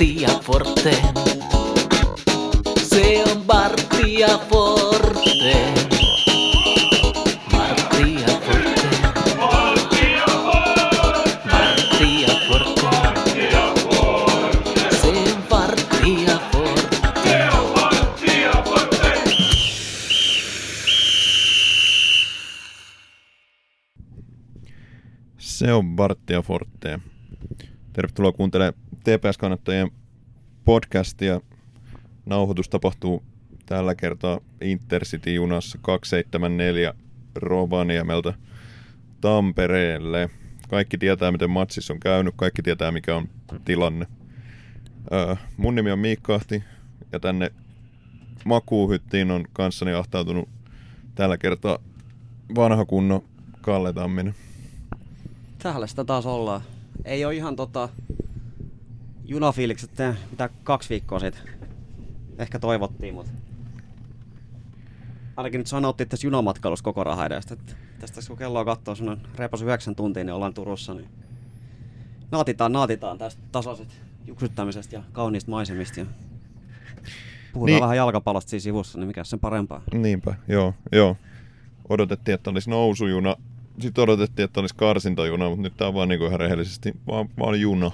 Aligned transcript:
Martti 0.00 0.22
ja 0.22 0.28
Forte. 0.28 0.90
Se 2.82 3.24
on 3.24 3.44
Martti 3.46 4.18
ja 4.18 4.38
Forte. 4.48 5.74
Martti 7.52 8.14
ja 8.14 8.26
Forte. 8.40 8.88
Martti 9.36 10.06
ja 10.16 10.26
Forte. 12.48 13.50
Se 14.90 15.08
on 15.08 15.44
Martti 15.50 16.22
ja 16.24 16.38
Forte. 16.52 17.00
Se 25.38 25.72
on 25.72 25.96
Barttia 25.96 26.42
Forte. 26.42 26.98
Tervetuloa 27.92 28.32
kuuntelemaan 28.32 28.89
TPS-kannattajien 29.04 29.90
podcastia. 30.64 31.40
Nauhoitus 32.26 32.68
tapahtuu 32.68 33.22
tällä 33.66 33.94
kertaa 33.94 34.40
Intercity-junassa 34.60 35.78
274 35.82 36.94
Rovaniemeltä 37.34 38.34
Tampereelle. 39.20 40.30
Kaikki 40.68 40.98
tietää, 40.98 41.32
miten 41.32 41.50
matsissa 41.50 41.92
on 41.92 42.00
käynyt, 42.00 42.34
kaikki 42.36 42.62
tietää, 42.62 42.92
mikä 42.92 43.16
on 43.16 43.28
tilanne. 43.64 44.06
Öö, 45.12 45.36
mun 45.56 45.74
nimi 45.74 45.90
on 45.90 45.98
Miikka 45.98 46.34
Ahti, 46.34 46.64
ja 47.12 47.20
tänne 47.20 47.52
makuuhyttiin 48.44 49.30
on 49.30 49.44
kanssani 49.52 49.92
ahtautunut 49.92 50.48
tällä 51.14 51.38
kertaa 51.38 51.78
vanha 52.54 52.84
kunno 52.84 53.24
Kalle 53.60 53.92
Tamminen. 53.92 54.34
Täällä 55.58 55.86
sitä 55.86 56.04
taas 56.04 56.26
ollaan. 56.26 56.60
Ei 57.04 57.24
ole 57.24 57.34
ihan 57.34 57.56
tota 57.56 57.88
junafiilikset, 59.30 59.90
mitä 60.30 60.50
kaksi 60.64 60.88
viikkoa 60.90 61.20
sitten 61.20 61.42
ehkä 62.38 62.58
toivottiin, 62.58 63.14
mutta 63.14 63.32
ainakin 65.36 65.58
nyt 65.58 65.66
sanottiin 65.66 66.08
tässä 66.08 66.26
junamatkailussa 66.26 66.84
koko 66.84 67.04
raha 67.04 67.26
edestä. 67.26 67.56
Tästä 68.00 68.20
kun 68.28 68.36
kelloa 68.36 68.64
katsoo 68.64 68.94
semmoinen 68.94 69.26
reipas 69.36 69.62
yhdeksän 69.62 69.94
tuntia, 69.94 70.24
niin 70.24 70.34
ollaan 70.34 70.54
Turussa, 70.54 70.94
niin 70.94 71.08
naatitaan, 72.30 72.72
naatitaan 72.72 73.18
tästä 73.18 73.42
tasaiset 73.52 74.00
juksuttamisesta 74.26 74.94
ja 74.94 75.02
kauniista 75.12 75.50
maisemista. 75.50 76.00
Ja 76.00 76.06
puhutaan 77.52 77.74
Niin. 77.74 77.80
vähän 77.82 77.96
jalkapallosta 77.96 78.50
siinä 78.50 78.62
sivussa, 78.62 78.98
niin 78.98 79.08
mikä 79.08 79.24
sen 79.24 79.40
parempaa. 79.40 79.82
Niinpä, 79.92 80.34
joo, 80.48 80.74
joo. 80.92 81.16
Odotettiin, 81.88 82.34
että 82.34 82.50
olisi 82.50 82.70
nousujuna. 82.70 83.36
Sitten 83.80 84.02
odotettiin, 84.02 84.44
että 84.44 84.60
olisi 84.60 84.74
karsintajuna, 84.74 85.48
mutta 85.48 85.62
nyt 85.62 85.76
tämä 85.76 85.88
on 85.88 85.94
vaan 85.94 86.08
niin 86.08 86.22
ihan 86.22 86.40
rehellisesti 86.40 86.92
vaan, 87.06 87.28
vaan 87.38 87.60
juna. 87.60 87.90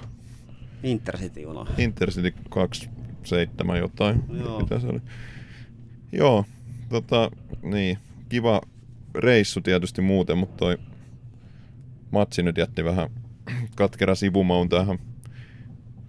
Intercity-juna. 0.83 1.65
Intercity 1.77 2.33
27 2.49 3.77
jotain. 3.77 4.23
Joo. 4.29 4.59
Mitä 4.59 4.79
se 4.79 4.87
oli? 4.87 5.01
Joo, 6.11 6.45
tota, 6.89 7.31
niin. 7.61 7.97
Kiva 8.29 8.61
reissu 9.15 9.61
tietysti 9.61 10.01
muuten, 10.01 10.37
mutta 10.37 10.57
toi 10.57 10.77
matsi 12.11 12.43
nyt 12.43 12.57
jätti 12.57 12.83
vähän 12.83 13.09
katkera 13.75 14.15
sivumaun 14.15 14.69
tähän 14.69 14.99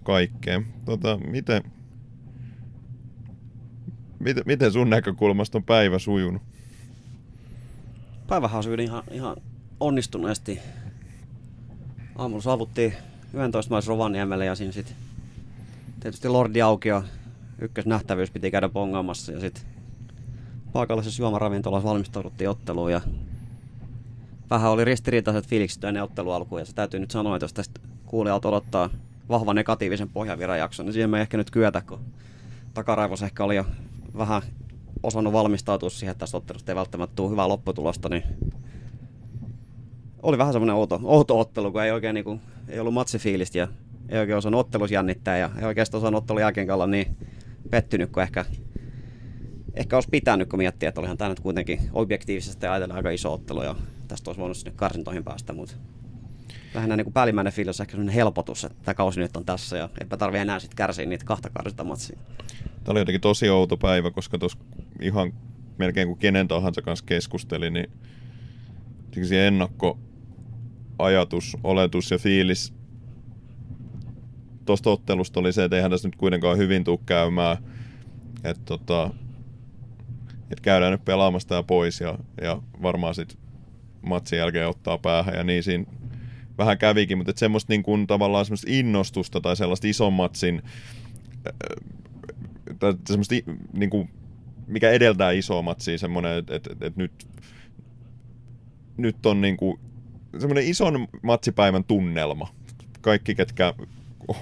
kaikkeen. 0.02 0.66
Tota, 0.84 1.19
miten, 1.19 1.62
miten, 4.19 4.42
miten 4.47 4.72
sun 4.72 4.91
näkökulmasta 4.91 5.58
on 5.58 5.64
päivä 5.64 5.98
sujunut? 5.98 6.42
Päivähän 8.27 8.62
on 8.72 8.80
ihan, 8.80 9.03
ihan 9.10 9.36
onnistuneesti. 9.80 10.58
Aamulla 12.16 12.42
saavuttiin 12.42 12.92
11 13.34 13.74
mais 13.74 13.86
Rovaniemelle 13.86 14.44
ja 14.44 14.54
siinä 14.54 14.72
sitten 14.72 14.96
tietysti 16.00 16.28
Lordi 16.28 16.62
auki 16.62 16.88
ja 16.88 17.02
ykkösnähtävyys 17.58 18.30
piti 18.30 18.50
käydä 18.50 18.68
bongaamassa 18.68 19.32
ja 19.32 19.40
sitten 19.40 19.64
paikallisessa 20.72 21.22
juomaravintolassa 21.22 21.88
valmistauduttiin 21.88 22.50
otteluun 22.50 22.92
ja 22.92 23.00
vähän 24.50 24.70
oli 24.70 24.84
ristiriitaiset 24.84 25.47
fiilikset 25.47 25.84
ennen 25.84 26.03
ottelu 26.03 26.32
alkuun 26.32 26.60
ja 26.60 26.64
se 26.64 26.75
täytyy 26.75 27.00
nyt 27.00 27.10
sanoa, 27.10 27.36
että 27.36 27.44
jos 27.44 27.53
tästä 27.53 27.80
kuulijat 28.06 28.44
odottaa 28.44 28.91
vahvan 29.28 29.56
negatiivisen 29.56 30.08
pohjavirajakson, 30.08 30.86
niin 30.86 30.92
siihen 30.92 31.10
me 31.10 31.19
ei 31.19 31.22
ehkä 31.22 31.36
nyt 31.36 31.50
kyetä, 31.50 31.80
kun 31.80 32.00
takaraivossa 32.74 33.26
ehkä 33.26 33.44
oli 33.44 33.56
jo 33.56 33.66
vähän 34.19 34.42
osannut 35.03 35.32
valmistautua 35.32 35.91
siihen, 35.91 36.12
että 36.12 36.20
tästä 36.20 36.36
ottelusta 36.36 36.72
ei 36.72 36.76
välttämättä 36.76 37.16
tule 37.16 37.30
hyvää 37.30 37.48
lopputulosta, 37.48 38.08
niin 38.08 38.22
oli 40.22 40.38
vähän 40.38 40.52
semmoinen 40.52 40.76
outo, 40.76 41.00
outo 41.02 41.40
ottelu, 41.40 41.72
kun 41.72 41.82
ei 41.82 41.90
oikein 41.90 42.14
niinku, 42.14 42.40
ei 42.68 42.80
ollut 42.80 42.94
matsifiilistä 42.94 43.58
ja 43.58 43.68
ei 44.08 44.18
oikein 44.18 44.38
osannut 44.38 44.60
ottelus 44.60 44.90
jännittää 44.90 45.38
ja 45.38 45.50
ei 45.58 45.64
oikeastaan 45.64 46.02
osannut 46.02 46.22
ottelun 46.22 46.40
jälkeen 46.40 46.70
olla 46.70 46.86
niin 46.86 47.16
pettynyt 47.70 48.10
kuin 48.10 48.22
ehkä, 48.22 48.44
ehkä 49.74 49.96
olisi 49.96 50.08
pitänyt, 50.08 50.48
kun 50.48 50.58
miettii, 50.58 50.86
että 50.86 51.00
olihan 51.00 51.18
tämä 51.18 51.28
nyt 51.28 51.40
kuitenkin 51.40 51.80
objektiivisesti 51.92 52.66
ajatellen 52.66 52.96
aika 52.96 53.10
iso 53.10 53.32
ottelu 53.32 53.62
ja 53.62 53.74
tästä 54.08 54.30
olisi 54.30 54.40
voinut 54.40 54.56
sinne 54.56 54.72
karsintoihin 54.76 55.24
päästä, 55.24 55.52
mutta 55.52 55.74
vähän 56.74 56.90
niin 56.90 57.04
kuin 57.04 57.14
päällimmäinen 57.14 57.52
fiilis 57.52 57.80
ehkä 57.80 57.90
sellainen 57.90 58.14
helpotus, 58.14 58.64
että 58.64 58.78
tämä 58.84 58.94
kausi 58.94 59.20
nyt 59.20 59.36
on 59.36 59.44
tässä 59.44 59.76
ja 59.76 59.88
eipä 60.00 60.16
tarvitse 60.16 60.42
enää 60.42 60.58
sitten 60.58 60.76
kärsiä 60.76 61.06
niitä 61.06 61.24
kahta 61.24 61.50
karsintamatsia. 61.50 62.18
Tämä 62.48 62.92
oli 62.92 62.98
jotenkin 62.98 63.20
tosi 63.20 63.48
outo 63.48 63.76
päivä, 63.76 64.10
koska 64.10 64.38
tuossa 64.38 64.58
ihan 65.00 65.32
melkein 65.78 66.08
kuin 66.08 66.18
kenen 66.18 66.48
tahansa 66.48 66.82
kanssa 66.82 67.04
keskusteli, 67.04 67.70
niin 67.70 67.90
jotenkin 69.04 69.28
ennakkoajatus, 70.98 71.56
oletus 71.64 72.10
ja 72.10 72.19
fiilis 72.19 72.72
tuosta 74.64 74.91
ottelusta 74.91 75.41
oli 75.41 75.53
se, 75.53 75.64
että 75.64 75.76
eihän 75.76 75.91
tässä 75.91 76.09
nyt 76.09 76.16
kuitenkaan 76.16 76.59
hyvin 76.59 76.84
tule 76.84 76.98
käymään. 77.06 77.56
Että 78.44 78.62
tota, 78.64 79.10
et 80.50 80.60
käydään 80.60 80.92
nyt 80.92 81.04
pelaamassa 81.04 81.48
tää 81.48 81.62
pois 81.62 82.00
ja, 82.00 82.19
ja 82.42 82.62
varmaan 82.82 83.14
sitten 83.14 83.38
matsin 84.03 84.38
jälkeen 84.38 84.69
ottaa 84.69 84.98
päähän 84.98 85.34
ja 85.34 85.44
niin 85.44 85.62
siinä 85.62 85.84
vähän 86.59 86.78
kävikin, 86.78 87.19
mutta 87.19 87.32
semmoista 87.36 87.72
niin 87.72 87.82
kuin, 87.82 88.06
tavallaan 88.06 88.44
semmoista 88.44 88.70
innostusta 88.70 89.41
tai 89.41 89.56
sellaista 89.56 89.86
ison 89.86 90.12
matsin 90.12 90.62
tai 92.78 92.94
semmoista, 93.06 93.34
niin 93.72 93.91
kuin, 93.91 94.10
mikä 94.66 94.91
edeltää 94.91 95.30
isoa 95.30 95.62
matsia, 95.62 95.98
semmoinen, 95.98 96.38
että 96.38 96.54
et, 96.54 96.66
et, 96.66 96.82
et 96.82 96.97
nyt, 96.97 97.28
nyt 98.97 99.26
on 99.26 99.41
niin 99.41 99.56
kuin, 99.56 99.80
semmoinen 100.39 100.66
ison 100.66 101.09
matsipäivän 101.22 101.84
tunnelma. 101.84 102.49
Kaikki, 103.00 103.34
ketkä 103.34 103.75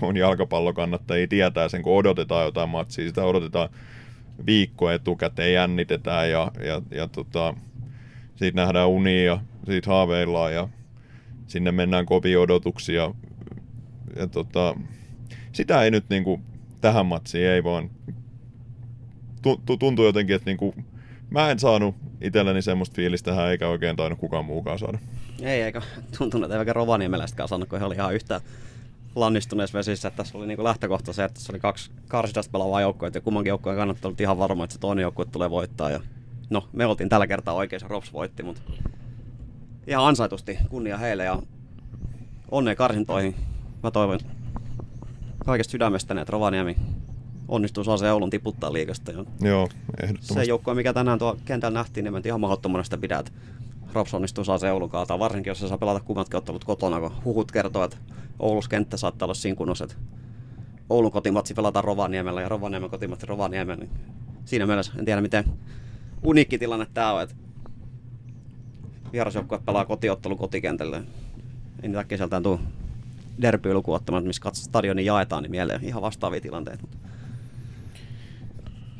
on 0.03 0.17
jalkapallokannattajia, 0.17 1.29
tietää 1.29 1.69
sen, 1.69 1.83
kun 1.83 1.97
odotetaan 1.97 2.45
jotain 2.45 2.69
matsia. 2.69 3.09
Sitä 3.09 3.25
odotetaan 3.25 3.69
viikko 4.47 4.91
etukäteen, 4.91 5.53
jännitetään 5.53 6.31
ja, 6.31 6.53
ja, 6.65 6.83
ja 6.91 7.09
tota, 7.09 7.55
siitä 8.37 8.61
nähdään 8.61 8.89
unia 8.89 9.41
siitä 9.67 9.91
haaveillaan 9.91 10.55
ja 10.55 10.69
sinne 11.47 11.73
mennään 11.73 12.07
kovin 12.07 12.39
odotuksia. 12.39 13.15
Ja 14.17 14.27
tota, 14.27 14.75
sitä 15.53 15.83
ei 15.83 15.91
nyt 15.91 16.05
niinku 16.11 16.41
tähän 16.81 17.07
matsiin 17.07 17.47
ei 17.47 17.65
vaan 17.65 17.91
tu- 19.43 19.63
tu- 19.67 19.77
tuntuu 19.77 20.05
jotenkin, 20.05 20.37
että 20.37 20.51
niinku, 20.51 20.75
mä 21.31 21.50
en 21.50 21.59
saanut 21.59 21.94
itselleni 22.20 22.62
semmoista 22.62 22.94
fiilistä 22.94 23.31
tähän, 23.31 23.50
eikä 23.50 23.69
oikein 23.69 23.97
tainnut 23.97 24.20
kukaan 24.20 24.44
muukaan 24.44 24.78
saada. 24.78 24.98
Ei, 25.42 25.62
eikä 25.62 25.82
tuntunut, 26.19 26.44
että 26.44 26.54
ei 26.54 26.59
oikein 26.59 26.76
Rovaniemelästäkään 26.76 27.48
sanonut, 27.48 27.69
kun 27.69 27.78
he 27.78 27.84
oli 27.84 27.94
ihan 27.94 28.14
yhtä 28.14 28.41
lannistuneessa 29.14 29.78
vesissä. 29.78 30.09
Että 30.09 30.16
tässä 30.16 30.38
oli 30.38 30.47
niin 30.47 30.64
lähtökohta 30.64 31.12
se, 31.12 31.25
että 31.25 31.34
tässä 31.34 31.53
oli 31.53 31.60
kaksi 31.60 31.91
karsidasta 32.09 32.53
pelaavaa 32.53 32.81
joukkoa, 32.81 33.10
ja 33.14 33.20
kummankin 33.20 33.48
joukkojen 33.48 33.78
kannattaa 33.78 34.09
olla 34.09 34.16
ihan 34.20 34.38
varma, 34.38 34.64
että 34.64 34.75
se 34.75 34.81
toinen 34.81 35.03
joukkue 35.03 35.25
tulee 35.25 35.50
voittaa. 35.50 35.91
Ja 35.91 36.00
no, 36.50 36.69
me 36.72 36.87
oltiin 36.87 37.09
tällä 37.09 37.26
kertaa 37.26 37.54
oikein, 37.54 37.82
Rops 37.82 38.12
voitti, 38.12 38.43
mutta 38.43 38.60
ihan 39.87 40.06
ansaitusti 40.06 40.58
kunnia 40.69 40.98
heille 40.98 41.25
ja 41.25 41.43
onnea 42.50 42.75
karsintoihin. 42.75 43.34
Mä 43.82 43.91
toivon 43.91 44.19
kaikesta 45.46 45.70
sydämestäni, 45.70 46.20
että 46.20 46.32
Rovaniemi 46.32 46.76
onnistuu 47.48 47.84
saa 47.84 47.96
se 47.96 48.12
Oulun 48.12 48.31
tiputtaa 48.31 48.72
liikasta. 48.72 49.12
Ja 49.12 49.25
Joo, 49.40 49.66
se 49.66 49.76
ehdottomasti. 50.02 50.48
joukkue, 50.48 50.75
mikä 50.75 50.93
tänään 50.93 51.19
tuo 51.19 51.37
kentällä 51.44 51.78
nähtiin, 51.78 52.04
niin 52.04 52.16
en 52.16 52.22
ihan 52.25 52.40
mahdottomana 52.40 52.84
sitä 52.84 52.98
pidä, 52.98 53.19
että 53.19 53.32
Rops 53.93 54.14
onnistuu 54.14 54.44
saa 54.44 54.58
se 54.58 54.72
Oulun 54.72 54.90
kaataa, 54.90 55.19
varsinkin 55.19 55.50
jos 55.50 55.60
se 55.60 55.69
saa 55.69 55.78
pelata 55.78 56.00
kummatkin 56.00 56.38
ottelut 56.38 56.64
kotona, 56.64 57.00
kun 57.00 57.12
huhut 57.25 57.52
kertoo, 57.52 57.84
että 57.84 57.96
Oulus 58.38 58.69
kenttä 58.69 58.96
saattaa 58.96 59.26
olla 59.26 59.34
siinä 59.34 59.56
kunnossa, 59.56 59.84
että 59.84 59.96
Oulun 60.90 61.12
kotimatsi 61.12 61.54
pelataan 61.54 61.84
Rovaniemellä 61.84 62.43
ja 62.43 62.48
Rovaniemen 62.48 62.90
kotimatsi 62.90 63.26
Rovaniemellä, 63.26 63.84
niin 63.84 63.90
siinä 64.44 64.66
mielessä 64.66 64.93
en 64.98 65.04
tiedä 65.04 65.20
miten 65.20 65.44
uniikki 66.22 66.58
tilanne 66.58 66.87
tämä 66.94 67.12
on, 67.12 67.22
että 67.22 67.34
vierasjoukkue 69.12 69.58
pelaa 69.58 69.84
kotiottelu 69.84 70.37
kotikentällä. 70.37 70.96
Ei 71.82 71.88
niitä 71.88 72.00
äkkiseltään 72.00 72.43
tule 72.43 72.58
derbyä 73.43 73.75
ottamatta, 73.87 74.26
missä 74.26 74.43
katso 74.43 74.62
stadioni 74.62 75.04
jaetaan, 75.04 75.43
niin 75.43 75.50
mieleen 75.50 75.84
ihan 75.84 76.02
vastaavia 76.02 76.40
tilanteita. 76.40 76.82
Mutta 76.82 76.98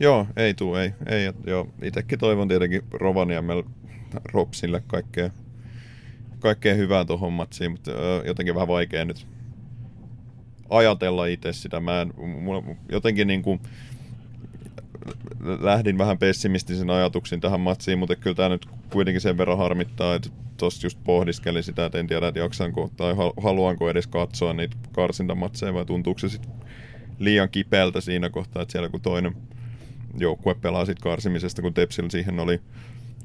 Joo, 0.00 0.26
ei 0.37 0.54
tuu, 0.54 0.75
ei. 0.75 0.93
ei 1.06 1.32
joo. 1.46 1.69
Itekin 1.82 2.19
toivon 2.19 2.48
tietenkin 2.48 2.82
Rovaniemellä 2.93 3.62
Ropsille 4.32 4.82
kaikkea, 4.87 5.31
kaikkea 6.38 6.75
hyvää 6.75 7.04
tuohon 7.04 7.32
matsiin, 7.32 7.70
mutta 7.70 7.90
jotenkin 8.25 8.54
vähän 8.54 8.69
vaikea 8.69 9.04
nyt 9.04 9.26
ajatella 10.70 11.26
itse 11.26 11.52
sitä. 11.52 11.81
Mä 11.81 12.00
en, 12.00 12.12
mulla, 12.16 12.62
jotenkin 12.93 13.26
niin 13.26 13.43
kuin, 13.43 13.60
lähdin 15.60 15.98
vähän 15.98 16.19
pessimistisen 16.19 16.90
ajatuksin 16.90 17.40
tähän 17.40 17.60
matsiin, 17.60 17.98
mutta 17.98 18.16
kyllä 18.16 18.37
tämä 18.37 18.48
nyt 18.48 18.66
kuitenkin 18.93 19.20
sen 19.20 19.38
verran 19.38 19.58
harmittaa, 19.58 20.14
että 20.14 20.31
tuossa 20.56 20.87
just 20.87 20.98
pohdiskelin 21.04 21.62
sitä, 21.62 21.87
että 21.87 21.98
en 21.98 22.06
tiedä, 22.06 22.28
että 22.28 22.40
jaksanko 22.40 22.90
tai 22.96 23.14
haluanko 23.43 23.90
edes 23.90 24.06
katsoa 24.06 24.52
niitä 24.52 24.76
karsintamatseja 24.93 25.75
vai 25.75 25.84
tuntuuko 25.84 26.19
se 26.19 26.28
sitten 26.28 26.52
liian 27.19 27.48
kipeältä 27.48 28.00
siinä 28.00 28.31
kohtaa, 28.31 28.62
että 28.62 28.72
siellä 28.72 28.88
kun 28.88 29.00
toinen 29.00 29.37
joukkue 30.19 30.55
pelaa 30.55 30.85
sit 30.85 30.99
karsimisesta, 30.99 31.63
kun 31.63 31.75
Tepsillä 31.75 32.11
siihen 32.11 32.41
oli 32.41 32.61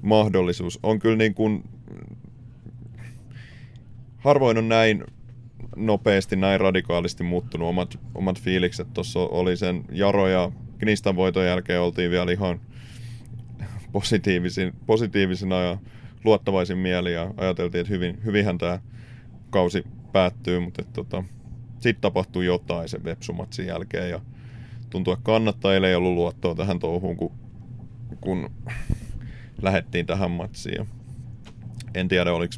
mahdollisuus. 0.01 0.79
On 0.83 0.99
kyllä 0.99 1.15
niin 1.15 1.33
kuin, 1.33 1.63
harvoin 4.17 4.57
on 4.57 4.69
näin 4.69 5.03
nopeasti, 5.75 6.35
näin 6.35 6.59
radikaalisti 6.59 7.23
muuttunut 7.23 7.69
omat, 7.69 7.99
omat 8.15 8.41
fiilikset. 8.41 8.93
Tuossa 8.93 9.19
oli 9.19 9.57
sen 9.57 9.85
Jaro 9.91 10.27
ja 10.27 10.51
Knistan 10.77 11.15
voiton 11.15 11.45
jälkeen 11.45 11.81
oltiin 11.81 12.11
vielä 12.11 12.31
ihan 12.31 12.61
positiivisin, 13.91 14.73
positiivisina 14.85 15.61
ja 15.61 15.77
luottavaisin 16.23 16.77
mieli 16.77 17.13
ja 17.13 17.33
ajateltiin, 17.37 17.81
että 17.81 17.93
hyvin, 17.93 18.19
hyvinhän 18.25 18.57
tämä 18.57 18.79
kausi 19.49 19.83
päättyy, 20.11 20.59
mutta 20.59 20.83
tota, 20.93 21.23
sitten 21.73 22.01
tapahtui 22.01 22.45
jotain 22.45 22.89
sen 22.89 23.03
Vepsumatsin 23.03 23.67
jälkeen 23.67 24.09
ja 24.09 24.19
tuntuu, 24.91 25.13
että 25.13 25.23
kannattajille 25.23 25.89
ei 25.89 25.95
ollut 25.95 26.13
luottoa 26.13 26.55
tähän 26.55 26.79
touhuun, 26.79 27.17
kun, 27.17 27.31
kun 28.21 28.49
lähettiin 29.61 30.05
tähän 30.05 30.31
matsiin. 30.31 30.87
En 31.93 32.07
tiedä, 32.07 32.33
oliko, 32.33 32.53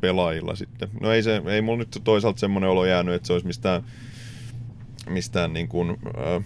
pelaajilla 0.00 0.56
sitten. 0.56 0.88
No 1.00 1.12
ei, 1.12 1.22
se, 1.22 1.42
ei 1.46 1.62
mulla 1.62 1.78
nyt 1.78 2.00
toisaalta 2.04 2.40
semmoinen 2.40 2.70
olo 2.70 2.86
jäänyt, 2.86 3.14
että 3.14 3.26
se 3.26 3.32
olisi 3.32 3.46
mistään, 3.46 3.82
mistään 5.08 5.52
niin 5.52 5.68
kuin, 5.68 5.90
äh, 5.90 6.44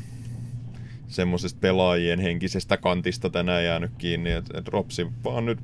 semmoisesta 1.08 1.58
pelaajien 1.60 2.20
henkisestä 2.20 2.76
kantista 2.76 3.30
tänään 3.30 3.64
jäänyt 3.64 3.92
kiinni. 3.98 4.30
Että 4.30 4.58
et 4.58 4.68
Ropsi 4.68 5.06
vaan 5.24 5.44
nyt 5.44 5.58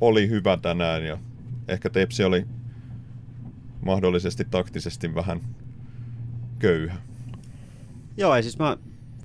oli 0.00 0.28
hyvä 0.28 0.56
tänään 0.56 1.04
ja 1.04 1.18
ehkä 1.68 1.90
Tepsi 1.90 2.24
oli 2.24 2.46
mahdollisesti 3.84 4.44
taktisesti 4.50 5.14
vähän 5.14 5.40
köyhä. 6.58 6.96
Joo, 8.16 8.34
ei 8.34 8.42
siis 8.42 8.58
mä 8.58 8.76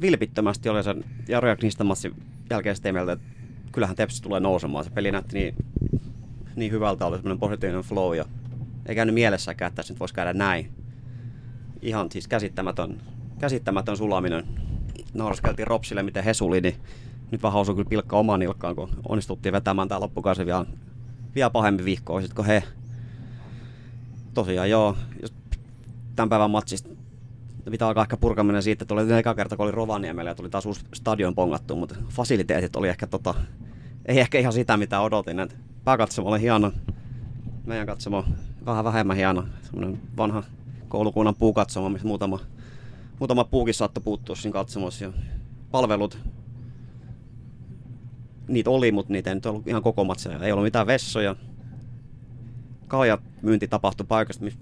vilpittömästi 0.01 0.69
olin 0.69 0.83
sen 0.83 1.03
Jaro 1.27 1.49
ja 1.49 1.55
Knistamassin 1.55 2.15
jälkeen 2.49 2.75
sitä 2.75 2.93
mieltä, 2.93 3.11
että 3.11 3.25
kyllähän 3.71 3.95
Tepsi 3.95 4.21
tulee 4.21 4.39
nousemaan. 4.39 4.83
Se 4.83 4.89
peli 4.89 5.11
näytti 5.11 5.37
niin, 5.37 5.55
niin 6.55 6.71
hyvältä, 6.71 7.05
oli 7.05 7.15
semmoinen 7.15 7.39
positiivinen 7.39 7.83
flow 7.83 8.15
ja 8.15 8.25
ei 8.85 8.95
käynyt 8.95 9.15
mielessäkään, 9.15 9.67
että 9.67 9.75
tässä 9.75 9.93
nyt 9.93 9.99
voisi 9.99 10.13
käydä 10.13 10.33
näin. 10.33 10.71
Ihan 11.81 12.11
siis 12.11 12.27
käsittämätön, 12.27 13.01
käsittämätön 13.39 13.97
sulaminen. 13.97 14.45
Nauraskeltiin 15.13 15.67
Ropsille, 15.67 16.03
miten 16.03 16.23
he 16.23 16.33
suli, 16.33 16.61
niin 16.61 16.75
nyt 17.31 17.43
vähän 17.43 17.61
osui 17.61 17.75
kyllä 17.75 17.89
pilkka 17.89 18.17
omaan 18.17 18.39
nilkkaan, 18.39 18.75
kun 18.75 18.89
onnistuttiin 19.09 19.53
vetämään 19.53 19.87
tämä 19.87 19.99
loppukausi 19.99 20.45
vielä, 20.45 20.65
vielä 21.35 21.49
pahemmin 21.49 21.85
vihkoa, 21.85 22.21
kun 22.35 22.45
he 22.45 22.63
tosiaan 24.33 24.69
joo, 24.69 24.97
jos 25.21 25.33
tämän 26.15 26.29
päivän 26.29 26.51
matsista 26.51 26.89
pitää 27.69 27.87
alkaa 27.87 28.03
ehkä 28.03 28.17
purkaminen 28.17 28.63
siitä, 28.63 28.83
että 28.83 28.93
oli 28.93 29.13
eka 29.13 29.35
kerta, 29.35 29.57
kun 29.57 29.63
oli 29.63 29.71
Rovaniemellä 29.71 30.31
ja 30.31 30.35
tuli 30.35 30.49
taas 30.49 30.65
uusi 30.65 30.85
stadion 30.93 31.35
pongattu, 31.35 31.75
mutta 31.75 31.95
fasiliteetit 32.09 32.75
oli 32.75 32.87
ehkä 32.87 33.07
tota, 33.07 33.33
ei 34.05 34.19
ehkä 34.19 34.39
ihan 34.39 34.53
sitä, 34.53 34.77
mitä 34.77 35.01
odotin. 35.01 35.39
Et 35.39 35.55
pääkatsomo 35.83 36.29
oli 36.29 36.41
hieno, 36.41 36.71
meidän 37.65 37.87
katsomo 37.87 38.25
vähän 38.65 38.83
vähemmän 38.83 39.17
hieno, 39.17 39.43
semmoinen 39.61 40.01
vanha 40.17 40.43
koulukunnan 40.87 41.35
puukatsomo, 41.35 41.89
missä 41.89 42.07
muutama, 42.07 42.39
muutama 43.19 43.43
puukin 43.43 43.73
saattoi 43.73 44.03
puuttua 44.03 44.35
siinä 44.35 44.53
katsomossa. 44.53 45.05
Ja 45.05 45.13
palvelut, 45.71 46.17
niitä 48.47 48.69
oli, 48.69 48.91
mutta 48.91 49.13
niitä 49.13 49.29
ei 49.29 49.35
nyt 49.35 49.45
ollut 49.45 49.67
ihan 49.67 49.83
koko 49.83 50.03
matseja. 50.03 50.39
Ei 50.39 50.51
ollut 50.51 50.65
mitään 50.65 50.87
vessoja. 50.87 51.35
Kalja 52.87 53.17
myynti 53.41 53.67
tapahtui 53.67 54.05
paikasta, 54.05 54.43
missä 54.43 54.59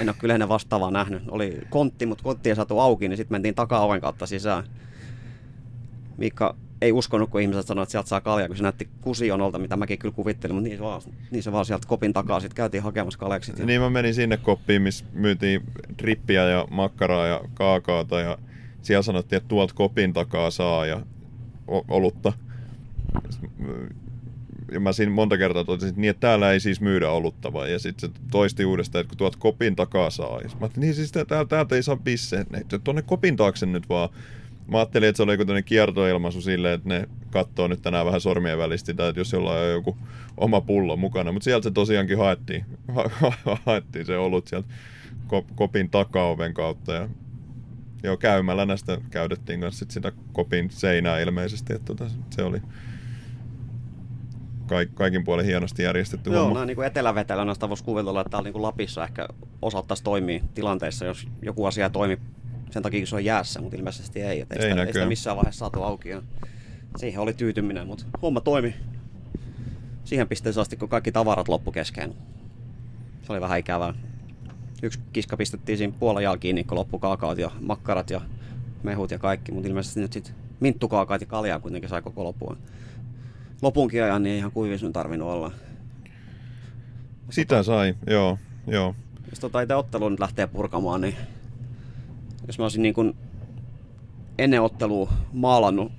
en 0.00 0.08
ole 0.08 0.16
kyllä 0.18 0.34
ennen 0.34 0.48
vastaavaa 0.48 0.90
nähnyt. 0.90 1.22
Oli 1.28 1.58
kontti, 1.70 2.06
mutta 2.06 2.24
kontti 2.24 2.48
ei 2.48 2.56
saatu 2.56 2.78
auki, 2.78 3.08
niin 3.08 3.16
sitten 3.16 3.34
mentiin 3.34 3.54
taka-oven 3.54 4.00
kautta 4.00 4.26
sisään. 4.26 4.64
Miikka 6.16 6.56
ei 6.80 6.92
uskonut, 6.92 7.30
kun 7.30 7.40
ihmiset 7.40 7.66
sanoivat, 7.66 7.86
että 7.86 7.90
sieltä 7.92 8.08
saa 8.08 8.20
kaljaa, 8.20 8.48
kun 8.48 8.56
se 8.56 8.62
näytti 8.62 8.88
kusionolta, 9.00 9.58
mitä 9.58 9.76
mäkin 9.76 9.98
kyllä 9.98 10.14
kuvittelin, 10.14 10.54
mutta 10.54 10.68
niin 10.68 10.78
se 10.78 10.84
vaan, 10.84 11.02
niin 11.30 11.42
se 11.42 11.52
vaan 11.52 11.64
sieltä 11.64 11.88
kopin 11.88 12.12
takaa 12.12 12.40
sitten 12.40 12.56
käytiin 12.56 12.82
hakemassa 12.82 13.18
kaljaksit. 13.18 13.58
Niin 13.58 13.80
mä 13.80 13.90
menin 13.90 14.14
sinne 14.14 14.36
koppiin, 14.36 14.82
missä 14.82 15.04
myytiin 15.12 15.62
trippiä 15.96 16.44
ja 16.44 16.66
makkaraa 16.70 17.26
ja 17.26 17.40
kaakaota 17.54 18.20
ja 18.20 18.38
siellä 18.82 19.02
sanottiin, 19.02 19.36
että 19.36 19.48
tuolta 19.48 19.74
kopin 19.74 20.12
takaa 20.12 20.50
saa 20.50 20.86
ja 20.86 21.00
olutta. 21.88 22.32
Ja 24.72 24.80
mä 24.80 24.92
siinä 24.92 25.12
monta 25.12 25.38
kertaa 25.38 25.64
totesin, 25.64 25.88
että, 25.88 26.00
niin, 26.00 26.10
että 26.10 26.20
täällä 26.20 26.52
ei 26.52 26.60
siis 26.60 26.80
myydä 26.80 27.10
oluttavaa. 27.10 27.66
Ja 27.66 27.78
sitten 27.78 28.10
se 28.10 28.16
toisti 28.30 28.64
uudestaan, 28.64 29.00
että 29.00 29.08
kun 29.08 29.18
tuot 29.18 29.36
kopin 29.36 29.76
takaa 29.76 30.10
saa. 30.10 30.40
Ja 30.40 30.48
mä 30.60 30.68
niin 30.76 30.94
siis 30.94 31.12
täältä, 31.12 31.44
täältä 31.44 31.76
ei 31.76 31.82
saa 31.82 31.96
pisseen. 31.96 32.46
Tuonne 32.84 33.02
kopin 33.02 33.36
taakse 33.36 33.66
nyt 33.66 33.88
vaan. 33.88 34.08
Mä 34.66 34.78
ajattelin, 34.78 35.08
että 35.08 35.16
se 35.16 35.22
oli 35.22 35.32
joku 35.32 35.44
kiertoilmaisu 35.64 36.40
silleen, 36.40 36.74
että 36.74 36.88
ne 36.88 37.08
katsoo 37.30 37.68
nyt 37.68 37.82
tänään 37.82 38.06
vähän 38.06 38.20
sormien 38.20 38.58
välistä, 38.58 38.94
tai 38.94 39.08
että 39.08 39.20
jos 39.20 39.32
jollain 39.32 39.64
on 39.64 39.72
joku 39.72 39.96
oma 40.36 40.60
pullo 40.60 40.96
mukana. 40.96 41.32
Mutta 41.32 41.44
sieltä 41.44 41.64
se 41.64 41.70
tosiaankin 41.70 42.18
haettiin, 42.18 42.64
ha- 43.44 43.58
haettiin 43.66 44.06
se 44.06 44.18
olut 44.18 44.46
sieltä 44.48 44.68
kopin 45.54 45.90
takaoven 45.90 46.54
kautta. 46.54 46.92
Ja 46.92 47.08
joo, 48.02 48.16
käymällä 48.16 48.66
näistä 48.66 48.98
käytettiin 49.10 49.60
kanssa 49.60 49.86
sitä 49.88 50.12
kopin 50.32 50.70
seinää 50.70 51.20
ilmeisesti, 51.20 51.72
että 51.72 51.86
tota, 51.86 52.10
se 52.30 52.42
oli 52.42 52.62
kaik, 54.72 54.94
kaikin 54.94 55.24
puolin 55.24 55.46
hienosti 55.46 55.82
järjestetty 55.82 56.30
Joo, 56.30 56.42
homma. 56.42 56.58
näin 56.58 56.66
niin 56.66 56.76
kuin 56.76 56.86
etelävetelänästä 56.86 57.68
voisi 57.68 57.84
kuvitella, 57.84 58.20
että 58.20 58.30
täällä 58.30 58.50
niin 58.50 58.62
Lapissa 58.62 59.04
ehkä 59.04 59.28
osattaisi 59.62 60.04
toimia 60.04 60.40
tilanteissa, 60.54 61.04
jos 61.04 61.28
joku 61.42 61.64
asia 61.64 61.90
toimii 61.90 62.18
sen 62.70 62.82
takia, 62.82 63.00
kun 63.00 63.06
se 63.06 63.16
on 63.16 63.24
jäässä, 63.24 63.60
mutta 63.60 63.76
ilmeisesti 63.76 64.22
ei. 64.22 64.40
Että 64.40 64.54
ei, 64.54 64.70
sitä, 64.70 64.84
ei 64.84 64.92
sitä 64.92 65.06
missään 65.06 65.36
vaiheessa 65.36 65.58
saatu 65.58 65.82
auki. 65.82 66.08
Ja 66.08 66.22
siihen 66.96 67.20
oli 67.20 67.34
tyytyminen, 67.34 67.86
mutta 67.86 68.04
homma 68.22 68.40
toimi 68.40 68.74
siihen 70.04 70.28
pisteeseen 70.28 70.62
asti, 70.62 70.76
kun 70.76 70.88
kaikki 70.88 71.12
tavarat 71.12 71.48
loppu 71.48 71.72
kesken. 71.72 72.14
Se 73.22 73.32
oli 73.32 73.40
vähän 73.40 73.58
ikävää. 73.58 73.94
Yksi 74.82 75.00
kiska 75.12 75.36
pistettiin 75.36 75.78
siinä 75.78 75.94
puolen 75.98 76.24
jalkiin, 76.24 76.40
kiinni, 76.40 76.64
kun 76.64 76.78
loppu 76.78 76.98
kaakaot 76.98 77.38
ja 77.38 77.50
makkarat 77.60 78.10
ja 78.10 78.20
mehut 78.82 79.10
ja 79.10 79.18
kaikki, 79.18 79.52
mutta 79.52 79.68
ilmeisesti 79.68 80.00
nyt 80.00 80.12
sitten 80.12 80.34
minttukaakaat 80.60 81.20
ja 81.20 81.26
kaljaa 81.26 81.58
kuitenkin 81.58 81.90
sai 81.90 82.02
koko 82.02 82.24
lopun. 82.24 82.58
Lopunkin 83.62 84.02
ajan 84.02 84.22
niin 84.22 84.38
ihan 84.38 84.52
kuivissa 84.52 84.86
nyt 84.86 84.92
tarvinnut 84.92 85.28
olla. 85.28 85.50
Sitä 87.30 87.62
sai, 87.62 87.94
joo, 88.06 88.38
joo. 88.66 88.94
Jos 89.30 89.40
tota 89.40 89.60
itse 89.60 89.74
ottelu 89.74 90.08
nyt 90.08 90.20
lähtee 90.20 90.46
purkamaan, 90.46 91.00
niin 91.00 91.16
jos 92.46 92.58
mä 92.58 92.64
olisin 92.64 92.82
niin 92.82 92.94
kuin 92.94 93.16
ennen 94.38 94.62
ottelua 94.62 95.12
maalannut 95.32 95.92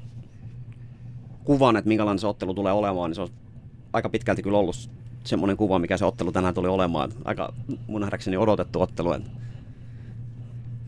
kuvan, 1.43 1.77
että 1.77 1.87
minkälainen 1.87 2.19
se 2.19 2.27
ottelu 2.27 2.53
tulee 2.53 2.73
olemaan, 2.73 3.09
niin 3.09 3.15
se 3.15 3.21
on 3.21 3.29
aika 3.93 4.09
pitkälti 4.09 4.43
kyllä 4.43 4.57
ollut 4.57 4.89
semmoinen 5.23 5.57
kuva, 5.57 5.79
mikä 5.79 5.97
se 5.97 6.05
ottelu 6.05 6.31
tänään 6.31 6.53
tuli 6.53 6.67
olemaan. 6.67 7.11
Aika 7.25 7.53
mun 7.87 8.01
nähdäkseni 8.01 8.37
odotettu 8.37 8.81
ottelu. 8.81 9.11
Että 9.11 9.29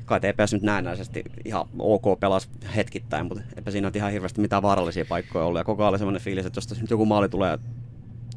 kai 0.05 0.19
TPS 0.19 0.53
nyt 0.53 0.62
näennäisesti 0.62 1.24
ihan 1.45 1.65
ok 1.79 2.19
pelas 2.19 2.50
hetkittäin, 2.75 3.25
mutta 3.25 3.43
eipä 3.55 3.71
siinä 3.71 3.88
nyt 3.88 3.95
ihan 3.95 4.12
hirveästi 4.12 4.41
mitään 4.41 4.62
vaarallisia 4.62 5.05
paikkoja 5.09 5.45
ollut. 5.45 5.59
Ja 5.59 5.63
koko 5.63 5.83
ajan 5.83 5.89
oli 5.89 5.97
semmoinen 5.97 6.21
fiilis, 6.21 6.45
että 6.45 6.57
jos 6.57 6.81
nyt 6.81 6.89
joku 6.89 7.05
maali 7.05 7.29
tulee 7.29 7.59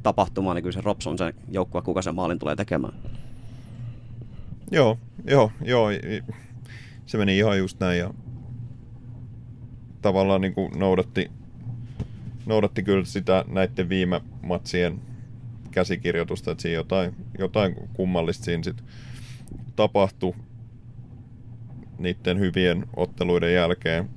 tapahtumaan, 0.03 0.55
niin 0.55 0.63
kyllä 0.63 0.75
se 0.75 0.81
Rops 0.81 1.07
on 1.07 1.19
se 1.19 1.35
joukkue, 1.51 1.83
kuka 1.83 2.03
sen 2.03 2.15
maalin 2.15 2.39
tulee 2.39 2.57
tekemään. 2.57 2.95
Joo, 4.71 4.99
joo, 5.25 5.53
joo. 5.63 5.89
Se 7.07 7.19
meni 7.19 7.39
ihan 7.39 7.59
just 7.59 7.81
näin 7.81 7.99
ja 7.99 8.15
tavallaan 10.03 10.41
niin 10.41 10.55
kuin 10.55 10.79
noudatti, 10.79 11.31
noudatti 12.47 12.83
kyllä 12.83 13.05
sitä 13.05 13.45
näiden 13.49 13.89
viime 13.89 14.21
matsien 14.43 15.01
käsikirjoitusta, 15.71 16.51
että 16.51 16.63
siinä 16.63 16.75
jotain, 16.75 17.15
jotain 17.39 17.75
kummallista 17.93 18.45
siinä 18.45 18.63
sit 18.63 18.85
tapahtui 19.77 20.35
niiden 21.99 22.39
hyvien 22.39 22.87
otteluiden 22.97 23.55
jälkeen 23.55 24.09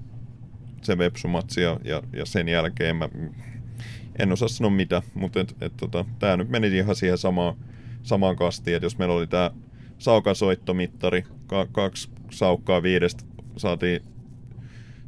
se 0.82 0.98
Vepsumatsi 0.98 1.62
ja, 1.62 1.80
ja, 1.84 2.04
ja 2.14 2.26
sen 2.26 2.50
jälkeen 2.50 2.96
mä 2.96 3.10
en 4.20 4.32
osaa 4.32 4.48
sanoa 4.48 4.72
mitä, 4.72 5.02
mutta 5.14 5.40
et, 5.40 5.56
et, 5.62 5.78
tota, 5.78 6.06
tämä 6.20 6.38
nyt 6.38 6.50
meni 6.50 6.78
ihan 6.78 6.96
siihen 6.96 7.18
samaan, 7.18 7.56
samaan 8.04 8.36
kastiin, 8.36 8.76
että 8.76 8.86
jos 8.86 8.98
meillä 8.98 9.16
oli 9.16 9.28
tämä 9.28 9.52
Saukan 9.98 10.36
soittomittari, 10.36 11.24
ka- 11.48 11.68
kaksi 11.72 12.10
saukkaa 12.32 12.84
viidestä 12.84 13.24
saatiin, 13.58 14.02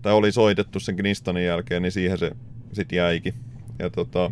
tai 0.01 0.13
oli 0.13 0.31
soitettu 0.31 0.79
sen 0.79 0.95
Knistanin 0.95 1.45
jälkeen, 1.45 1.81
niin 1.81 1.91
siihen 1.91 2.17
se 2.17 2.31
sitten 2.73 2.97
jäikin. 2.97 3.33
Ja 3.79 3.89
tota, 3.89 4.31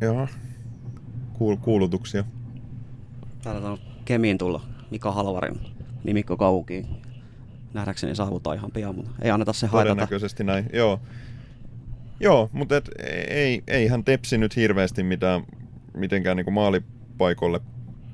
Joo. 0.00 0.28
Kuul- 1.34 1.56
kuulutuksia. 1.56 2.24
Täällä 3.46 3.70
on 3.70 3.78
Kemiin 4.04 4.38
tullut 4.38 4.62
Mika 4.90 5.12
Halvarin 5.12 5.60
nimikko 6.04 6.36
kaukiin. 6.36 6.86
Nähdäkseni 7.74 8.14
saavutaan 8.14 8.56
ihan 8.56 8.70
pian, 8.70 8.94
mutta 8.94 9.10
ei 9.22 9.30
anneta 9.30 9.52
se 9.52 9.66
haitata. 9.66 9.94
Todennäköisesti 9.94 10.44
näin, 10.44 10.70
joo. 10.72 11.00
Joo, 12.20 12.50
mutta 12.52 12.76
et, 12.76 12.90
ei, 13.28 13.62
eihän 13.66 14.04
Tepsi 14.04 14.38
nyt 14.38 14.56
hirveästi 14.56 15.02
mitään, 15.02 15.42
mitenkään 15.94 16.36
niin 16.36 16.52
maalipaikolle 16.52 17.60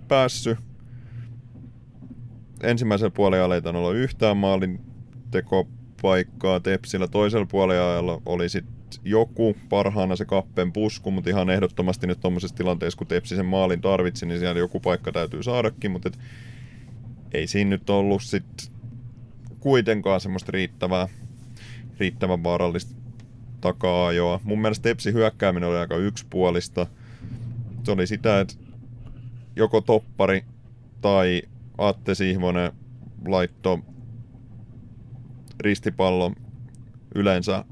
päässyt. 0.09 0.59
Ensimmäisellä 2.63 3.11
puolella 3.11 3.55
ei 3.55 3.63
olla 3.65 3.93
yhtään 3.93 4.37
maalin 4.37 4.81
tekopaikkaa 5.31 6.61
Tepsillä. 6.61 7.09
Toisella 7.09 7.47
puolella 7.47 8.23
oli 8.27 8.49
sitten 8.49 8.75
joku, 9.05 9.57
parhaana 9.69 10.17
se 10.17 10.25
kappen 10.25 10.73
pusku, 10.73 11.11
mutta 11.11 11.31
ihan 11.31 11.51
ehdottomasti 11.51 12.07
nyt 12.07 12.21
tuommoisessa 12.21 12.57
tilanteessa, 12.57 12.99
kun 12.99 13.07
Tepsi 13.07 13.37
sen 13.37 13.47
maalin 13.47 13.81
tarvitsi, 13.81 14.27
niin 14.27 14.41
siellä 14.41 14.59
joku 14.59 14.81
paikka 14.81 15.13
täytyy 15.13 15.43
saadakin, 15.43 15.91
mutta 15.91 16.09
et, 16.09 16.19
ei 17.33 17.47
siinä 17.47 17.71
nyt 17.71 17.91
ollut 17.91 18.23
sit 18.23 18.73
kuitenkaan 19.61 20.21
semmoista 20.21 20.53
riittävää, 20.53 21.09
riittävän 21.99 22.45
vaarallista 22.45 22.95
takaa-ajoa. 23.61 24.41
Mun 24.45 24.61
mielestä 24.61 24.83
Tepsi 24.83 25.13
hyökkääminen 25.13 25.69
oli 25.69 25.79
aika 25.79 25.97
yksipuolista. 25.97 26.87
Se 27.83 27.93
oli 27.93 28.07
sitä, 28.07 28.41
että 28.41 28.55
joko 29.57 29.81
toppari 29.81 30.45
tai 31.01 31.43
Atte 31.79 32.15
Sihvonen 32.15 32.73
laitto 33.27 33.79
ristipallo 35.61 36.33
yleensä 37.15 37.65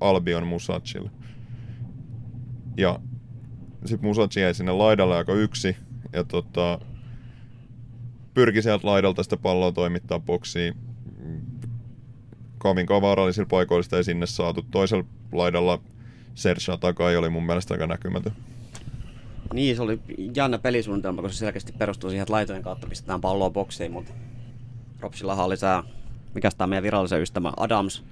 Albion 0.00 0.46
Musacille. 0.46 1.10
Ja 2.76 3.00
sitten 3.84 4.08
Musaci 4.08 4.40
jäi 4.40 4.54
sinne 4.54 4.72
laidalle 4.72 5.16
aika 5.16 5.32
yksi 5.32 5.76
ja 6.12 6.24
tota, 6.24 6.80
pyrki 8.34 8.62
sieltä 8.62 8.86
laidalta 8.86 9.22
sitä 9.22 9.36
palloa 9.36 9.72
toimittaa 9.72 10.20
boksiin. 10.20 10.74
Kovinkaan 12.58 13.02
vaarallisilla 13.02 13.48
paikoilla 13.50 13.82
sitä 13.82 13.96
ei 13.96 14.04
sinne 14.04 14.26
saatu. 14.26 14.62
Toisella 14.70 15.04
laidalla 15.32 15.80
Serge 16.34 16.76
takaa 16.80 17.18
oli 17.18 17.28
mun 17.28 17.46
mielestä 17.46 17.74
aika 17.74 17.86
näkymätön. 17.86 18.32
Niin, 19.52 19.76
se 19.76 19.82
oli 19.82 20.00
jännä 20.36 20.58
pelisuunnitelma, 20.58 21.22
koska 21.22 21.34
se 21.34 21.38
selkeästi 21.38 21.72
perustuu 21.72 22.10
siihen, 22.10 22.22
että 22.22 22.32
laitojen 22.32 22.62
kautta 22.62 22.86
pistetään 22.86 23.20
palloa 23.20 23.50
boksiin, 23.50 23.92
mutta 23.92 24.12
Ropsillahan 25.00 25.46
oli 25.46 25.56
tämä, 25.56 25.84
mikä 26.34 26.50
tämä 26.58 26.68
meidän 26.68 26.82
virallisen 26.82 27.22
ystävä 27.22 27.52
Adams, 27.56 28.04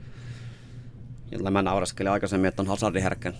jolle 1.33 1.51
mä 1.51 1.63
nauraskelin 1.63 2.13
aikaisemmin, 2.13 2.49
että 2.49 2.63
on 2.63 2.69
Hazardin 2.69 3.03
herkkä. 3.03 3.33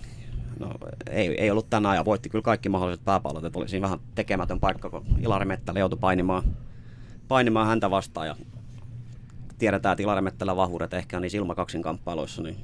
No, 0.59 0.73
ei, 1.09 1.41
ei 1.41 1.51
ollut 1.51 1.69
tänään 1.69 1.95
ja 1.95 2.05
voitti 2.05 2.29
kyllä 2.29 2.43
kaikki 2.43 2.69
mahdolliset 2.69 3.05
pääpallot, 3.05 3.45
että 3.45 3.59
oli 3.59 3.69
siinä 3.69 3.83
vähän 3.83 3.99
tekemätön 4.15 4.59
paikka, 4.59 4.89
kun 4.89 5.05
Ilari 5.21 5.45
Mettälä 5.45 5.79
joutui 5.79 5.99
painimaan, 5.99 6.43
painimaan 7.27 7.67
häntä 7.67 7.91
vastaan 7.91 8.27
ja 8.27 8.35
tiedetään, 9.57 9.93
että 9.93 10.03
Ilari 10.03 10.21
Mettälä 10.21 10.55
vahvuudet 10.55 10.93
ehkä 10.93 11.17
on 11.17 11.21
niin 11.21 11.31
silmä 11.31 11.55
kaksin 11.55 11.81
kamppailuissa, 11.81 12.41
niin, 12.41 12.57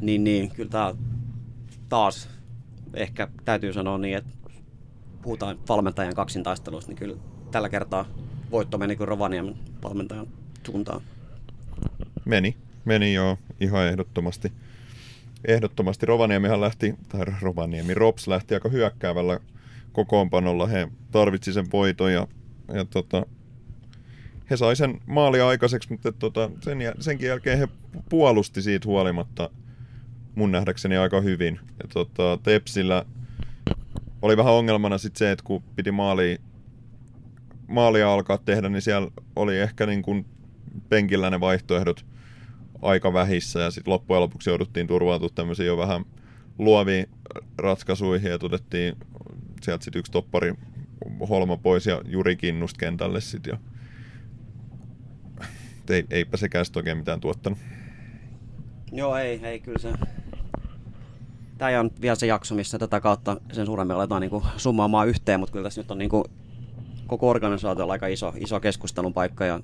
niin, 0.00 0.24
niin 0.24 0.50
kyllä 0.50 0.70
tämä 0.70 0.94
taas 1.88 2.28
ehkä 2.94 3.28
täytyy 3.44 3.72
sanoa 3.72 3.98
niin, 3.98 4.16
että 4.16 4.30
puhutaan 5.22 5.58
valmentajan 5.68 6.14
kaksintaistelusta, 6.14 6.90
niin 6.90 6.98
kyllä 6.98 7.16
tällä 7.50 7.68
kertaa 7.68 8.04
voitto 8.50 8.78
meni 8.78 8.96
kuin 8.96 9.08
Rovaniemen 9.08 9.54
valmentajan 9.82 10.26
suuntaan. 10.66 11.00
Meni, 12.24 12.56
meni 12.84 13.14
joo, 13.14 13.38
ihan 13.60 13.86
ehdottomasti. 13.86 14.52
Ehdottomasti 15.44 16.06
Rovaniemihan 16.06 16.60
lähti, 16.60 16.94
tai 17.08 17.20
Rovaniemi, 17.40 17.94
Rops 17.94 18.28
lähti 18.28 18.54
aika 18.54 18.68
hyökkäävällä 18.68 19.40
kokoonpanolla. 19.92 20.66
He 20.66 20.88
tarvitsi 21.10 21.52
sen 21.52 21.66
voiton 21.72 22.12
ja, 22.12 22.26
ja 22.74 22.84
tota, 22.84 23.26
he 24.50 24.56
sai 24.56 24.76
sen 24.76 25.00
maali 25.06 25.40
aikaiseksi, 25.40 25.90
mutta 25.90 26.12
tota, 26.12 26.50
sen, 26.60 26.78
senkin 27.00 27.28
jälkeen 27.28 27.58
he 27.58 27.68
puolusti 28.08 28.62
siitä 28.62 28.88
huolimatta 28.88 29.50
mun 30.34 30.52
nähdäkseni 30.52 30.96
aika 30.96 31.20
hyvin. 31.20 31.60
Ja 31.82 31.88
tota, 31.92 32.38
Tepsillä 32.42 33.04
oli 34.22 34.36
vähän 34.36 34.52
ongelmana 34.52 34.98
sit 34.98 35.16
se, 35.16 35.30
että 35.30 35.44
kun 35.44 35.62
piti 35.76 35.90
maali, 35.90 36.38
maalia 37.66 38.12
alkaa 38.12 38.38
tehdä, 38.38 38.68
niin 38.68 38.82
siellä 38.82 39.10
oli 39.36 39.58
ehkä 39.58 39.86
niin 39.86 40.02
kuin 40.02 40.26
penkillä 40.88 41.30
ne 41.30 41.40
vaihtoehdot 41.40 42.06
aika 42.84 43.12
vähissä 43.12 43.60
ja 43.60 43.70
sitten 43.70 43.92
loppujen 43.92 44.20
lopuksi 44.20 44.50
jouduttiin 44.50 44.86
turvautua 44.86 45.28
tämmöisiin 45.34 45.66
jo 45.66 45.76
vähän 45.76 46.04
luoviin 46.58 47.06
ratkaisuihin 47.58 48.30
ja 48.30 48.38
tutettiin 48.38 48.96
sieltä 49.62 49.84
sitten 49.84 50.00
yksi 50.00 50.12
toppari 50.12 50.54
Holma 51.28 51.56
pois 51.56 51.86
ja 51.86 52.02
Juri 52.04 52.36
Kinnust 52.36 52.76
kentälle 52.76 53.20
sitten 53.20 53.50
ja 53.50 53.58
ei, 55.90 56.04
eipä 56.10 56.36
sekään 56.36 56.64
sitten 56.64 56.80
oikein 56.80 56.98
mitään 56.98 57.20
tuottanut. 57.20 57.58
Joo, 58.92 59.16
ei, 59.16 59.40
ei 59.42 59.60
kyllä 59.60 59.78
se. 59.78 59.92
Tämä 61.58 61.80
ole 61.80 61.90
vielä 62.00 62.14
se 62.14 62.26
jakso, 62.26 62.54
missä 62.54 62.78
tätä 62.78 63.00
kautta 63.00 63.40
sen 63.52 63.66
suuremmin 63.66 63.96
aletaan 63.96 64.22
niin 64.22 64.42
summaamaan 64.56 65.08
yhteen, 65.08 65.40
mutta 65.40 65.52
kyllä 65.52 65.62
tässä 65.62 65.80
nyt 65.80 65.90
on 65.90 65.98
niin 65.98 66.10
kuin 66.10 66.24
koko 67.06 67.30
organisaatiolla 67.30 67.92
aika 67.92 68.06
iso, 68.06 68.32
iso 68.36 68.60
keskustelun 68.60 69.14
paikka 69.14 69.44
ja 69.44 69.60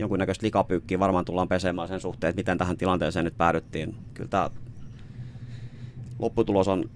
jonkunnäköistä 0.00 0.46
likapyykkiä 0.46 0.98
varmaan 0.98 1.24
tullaan 1.24 1.48
pesemään 1.48 1.88
sen 1.88 2.00
suhteen, 2.00 2.28
että 2.28 2.40
miten 2.40 2.58
tähän 2.58 2.76
tilanteeseen 2.76 3.24
nyt 3.24 3.38
päädyttiin. 3.38 3.96
Kyllä 4.14 4.28
tämä 4.28 4.50
lopputulos 6.18 6.68
on, 6.68 6.90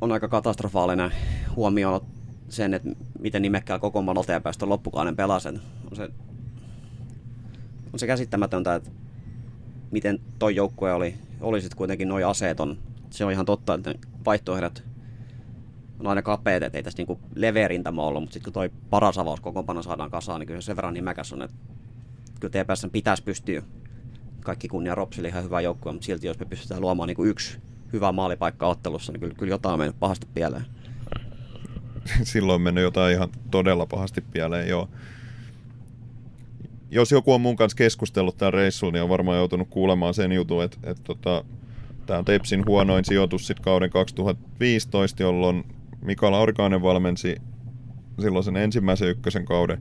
on 0.00 0.12
aika 0.12 0.28
katastrofaalinen 0.28 1.12
huomioon 1.56 2.00
sen, 2.48 2.74
että 2.74 2.88
miten 3.20 3.42
nimekkäällä 3.42 3.80
koko 3.80 4.04
eteenpäin 4.22 4.54
loppukauden 4.62 5.16
pelasen. 5.16 5.60
On 5.90 5.96
se, 5.96 6.08
on 7.92 7.98
se 7.98 8.06
käsittämätöntä, 8.06 8.74
että 8.74 8.90
miten 9.90 10.20
toi 10.38 10.56
joukkue 10.56 10.92
oli, 10.92 11.14
oli 11.40 11.60
sitten 11.60 11.78
kuitenkin 11.78 12.08
noin 12.08 12.26
aseeton. 12.26 12.78
Se 13.10 13.24
on 13.24 13.32
ihan 13.32 13.46
totta, 13.46 13.74
että 13.74 13.94
vaihtoehdot 14.26 14.84
on 16.00 16.06
aina 16.06 16.22
kapeat, 16.22 16.62
että 16.62 16.78
ei 16.78 16.82
tässä 16.82 16.98
niinku 16.98 17.20
leveä 17.34 17.68
rintama 17.68 18.06
ollut, 18.06 18.22
mutta 18.22 18.34
sitten 18.34 18.44
kun 18.44 18.52
toi 18.52 18.70
paras 18.90 19.18
avaus 19.18 19.40
kokoonpano 19.40 19.82
saadaan 19.82 20.10
kasaan, 20.10 20.40
niin 20.40 20.46
kyllä 20.46 20.60
se 20.60 20.64
sen 20.64 20.76
verran 20.76 20.94
nimekäs 20.94 21.32
on, 21.32 21.42
että 21.42 21.56
kyllä 22.50 22.64
TPS 22.64 22.86
pitäisi 22.92 23.22
pystyä 23.22 23.62
kaikki 24.40 24.68
kunnia 24.68 24.94
Ropsille 24.94 25.28
ihan 25.28 25.44
hyvä 25.44 25.60
joukkue, 25.60 25.92
mutta 25.92 26.06
silti 26.06 26.26
jos 26.26 26.38
me 26.38 26.46
pystytään 26.46 26.80
luomaan 26.80 27.06
niin 27.06 27.16
kuin 27.16 27.30
yksi 27.30 27.58
hyvä 27.92 28.12
maalipaikka 28.12 28.66
ottelussa, 28.66 29.12
niin 29.12 29.20
kyllä, 29.20 29.34
kyllä 29.34 29.54
jotain 29.54 29.72
on 29.72 29.78
mennyt 29.78 30.00
pahasti 30.00 30.26
pieleen. 30.34 30.64
Silloin 32.22 32.54
on 32.54 32.60
mennyt 32.60 32.82
jotain 32.82 33.14
ihan 33.14 33.28
todella 33.50 33.86
pahasti 33.86 34.20
pieleen, 34.20 34.68
joo. 34.68 34.88
Jos 36.90 37.12
joku 37.12 37.32
on 37.32 37.40
mun 37.40 37.56
kanssa 37.56 37.76
keskustellut 37.76 38.36
tämän 38.36 38.54
reissuun, 38.54 38.92
niin 38.92 39.02
on 39.02 39.08
varmaan 39.08 39.38
joutunut 39.38 39.68
kuulemaan 39.70 40.14
sen 40.14 40.32
jutun, 40.32 40.64
että, 40.64 40.78
että 40.82 41.02
tota, 41.04 41.44
tämä 42.06 42.18
on 42.18 42.24
Tepsin 42.24 42.66
huonoin 42.66 43.04
sijoitus 43.04 43.46
sitten 43.46 43.64
kauden 43.64 43.90
2015, 43.90 45.22
jolloin 45.22 45.64
Mika 46.02 46.30
Laurikainen 46.30 46.82
valmensi 46.82 47.36
silloin 48.20 48.44
sen 48.44 48.56
ensimmäisen 48.56 49.08
ykkösen 49.08 49.44
kauden. 49.44 49.80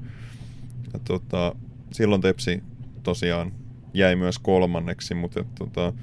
Ja 0.94 1.00
tota, 1.00 1.56
silloin 1.94 2.22
Tepsi 2.22 2.64
tosiaan 3.04 3.52
jäi 3.94 4.16
myös 4.16 4.40
kolmanneksi, 4.40 5.14
mutta 5.14 5.40
et, 5.40 5.56
tota, 5.56 5.94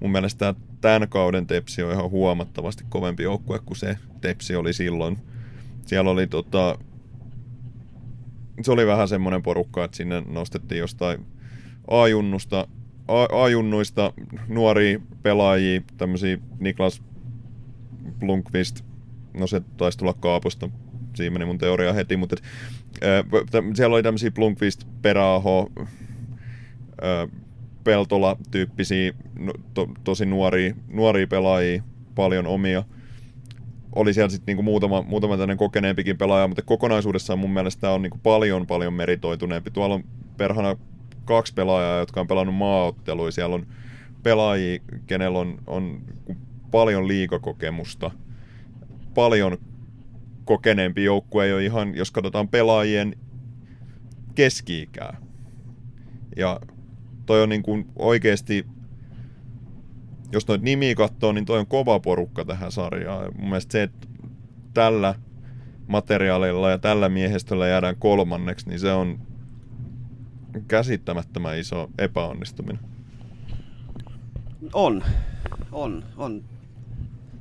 mun 0.00 0.12
mielestä 0.12 0.54
tämän 0.80 1.08
kauden 1.08 1.46
Tepsi 1.46 1.82
on 1.82 1.92
ihan 1.92 2.10
huomattavasti 2.10 2.84
kovempi 2.88 3.22
joukkue 3.22 3.58
kuin 3.58 3.76
se 3.76 3.98
Tepsi 4.20 4.56
oli 4.56 4.72
silloin. 4.72 5.18
Siellä 5.86 6.10
oli 6.10 6.26
tota, 6.26 6.78
se 8.62 8.72
oli 8.72 8.86
vähän 8.86 9.08
semmoinen 9.08 9.42
porukka, 9.42 9.84
että 9.84 9.96
sinne 9.96 10.22
nostettiin 10.26 10.78
jostain 10.78 11.26
ajunnusta, 11.90 12.68
ajunnuista 13.42 14.12
nuoria 14.48 15.00
pelaajia, 15.22 15.80
tämmöisiä 15.96 16.38
Niklas 16.58 17.02
Blunkvist, 18.18 18.84
no 19.34 19.46
se 19.46 19.60
taisi 19.76 19.98
tulla 19.98 20.14
Kaaposta, 20.14 20.68
siinä 21.16 21.32
meni 21.32 21.44
mun 21.44 21.58
teoria 21.58 21.92
heti, 21.92 22.16
mutta 22.16 22.36
et, 22.36 22.44
siellä 23.74 23.94
oli 23.94 24.02
tämmöisiä 24.02 24.30
Blunkvist, 24.30 24.84
Peräaho, 25.02 25.70
Peltola-tyyppisiä, 27.84 29.12
to, 29.74 29.88
tosi 30.04 30.26
nuoria, 30.26 30.74
nuoria 30.88 31.26
pelaajia, 31.26 31.82
paljon 32.14 32.46
omia. 32.46 32.84
Oli 33.92 34.14
siellä 34.14 34.28
sitten 34.28 34.46
niinku 34.46 34.62
muutama, 34.62 35.02
muutama 35.02 35.34
tämmöinen 35.34 35.56
kokeneempikin 35.56 36.18
pelaaja, 36.18 36.48
mutta 36.48 36.62
kokonaisuudessaan 36.62 37.38
mun 37.38 37.50
mielestä 37.50 37.80
tämä 37.80 37.92
on 37.92 38.02
niinku 38.02 38.18
paljon 38.22 38.66
paljon 38.66 38.92
meritoituneempi. 38.92 39.70
Tuolla 39.70 39.94
on 39.94 40.04
perhana 40.36 40.76
kaksi 41.24 41.54
pelaajaa, 41.54 41.98
jotka 41.98 42.20
on 42.20 42.26
pelannut 42.26 42.54
maaotteluja. 42.54 43.32
Siellä 43.32 43.54
on 43.54 43.66
pelaajia, 44.22 44.78
kenellä 45.06 45.38
on, 45.38 45.58
on 45.66 46.00
paljon 46.70 47.08
liikakokemusta, 47.08 48.10
paljon 49.14 49.58
kokeneempi 50.46 51.04
joukkue 51.04 51.48
jo 51.48 51.58
ihan, 51.58 51.94
jos 51.94 52.10
katsotaan 52.10 52.48
pelaajien 52.48 53.16
keski-ikää. 54.34 55.16
Ja 56.36 56.60
toi 57.26 57.42
on 57.42 57.48
niin 57.48 57.62
kuin 57.62 57.86
oikeasti, 57.96 58.66
jos 60.32 60.48
noit 60.48 60.62
nimiä 60.62 60.94
katsoo, 60.94 61.32
niin 61.32 61.44
toi 61.44 61.58
on 61.58 61.66
kova 61.66 62.00
porukka 62.00 62.44
tähän 62.44 62.72
sarjaan. 62.72 63.32
Mun 63.38 63.48
mielestä 63.48 63.72
se, 63.72 63.82
että 63.82 64.08
tällä 64.74 65.14
materiaalilla 65.86 66.70
ja 66.70 66.78
tällä 66.78 67.08
miehistöllä 67.08 67.66
jäädään 67.66 67.96
kolmanneksi, 67.96 68.68
niin 68.68 68.80
se 68.80 68.92
on 68.92 69.18
käsittämättömän 70.68 71.58
iso 71.58 71.90
epäonnistuminen. 71.98 72.82
On, 74.72 75.04
on, 75.72 76.04
on. 76.16 76.44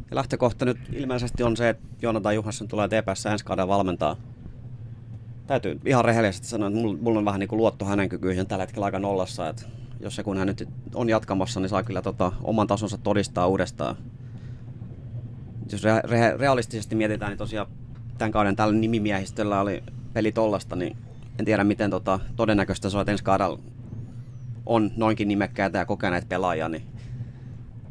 Ja 0.10 0.16
lähtökohta 0.16 0.66
nyt 0.66 0.78
ilmeisesti 0.94 1.44
on 1.44 1.58
se, 1.58 1.70
että 1.70 1.88
Joonatan 2.02 2.36
Juhasson 2.36 2.68
tulee 2.68 2.88
TPS 2.88 3.26
ensi 3.26 3.46
kauden 3.46 3.68
valmentaa. 3.68 4.16
Täytyy 5.48 5.80
ihan 5.86 6.06
rehellisesti 6.06 6.48
sanoa, 6.48 6.68
että 6.68 6.80
mulla, 7.02 7.20
on 7.20 7.26
vähän 7.26 7.40
niin 7.40 7.48
kuin 7.48 7.58
luotto 7.58 7.86
hänen 7.86 8.10
kykyisen 8.10 8.48
tällä 8.48 8.64
hetkellä 8.64 8.86
aika 8.86 9.00
nollassa. 9.00 9.50
Että 9.50 9.66
jos 10.00 10.16
se 10.16 10.24
kun 10.24 10.38
hän 10.38 10.48
nyt 10.48 10.70
on 10.94 11.10
jatkamassa, 11.10 11.60
niin 11.60 11.70
saa 11.70 11.84
kyllä 11.84 12.02
tota, 12.02 12.32
oman 12.44 12.68
tasonsa 12.68 12.98
todistaa 12.98 13.48
uudestaan. 13.48 13.96
Jos 15.72 15.84
re- 15.84 16.08
re- 16.08 16.40
realistisesti 16.40 16.96
mietitään, 16.96 17.32
niin 17.32 17.38
tosiaan 17.38 17.68
tämän 18.18 18.32
kauden 18.32 18.56
tällä 18.56 18.74
nimimiehistöllä 18.74 19.62
oli 19.62 19.84
peli 20.14 20.32
tollasta, 20.32 20.76
niin 20.76 20.98
en 21.40 21.46
tiedä 21.46 21.64
miten 21.64 21.90
tota, 21.90 22.20
todennäköistä 22.36 22.90
se 22.90 22.98
on, 22.98 23.02
että 23.02 23.12
ensi 23.12 23.24
kaudella 23.24 23.60
on 24.66 24.92
noinkin 24.96 25.28
nimekkäitä 25.28 25.78
ja 25.78 25.86
kokeneet 25.86 26.30
pelaajia, 26.30 26.70
niin 26.70 26.84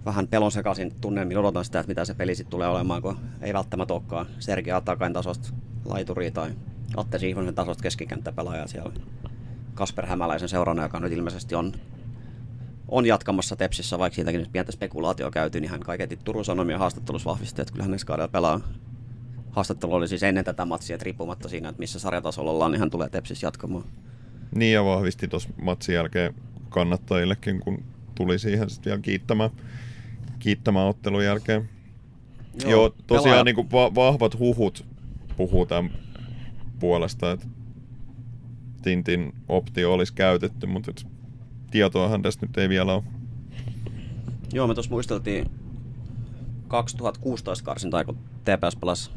vähän 0.05 0.29
pelon 0.29 0.53
sekaisin 0.53 0.95
tunnelmiin 1.01 1.39
odotan 1.39 1.65
sitä, 1.65 1.81
että 1.81 1.91
mitä 1.91 2.05
se 2.05 2.15
peli 2.15 2.35
sitten 2.35 2.51
tulee 2.51 2.69
olemaan, 2.69 3.03
kun 3.03 3.19
ei 3.41 3.55
välttämättä 3.55 3.95
olekaan 3.95 4.27
Sergei 4.39 4.73
Atakain 4.73 5.13
tasosta 5.13 5.49
laituria 5.85 6.31
tai 6.31 6.51
Atte 6.97 7.19
Sihvonen 7.19 7.55
tasosta 7.55 7.83
keskikenttäpelaajaa 7.83 8.67
siellä. 8.67 8.93
Kasper 9.75 10.07
Hämäläisen 10.07 10.49
seurana, 10.49 10.83
joka 10.83 11.01
nyt 11.01 11.13
ilmeisesti 11.13 11.55
on, 11.55 11.73
on 12.89 13.07
jatkamassa 13.07 13.57
Tepsissä, 13.57 13.99
vaikka 13.99 14.15
siitäkin 14.15 14.41
nyt 14.41 14.53
pientä 14.53 14.73
spekulaatio 14.73 15.31
käyty, 15.31 15.61
niin 15.61 15.71
hän 15.71 15.81
kaiketi 15.81 16.17
Turun 16.17 16.45
Sanomien 16.45 16.79
haastattelussa 16.79 17.31
vahvisti, 17.31 17.63
että 17.63 17.73
kyllä 17.73 17.85
hän 17.85 17.93
ensi 17.93 18.07
kaudella 18.07 18.29
pelaa. 18.29 18.61
Haastattelu 19.51 19.95
oli 19.95 20.09
siis 20.09 20.23
ennen 20.23 20.45
tätä 20.45 20.65
matsia, 20.65 20.95
että 20.95 21.05
riippumatta 21.05 21.49
siinä, 21.49 21.69
että 21.69 21.81
missä 21.81 21.99
sarjatasolla 21.99 22.51
ollaan, 22.51 22.73
niin 22.73 22.81
hän 22.81 22.91
tulee 22.91 23.09
Tepsissä 23.09 23.47
jatkamaan. 23.47 23.85
Niin 24.55 24.73
ja 24.73 24.85
vahvisti 24.85 25.29
tuossa 25.29 25.49
matsin 25.63 25.95
jälkeen 25.95 26.35
kannattajillekin, 26.69 27.61
kun 27.61 27.85
tuli 28.15 28.39
siihen 28.39 28.71
sitten 28.71 28.91
vielä 28.91 29.03
kiittämään, 29.03 29.51
kiittämään 30.45 30.87
ottelun 30.87 31.25
jälkeen. 31.25 31.69
Joo, 32.63 32.71
Joo 32.71 32.95
tosiaan 33.07 33.25
pelaaja... 33.25 33.45
niin 33.45 33.55
kuin 33.55 33.71
va- 33.73 33.95
vahvat 33.95 34.39
huhut 34.39 34.85
puhuu 35.37 35.67
tämän 35.67 35.91
puolesta, 36.81 37.33
että 37.33 37.47
Tintin 38.83 39.33
optio 39.49 39.93
olisi 39.93 40.15
käytetty, 40.15 40.67
mutta 40.67 40.91
et 40.91 41.07
tietoahan 41.71 42.23
tästä 42.23 42.47
nyt 42.47 42.59
ei 42.59 42.69
vielä 42.69 42.95
ole. 42.95 43.03
Joo, 44.53 44.67
me 44.67 44.75
tuossa 44.75 44.91
muisteltiin 44.91 45.51
2016 46.69 47.65
karsintaa, 47.65 48.05
kun 48.05 48.19
TPS 48.19 48.77
pelasi 48.77 49.11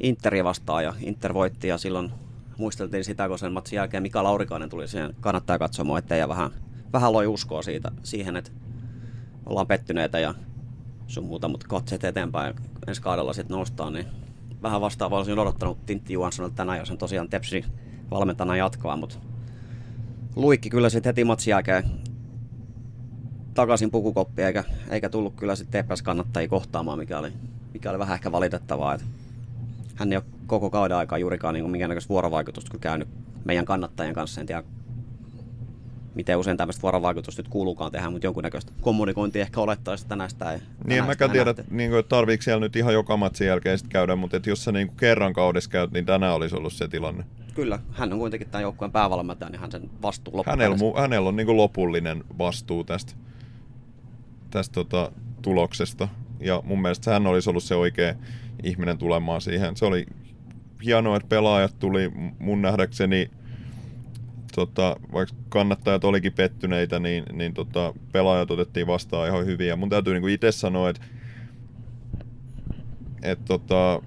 Interi 0.00 0.44
vastaan 0.44 0.84
ja 0.84 0.94
Inter 1.00 1.34
voitti 1.34 1.68
ja 1.68 1.78
silloin 1.78 2.10
muisteltiin 2.56 3.04
sitä, 3.04 3.28
kun 3.28 3.38
sen 3.38 3.52
matsin 3.52 3.76
jälkeen 3.76 4.02
Mika 4.02 4.22
Laurikainen 4.22 4.68
tuli 4.68 4.88
siihen 4.88 5.14
kannattaa 5.20 5.58
katsomaan 5.58 5.98
ettei 5.98 6.18
ja 6.18 6.28
vähän, 6.28 6.50
vähän 6.92 7.12
loi 7.12 7.26
uskoa 7.26 7.62
siitä, 7.62 7.92
siihen, 8.02 8.36
että 8.36 8.50
ollaan 9.48 9.66
pettyneitä 9.66 10.18
ja 10.18 10.34
sun 11.06 11.24
muuta, 11.24 11.48
mutta 11.48 11.66
katseet 11.68 12.04
eteenpäin 12.04 12.54
ensi 12.86 13.02
kaudella 13.02 13.32
sitten 13.32 13.54
noustaan, 13.54 13.92
niin 13.92 14.06
vähän 14.62 14.80
vastaavaa 14.80 15.18
olisin 15.18 15.38
odottanut 15.38 15.86
Tintti 15.86 16.12
Johanssonilta 16.12 16.56
tänään, 16.56 16.78
jos 16.78 16.88
hän 16.88 16.98
tosiaan 16.98 17.28
Tepsi 17.28 17.64
valmentana 18.10 18.56
jatkaa, 18.56 18.96
mutta 18.96 19.16
luikki 20.36 20.70
kyllä 20.70 20.90
sitten 20.90 21.10
heti 21.10 21.24
matsin 21.24 21.50
jälkeen 21.50 21.84
takaisin 23.54 23.90
pukukoppi, 23.90 24.42
eikä, 24.42 24.64
eikä 24.90 25.08
tullut 25.08 25.34
kyllä 25.34 25.56
sitten 25.56 25.84
TPS 25.84 26.02
kannattajia 26.02 26.48
kohtaamaan, 26.48 26.98
mikä 26.98 27.18
oli, 27.18 27.32
mikä 27.72 27.90
oli 27.90 27.98
vähän 27.98 28.14
ehkä 28.14 28.32
valitettavaa. 28.32 28.94
Että 28.94 29.06
hän 29.94 30.12
ei 30.12 30.16
ole 30.16 30.24
koko 30.46 30.70
kauden 30.70 30.96
aikaa 30.96 31.18
juurikaan 31.18 31.54
niin 31.54 31.70
minkäännäköistä 31.70 32.08
vuorovaikutusta 32.08 32.70
kyllä 32.70 32.82
käynyt 32.82 33.08
meidän 33.44 33.64
kannattajien 33.64 34.14
kanssa. 34.14 34.40
En 34.40 34.46
tiedä, 34.46 34.62
miten 36.18 36.38
usein 36.38 36.56
tämmöistä 36.56 36.82
vuorovaikutusta 36.82 37.42
nyt 37.42 37.48
kuuluukaan 37.48 37.92
tehdä, 37.92 38.10
mutta 38.10 38.26
jonkunnäköistä 38.26 38.72
kommunikointia 38.80 39.42
ehkä 39.42 39.60
olettaisi, 39.60 40.04
että 40.04 40.16
näistä 40.16 40.52
ei 40.52 40.58
Niin 40.84 40.98
en 40.98 41.04
mäkään 41.04 41.30
tiedä, 41.30 41.54
niin 41.70 41.90
kuin, 41.90 42.00
että 42.00 42.08
tarviiko 42.08 42.42
siellä 42.42 42.60
nyt 42.60 42.76
ihan 42.76 42.92
joka 42.94 43.16
matsin 43.16 43.46
jälkeen 43.46 43.78
sitten 43.78 43.92
käydä, 43.92 44.16
mutta 44.16 44.36
että 44.36 44.50
jos 44.50 44.64
sä 44.64 44.72
niin 44.72 44.86
kuin 44.86 44.96
kerran 44.96 45.32
kaudessa 45.32 45.70
käyt, 45.70 45.92
niin 45.92 46.06
tänään 46.06 46.34
olisi 46.34 46.56
ollut 46.56 46.72
se 46.72 46.88
tilanne. 46.88 47.24
Kyllä, 47.54 47.78
hän 47.92 48.12
on 48.12 48.18
kuitenkin 48.18 48.50
tämän 48.50 48.62
joukkueen 48.62 48.92
päävalmentaja, 48.92 49.50
niin 49.50 49.60
hän 49.60 49.70
sen 49.70 49.90
vastuu 50.02 50.42
Hänellä, 50.46 50.76
hänellä 51.00 51.28
on 51.28 51.36
niin 51.36 51.46
kuin 51.46 51.56
lopullinen 51.56 52.24
vastuu 52.38 52.84
tästä, 52.84 53.12
tästä 54.50 54.74
tota, 54.74 55.12
tuloksesta. 55.42 56.08
Ja 56.40 56.62
mun 56.64 56.82
mielestä 56.82 57.10
hän 57.10 57.26
olisi 57.26 57.50
ollut 57.50 57.64
se 57.64 57.74
oikea 57.74 58.14
ihminen 58.62 58.98
tulemaan 58.98 59.40
siihen. 59.40 59.76
Se 59.76 59.84
oli 59.84 60.06
hienoa, 60.84 61.16
että 61.16 61.28
pelaajat 61.28 61.78
tuli 61.78 62.12
mun 62.38 62.62
nähdäkseni 62.62 63.30
tota, 64.58 64.96
vaikka 65.12 65.36
kannattajat 65.48 66.04
olikin 66.04 66.32
pettyneitä, 66.32 66.98
niin, 66.98 67.24
niin 67.32 67.54
tota, 67.54 67.94
pelaajat 68.12 68.50
otettiin 68.50 68.86
vastaan 68.86 69.28
ihan 69.28 69.46
hyvin. 69.46 69.68
Ja 69.68 69.76
mun 69.76 69.88
täytyy 69.88 70.20
niin 70.20 70.30
itse 70.30 70.52
sanoa, 70.52 70.90
että 70.90 71.02
et, 73.22 73.44
tota, 73.44 74.02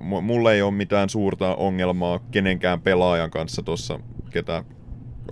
mulla 0.00 0.52
ei 0.52 0.62
ole 0.62 0.70
mitään 0.74 1.08
suurta 1.08 1.54
ongelmaa 1.54 2.20
kenenkään 2.30 2.80
pelaajan 2.80 3.30
kanssa 3.30 3.62
tuossa, 3.62 4.00
ketä 4.30 4.64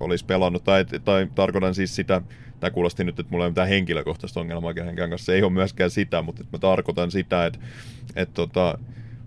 olisi 0.01 0.25
pelannut. 0.25 0.65
Tai, 0.65 0.85
tai 1.05 1.29
tarkoitan 1.35 1.75
siis 1.75 1.97
sitä, 1.97 2.23
tämä 2.61 2.71
kuulosti 2.71 3.05
nyt, 3.05 3.19
että 3.19 3.31
mulla 3.31 3.45
ei 3.45 3.47
ole 3.47 3.53
mitään 3.53 3.69
henkilökohtaista 3.69 4.41
ongelmaa 4.41 4.75
kenenkään 4.75 5.11
kanssa. 5.11 5.27
Se 5.27 5.35
ei 5.35 5.43
ole 5.43 5.53
myöskään 5.53 5.91
sitä, 5.91 6.23
mutta 6.23 6.45
mä 6.53 6.59
tarkoitan 6.59 7.11
sitä, 7.11 7.47
että, 7.47 7.59
että 8.17 8.35
tota, 8.35 8.79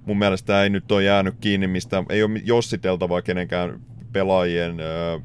mun 0.06 0.18
mielestä 0.18 0.64
ei 0.64 0.70
nyt 0.70 0.92
ole 0.92 1.04
jäänyt 1.04 1.36
kiinni 1.42 1.68
mistä, 1.68 2.04
ei 2.10 2.24
ole 2.24 2.42
jossiteltavaa 2.44 3.22
kenenkään 3.22 3.80
pelaajien 4.12 4.80
ö, 4.80 5.20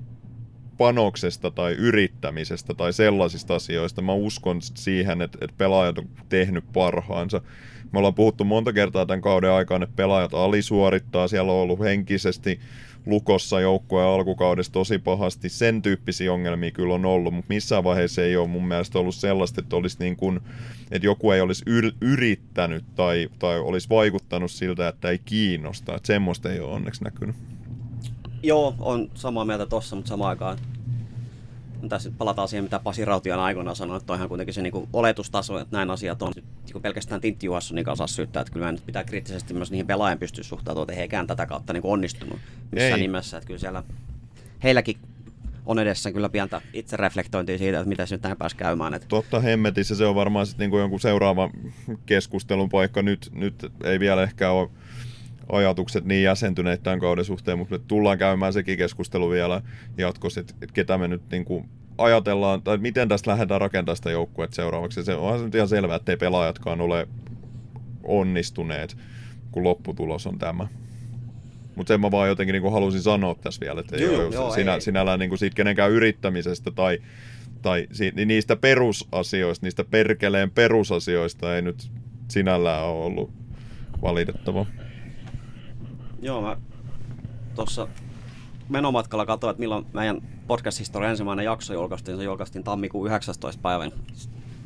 panoksesta 0.82 1.50
tai 1.50 1.72
yrittämisestä 1.72 2.74
tai 2.74 2.92
sellaisista 2.92 3.54
asioista. 3.54 4.02
Mä 4.02 4.12
uskon 4.12 4.62
siihen, 4.62 5.22
että, 5.22 5.38
että 5.40 5.54
pelaajat 5.58 5.98
on 5.98 6.08
tehnyt 6.28 6.64
parhaansa. 6.72 7.40
Me 7.92 7.98
ollaan 7.98 8.14
puhuttu 8.14 8.44
monta 8.44 8.72
kertaa 8.72 9.06
tämän 9.06 9.20
kauden 9.20 9.50
aikana, 9.50 9.84
että 9.84 9.96
pelaajat 9.96 10.34
alisuorittaa, 10.34 11.28
siellä 11.28 11.52
on 11.52 11.58
ollut 11.58 11.80
henkisesti 11.80 12.60
lukossa 13.06 13.60
joukkueen 13.60 14.08
alkukaudessa 14.08 14.72
tosi 14.72 14.98
pahasti. 14.98 15.48
Sen 15.48 15.82
tyyppisiä 15.82 16.32
ongelmia 16.32 16.70
kyllä 16.70 16.94
on 16.94 17.04
ollut, 17.04 17.34
mutta 17.34 17.54
missään 17.54 17.84
vaiheessa 17.84 18.22
ei 18.22 18.36
ole 18.36 18.48
mun 18.48 18.68
mielestä 18.68 18.98
ollut 18.98 19.14
sellaista, 19.14 19.60
että, 19.60 19.76
olisi 19.76 19.96
niin 20.00 20.16
kuin, 20.16 20.40
että 20.90 21.06
joku 21.06 21.30
ei 21.30 21.40
olisi 21.40 21.64
yr- 21.70 21.96
yrittänyt 22.00 22.84
tai, 22.94 23.28
tai 23.38 23.58
olisi 23.60 23.88
vaikuttanut 23.88 24.50
siltä, 24.50 24.88
että 24.88 25.10
ei 25.10 25.18
kiinnosta. 25.18 25.94
Että 25.94 26.06
semmoista 26.06 26.52
ei 26.52 26.60
ole 26.60 26.72
onneksi 26.72 27.04
näkynyt. 27.04 27.36
Joo, 28.42 28.74
on 28.78 29.10
samaa 29.14 29.44
mieltä 29.44 29.66
tossa, 29.66 29.96
mutta 29.96 30.08
samaan 30.08 30.28
aikaan 30.30 30.58
tässä 31.88 32.08
nyt 32.08 32.18
palataan 32.18 32.48
siihen, 32.48 32.64
mitä 32.64 32.78
Pasi 32.78 33.04
Rautian 33.04 33.40
aikoinaan 33.40 33.76
sanoi, 33.76 33.96
että 33.96 34.06
toihan 34.06 34.28
kuitenkin 34.28 34.54
se 34.54 34.62
niin 34.62 34.88
oletustaso, 34.92 35.58
että 35.58 35.76
näin 35.76 35.90
asiat 35.90 36.22
on. 36.22 36.32
Niin 36.34 36.82
pelkästään 36.82 37.20
Tintti 37.20 37.46
Juhassonin 37.46 37.84
kanssa 37.84 38.06
syyttää, 38.06 38.40
että 38.40 38.52
kyllä 38.52 38.72
nyt 38.72 38.86
pitää 38.86 39.04
kriittisesti 39.04 39.54
myös 39.54 39.70
niihin 39.70 39.86
pelaajan 39.86 40.18
pystyä 40.18 40.44
suhtautumaan, 40.44 40.84
että 40.84 40.94
he 40.94 41.02
eikään 41.02 41.26
tätä 41.26 41.46
kautta 41.46 41.72
niin 41.72 41.86
onnistunut 41.86 42.38
missään 42.72 42.92
Ei. 42.92 43.00
nimessä. 43.00 43.36
Että 43.36 43.46
kyllä 43.46 43.60
siellä 43.60 43.82
heilläkin 44.62 44.96
on 45.66 45.78
edessä 45.78 46.12
kyllä 46.12 46.28
pientä 46.28 46.60
itsereflektointia 46.72 47.58
siitä, 47.58 47.78
että 47.78 47.88
mitä 47.88 48.06
se 48.06 48.14
nyt 48.14 48.22
näin 48.22 48.36
pääsi 48.36 48.56
käymään. 48.56 48.94
Että... 48.94 49.08
Totta 49.08 49.40
hemmetissä 49.40 49.94
se 49.94 50.06
on 50.06 50.14
varmaan 50.14 50.46
sitten 50.46 50.70
niin 50.70 50.80
jonkun 50.80 51.00
seuraava 51.00 51.50
keskustelun 52.06 52.68
paikka. 52.68 53.02
Nyt, 53.02 53.30
nyt 53.32 53.72
ei 53.84 54.00
vielä 54.00 54.22
ehkä 54.22 54.50
ole 54.50 54.70
ajatukset 55.48 56.04
niin 56.04 56.22
jäsentyneet 56.22 56.82
tämän 56.82 57.00
kauden 57.00 57.24
suhteen, 57.24 57.58
mutta 57.58 57.74
me 57.74 57.84
tullaan 57.88 58.18
käymään 58.18 58.52
sekin 58.52 58.78
keskustelu 58.78 59.30
vielä 59.30 59.62
jatkossa, 59.98 60.40
että, 60.40 60.54
että 60.62 60.74
ketä 60.74 60.98
me 60.98 61.08
nyt 61.08 61.22
niin 61.30 61.44
kuin 61.44 61.68
ajatellaan, 61.98 62.62
tai 62.62 62.78
miten 62.78 63.08
tästä 63.08 63.30
lähdetään 63.30 63.60
rakentamaan 63.60 63.96
sitä 63.96 64.10
joukkuetta 64.10 64.56
seuraavaksi. 64.56 65.04
Se 65.04 65.14
on 65.14 65.44
nyt 65.44 65.54
ihan 65.54 65.68
selvää, 65.68 65.96
että 65.96 66.12
ei 66.12 66.16
pelaajatkaan 66.16 66.80
ole 66.80 67.08
onnistuneet, 68.02 68.96
kun 69.50 69.64
lopputulos 69.64 70.26
on 70.26 70.38
tämä. 70.38 70.66
Mutta 71.76 71.94
sen 71.94 72.00
mä 72.00 72.10
vaan 72.10 72.28
jotenkin 72.28 72.52
niin 72.52 72.62
kuin 72.62 72.72
halusin 72.72 73.02
sanoa 73.02 73.34
tässä 73.34 73.60
vielä, 73.60 73.80
että 73.80 73.96
ei 73.96 74.02
joo, 74.02 74.26
ole 74.26 74.34
joo, 74.34 74.50
sinä, 74.50 74.74
ei. 74.74 74.80
sinällään 74.80 75.18
niin 75.18 75.28
kuin 75.28 75.38
siitä 75.38 75.54
kenenkään 75.54 75.90
yrittämisestä 75.90 76.70
tai, 76.70 76.98
tai 77.62 77.86
siitä, 77.92 78.16
niin 78.16 78.28
niistä 78.28 78.56
perusasioista, 78.56 79.66
niistä 79.66 79.84
perkeleen 79.84 80.50
perusasioista 80.50 81.56
ei 81.56 81.62
nyt 81.62 81.90
sinällään 82.28 82.84
ole 82.84 83.04
ollut 83.04 83.32
valitettava. 84.02 84.66
Joo, 86.22 86.42
mä 86.42 86.56
tuossa 87.54 87.88
menomatkalla 88.68 89.26
katsoin, 89.26 89.50
että 89.50 89.60
milloin 89.60 89.86
meidän 89.92 90.22
podcast-historian 90.46 91.10
ensimmäinen 91.10 91.44
jakso 91.44 91.74
julkaistiin. 91.74 92.16
Se 92.16 92.24
julkaistiin 92.24 92.64
tammikuun 92.64 93.06
19. 93.06 93.62
päivän. 93.62 93.92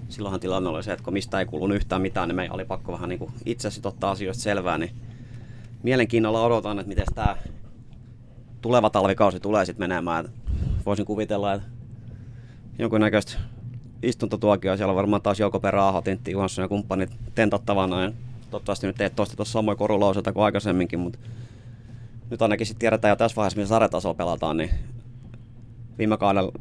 Silloinhan 0.09 0.41
tilanne 0.41 0.69
oli 0.69 0.83
se, 0.83 0.93
että 0.93 1.05
kun 1.05 1.13
mistä 1.13 1.39
ei 1.39 1.47
kuulunut 1.47 1.77
yhtään 1.77 2.03
mitään, 2.03 2.29
niin 2.29 2.37
meidän 2.37 2.55
oli 2.55 2.65
pakko 2.65 2.93
vähän 2.93 3.09
niin 3.09 3.33
itse 3.47 3.69
ottaa 3.85 4.11
asioista 4.11 4.43
selvää. 4.43 4.79
Niin 4.79 4.91
mielenkiinnolla 5.83 6.45
odotan, 6.45 6.79
että 6.79 6.89
miten 6.89 7.07
tämä 7.15 7.37
tuleva 8.63 8.91
talvikausi 8.91 9.41
tulee 9.41 9.65
sitten 9.65 9.89
menemään. 9.89 10.29
Voisin 10.87 11.07
kuvitella, 11.07 11.53
että 11.53 11.69
jonkunnäköistä 12.79 13.39
istuntotuokioa 14.03 14.77
siellä 14.77 14.91
on 14.91 14.97
varmaan 14.97 15.23
taas 15.23 15.41
Jouko 15.41 15.61
Perä, 15.61 15.89
Aho, 15.89 16.01
Tintti 16.03 16.31
Johansson 16.31 16.63
ja 16.63 16.69
kumppanit 16.69 17.11
tentattavana. 17.35 18.03
Ja 18.03 18.13
toivottavasti 18.51 18.87
nyt 18.87 19.01
ei 19.01 19.11
toista 19.11 19.37
tuossa 19.37 19.53
samoja 19.53 19.77
korulauseita 19.77 20.33
kuin 20.33 20.45
aikaisemminkin, 20.45 21.01
mutta 21.01 21.19
nyt 22.31 22.43
ainakin 22.43 22.67
sitten 22.67 22.81
tiedetään 22.81 23.13
jo 23.13 23.17
tässä 23.17 23.37
vaiheessa, 23.37 23.61
missä 23.61 23.69
sarjatasoa 23.69 24.15
pelataan, 24.15 24.57
niin 24.57 24.71
viime 25.99 26.17
kaudella, 26.17 26.53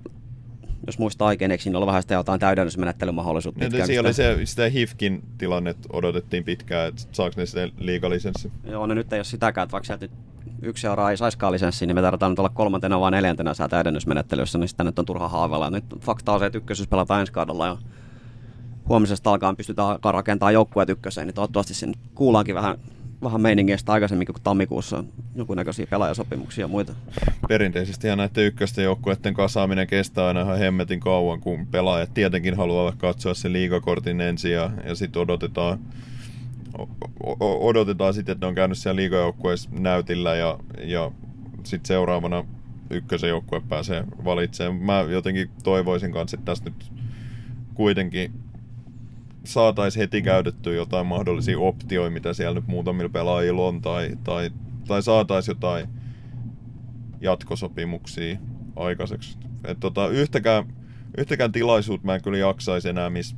jos 0.88 1.00
muistaa 1.00 1.28
oikein, 1.28 1.52
eikö 1.52 1.64
siinä 1.64 1.78
ollut 1.78 1.88
vähän 1.88 2.02
sitä 2.02 2.14
jotain 2.14 2.40
täydennysmenettelymahdollisuutta? 2.40 3.64
Ja 3.64 3.70
pitkään, 3.70 3.88
siinä 3.88 4.02
oli 4.02 4.14
se, 4.14 4.38
sitä 4.44 4.70
HIFKin 4.70 5.24
tilanne, 5.38 5.70
että 5.70 5.90
odotettiin 5.94 6.44
pitkään, 6.44 6.88
että 6.88 7.02
saako 7.12 7.34
ne 7.38 7.46
sitä 7.46 7.70
liigalisenssi. 7.78 8.52
Joo, 8.64 8.86
no 8.86 8.94
nyt 8.94 9.14
ei 9.14 9.20
ole 9.20 9.24
sitäkään, 9.24 9.64
että 9.64 9.72
vaikka 9.72 9.86
sieltä 9.86 10.06
nyt 10.06 10.12
yksi 10.62 10.82
seuraa 10.82 11.12
ei 11.12 11.18
saiskaan 11.18 11.54
lisenssiä, 11.54 11.86
niin 11.86 11.96
me 11.96 12.02
tarvitaan 12.02 12.32
nyt 12.32 12.40
olla 12.40 12.50
kolmantena 12.50 13.00
vai 13.00 13.12
neljäntenä 13.12 13.54
saa 13.54 13.70
täydennysmenettelyssä, 13.70 14.58
niin 14.58 14.68
sitä 14.68 14.84
nyt 14.84 15.00
on 15.00 15.06
turha 15.06 15.28
haaveilla. 15.28 15.70
Nyt 15.70 15.86
fakta 16.02 16.34
on 16.34 16.40
se, 16.40 16.46
että 16.46 16.58
ykkösys 16.58 16.88
pelataan 16.88 17.20
ensi 17.20 17.34
kaudella 17.34 17.68
ja 17.68 17.78
huomisesta 18.90 19.32
alkaen 19.32 19.56
pystytään 19.56 20.00
rakentaa 20.04 20.52
joukkueet 20.52 20.90
ykköseen, 20.90 21.28
niin 21.28 21.36
toivottavasti 21.36 21.74
sen 21.74 21.94
kuullaankin 22.16 22.56
vähän, 22.56 22.78
vähän 23.24 23.42
meiningeistä 23.42 23.92
aikaisemmin 23.92 24.28
kuin 24.28 24.44
tammikuussa 24.44 24.98
on 24.98 25.10
jonkunnäköisiä 25.36 25.88
pelaajasopimuksia 25.88 26.64
ja 26.64 26.68
muita. 26.68 26.94
Perinteisesti 27.48 28.08
ja 28.08 28.16
näiden 28.16 28.46
ykkösten 28.46 28.84
joukkueiden 28.84 29.34
kasaaminen 29.34 29.88
kestää 29.88 30.28
aina 30.28 30.42
ihan 30.42 30.60
hemmetin 30.60 31.00
kauan, 31.00 31.42
kun 31.42 31.68
pelaajat 31.68 32.14
tietenkin 32.14 32.58
haluavat 32.58 32.96
katsoa 32.96 33.34
sen 33.34 33.54
liigakortin 33.54 34.22
ensin 34.22 34.52
ja, 34.52 34.72
ja 34.86 34.96
sitten 34.96 35.22
odotetaan, 35.22 35.80
odotetaan 37.40 38.14
sitten, 38.14 38.34
että 38.34 38.46
ne 38.46 38.48
on 38.48 38.56
käynyt 38.56 38.78
siellä 38.78 38.96
liigajoukkueessa 38.96 39.70
näytillä 39.80 40.36
ja, 40.36 40.60
ja 40.84 41.12
sitten 41.64 41.88
seuraavana 41.88 42.46
ykkösen 42.90 43.30
joukkue 43.30 43.62
pääsee 43.70 44.04
valitsemaan. 44.26 44.76
Mä 44.76 45.02
jotenkin 45.02 45.50
toivoisin 45.64 46.12
kanssa, 46.12 46.38
että 46.38 46.46
tästä 46.46 46.70
nyt 46.70 46.92
kuitenkin 47.74 48.45
saataisiin 49.54 50.02
heti 50.02 50.22
käytettyä 50.22 50.74
jotain 50.74 51.08
mahdollisia 51.08 51.60
optioita, 51.60 52.14
mitä 52.14 52.34
siellä 52.34 52.56
nyt 52.60 52.68
muutamilla 52.68 53.10
pelaajilla 53.10 53.68
on, 53.68 53.82
tai, 53.82 54.10
tai, 54.24 54.52
tai 54.88 55.04
saataisiin 55.04 55.56
jotain 55.56 55.88
jatkosopimuksia 57.22 58.38
aikaiseksi. 58.76 59.38
Et 59.64 59.80
tota, 59.80 60.08
yhtäkään, 60.08 60.66
yhtäkään 61.18 61.52
tilaisuutta 61.52 62.06
mä 62.06 62.16
en 62.16 62.24
kyllä 62.24 62.38
jaksaisi 62.38 62.90
enää, 62.90 63.10
missä 63.10 63.36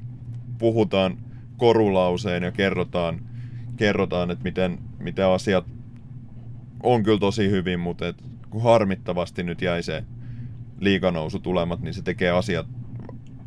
puhutaan 0.57 1.17
korulauseen 1.57 2.43
ja 2.43 2.51
kerrotaan, 2.51 3.21
kerrotaan 3.77 4.31
että 4.31 4.43
miten, 4.43 4.79
miten 4.99 5.25
asiat 5.25 5.65
on 6.83 7.03
kyllä 7.03 7.19
tosi 7.19 7.49
hyvin, 7.49 7.79
mutta 7.79 8.07
et, 8.07 8.23
kun 8.49 8.63
harmittavasti 8.63 9.43
nyt 9.43 9.61
jäi 9.61 9.83
se 9.83 10.03
liiganousu 10.79 11.39
tulemat, 11.39 11.81
niin 11.81 11.93
se 11.93 12.01
tekee 12.01 12.31
asiat 12.31 12.67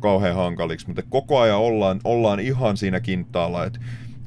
kauhean 0.01 0.35
hankaliksi, 0.35 0.87
mutta 0.87 1.03
koko 1.09 1.39
ajan 1.39 1.57
ollaan, 1.57 1.99
ollaan 2.03 2.39
ihan 2.39 2.77
siinä 2.77 2.99
kintaalla, 2.99 3.65
että 3.65 3.79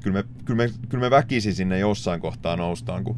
kyllä 0.02 0.22
me, 0.22 0.24
kyllä, 0.44 0.56
me, 0.56 0.70
kyllä 0.88 1.04
me 1.04 1.10
väkisi 1.10 1.52
sinne 1.52 1.78
jossain 1.78 2.20
kohtaa 2.20 2.56
noustaan, 2.56 3.04
kun, 3.04 3.16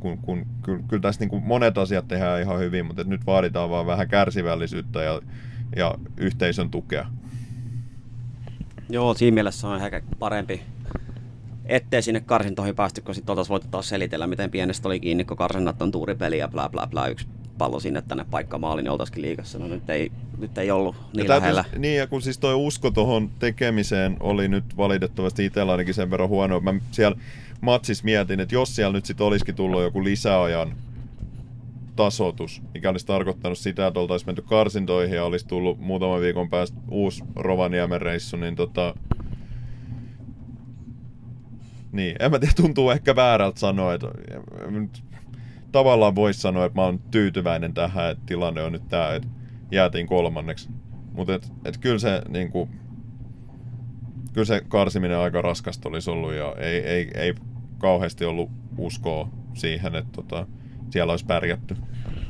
kun, 0.00 0.18
kun 0.18 0.46
kyllä, 0.62 0.82
kyllä 0.88 1.00
tässä 1.00 1.20
niin 1.20 1.28
kuin 1.28 1.42
monet 1.42 1.78
asiat 1.78 2.08
tehdään 2.08 2.40
ihan 2.40 2.58
hyvin, 2.58 2.86
mutta 2.86 3.04
nyt 3.04 3.26
vaaditaan 3.26 3.70
vaan 3.70 3.86
vähän 3.86 4.08
kärsivällisyyttä 4.08 5.02
ja, 5.02 5.20
ja 5.76 5.94
yhteisön 6.16 6.70
tukea. 6.70 7.06
Joo, 8.88 9.14
siinä 9.14 9.34
mielessä 9.34 9.68
on 9.68 9.82
ehkä 9.82 10.02
parempi, 10.18 10.62
ettei 11.64 12.02
sinne 12.02 12.20
karsintoihin 12.20 12.76
päästy, 12.76 13.00
kun 13.00 13.14
sitten 13.14 13.32
oltaisiin 13.32 13.52
voitu 13.52 13.66
taas 13.70 13.88
selitellä, 13.88 14.26
miten 14.26 14.50
pienestä 14.50 14.88
oli 14.88 15.00
kiinni, 15.00 15.24
kun 15.24 15.36
karsinnat 15.36 15.82
on 15.82 15.92
tuuripeli 15.92 16.38
ja 16.38 16.48
bla 16.48 16.68
bla 16.68 16.86
bla, 16.86 17.08
yksi 17.08 17.26
pallo 17.58 17.80
sinne 17.80 18.02
tänne 18.02 18.24
paikka 18.30 18.58
maaliin, 18.58 18.84
niin 18.84 18.92
oltaisikin 18.92 19.22
liikassa. 19.22 19.58
No 19.58 19.66
nyt 19.66 19.90
ei, 19.90 20.12
nyt 20.40 20.58
ei 20.58 20.70
ollut 20.70 20.96
niin 21.12 21.24
ja 21.26 21.28
lähellä. 21.28 21.62
täytyisi- 21.62 21.78
Niin, 21.78 21.98
ja 21.98 22.06
kun 22.06 22.22
siis 22.22 22.38
toi 22.38 22.54
usko 22.54 22.90
tuohon 22.90 23.30
tekemiseen 23.38 24.16
oli 24.20 24.48
nyt 24.48 24.76
valitettavasti 24.76 25.44
itsellä 25.44 25.72
ainakin 25.72 25.94
sen 25.94 26.10
verran 26.10 26.28
huono. 26.28 26.60
Mä 26.60 26.74
siellä 26.90 27.16
matsis 27.60 28.04
mietin, 28.04 28.40
että 28.40 28.54
jos 28.54 28.76
siellä 28.76 28.92
nyt 28.92 29.06
sit 29.06 29.20
olisikin 29.20 29.54
tullut 29.54 29.82
joku 29.82 30.04
lisäajan 30.04 30.74
tasotus, 31.96 32.62
mikä 32.74 32.90
olisi 32.90 33.06
tarkoittanut 33.06 33.58
sitä, 33.58 33.86
että 33.86 34.00
oltaisiin 34.00 34.28
menty 34.28 34.42
karsintoihin 34.42 35.16
ja 35.16 35.24
olisi 35.24 35.46
tullut 35.46 35.78
muutaman 35.80 36.20
viikon 36.20 36.50
päästä 36.50 36.78
uusi 36.90 37.24
Rovaniemen 37.36 38.00
reissu, 38.02 38.36
niin 38.36 38.56
tota... 38.56 38.94
Niin, 41.92 42.16
en 42.20 42.30
mä 42.30 42.38
tiedä, 42.38 42.52
tuntuu 42.56 42.90
ehkä 42.90 43.16
väärältä 43.16 43.60
sanoa, 43.60 43.94
että 43.94 44.06
tavallaan 45.72 46.14
voisi 46.14 46.40
sanoa, 46.40 46.64
että 46.64 46.78
mä 46.80 46.84
oon 46.84 46.98
tyytyväinen 47.10 47.74
tähän, 47.74 48.10
että 48.10 48.22
tilanne 48.26 48.62
on 48.62 48.72
nyt 48.72 48.88
tää, 48.88 49.14
että 49.14 49.28
jäätiin 49.70 50.06
kolmanneksi. 50.06 50.68
Mutta 51.12 51.34
et, 51.34 51.52
et 51.64 51.78
kyllä 51.78 51.98
se 51.98 52.22
niinku, 52.28 52.68
kyllä 54.32 54.44
se 54.44 54.62
karsiminen 54.68 55.18
aika 55.18 55.42
raskasta 55.42 55.88
olisi 55.88 56.10
ollut 56.10 56.34
ja 56.34 56.54
ei, 56.58 56.86
ei, 56.86 57.10
ei 57.14 57.34
kauheasti 57.78 58.24
ollut 58.24 58.50
uskoa 58.78 59.28
siihen, 59.54 59.94
että 59.94 60.12
tota, 60.12 60.46
siellä 60.90 61.10
olisi 61.10 61.26
pärjätty. 61.26 61.76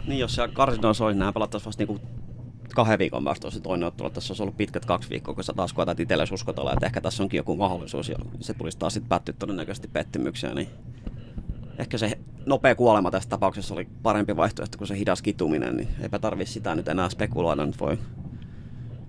Niin, 0.07 0.19
jos 0.19 0.35
siellä 0.35 0.55
karsinnoissa 0.55 1.05
olisi, 1.05 1.19
nämä 1.19 1.33
pelattaisiin 1.33 1.67
vasta 1.67 1.81
niinku 1.81 2.01
kahden 2.75 2.99
viikon 2.99 3.25
päästä 3.25 3.51
se 3.51 3.61
toinen 3.61 3.87
ottelu. 3.87 4.11
Tässä 4.11 4.33
olisi 4.33 4.43
ollut 4.43 4.57
pitkät 4.57 4.85
kaksi 4.85 5.11
viikkoa, 5.11 5.35
kun 5.35 5.45
sä 5.45 5.53
taas 5.53 5.73
koetat 5.73 6.01
itsellesi 6.01 6.35
uskotella, 6.35 6.73
että 6.73 6.87
ehkä 6.87 7.01
tässä 7.01 7.23
onkin 7.23 7.39
joku 7.39 7.57
mahdollisuus. 7.57 8.09
Ja 8.09 8.17
se 8.41 8.55
tulisi 8.55 8.79
taas 8.79 8.95
sitten 8.95 9.09
päättyä 9.09 9.35
todennäköisesti 9.39 9.89
pettymykseen. 9.89 10.57
Niin 10.57 10.69
ehkä 11.79 11.99
se 11.99 12.19
nopea 12.47 12.75
kuolema 12.75 13.11
tässä 13.11 13.29
tapauksessa 13.29 13.75
oli 13.75 13.89
parempi 14.03 14.37
vaihtoehto 14.37 14.79
kuin 14.79 14.89
se 14.89 14.99
hidas 14.99 15.23
kituminen. 15.23 15.77
Niin 15.77 15.89
eipä 16.01 16.19
tarvitse 16.19 16.53
sitä 16.53 16.75
nyt 16.75 16.89
enää 16.89 17.09
spekuloida. 17.09 17.67
Nyt 17.67 17.81
voi 17.81 17.99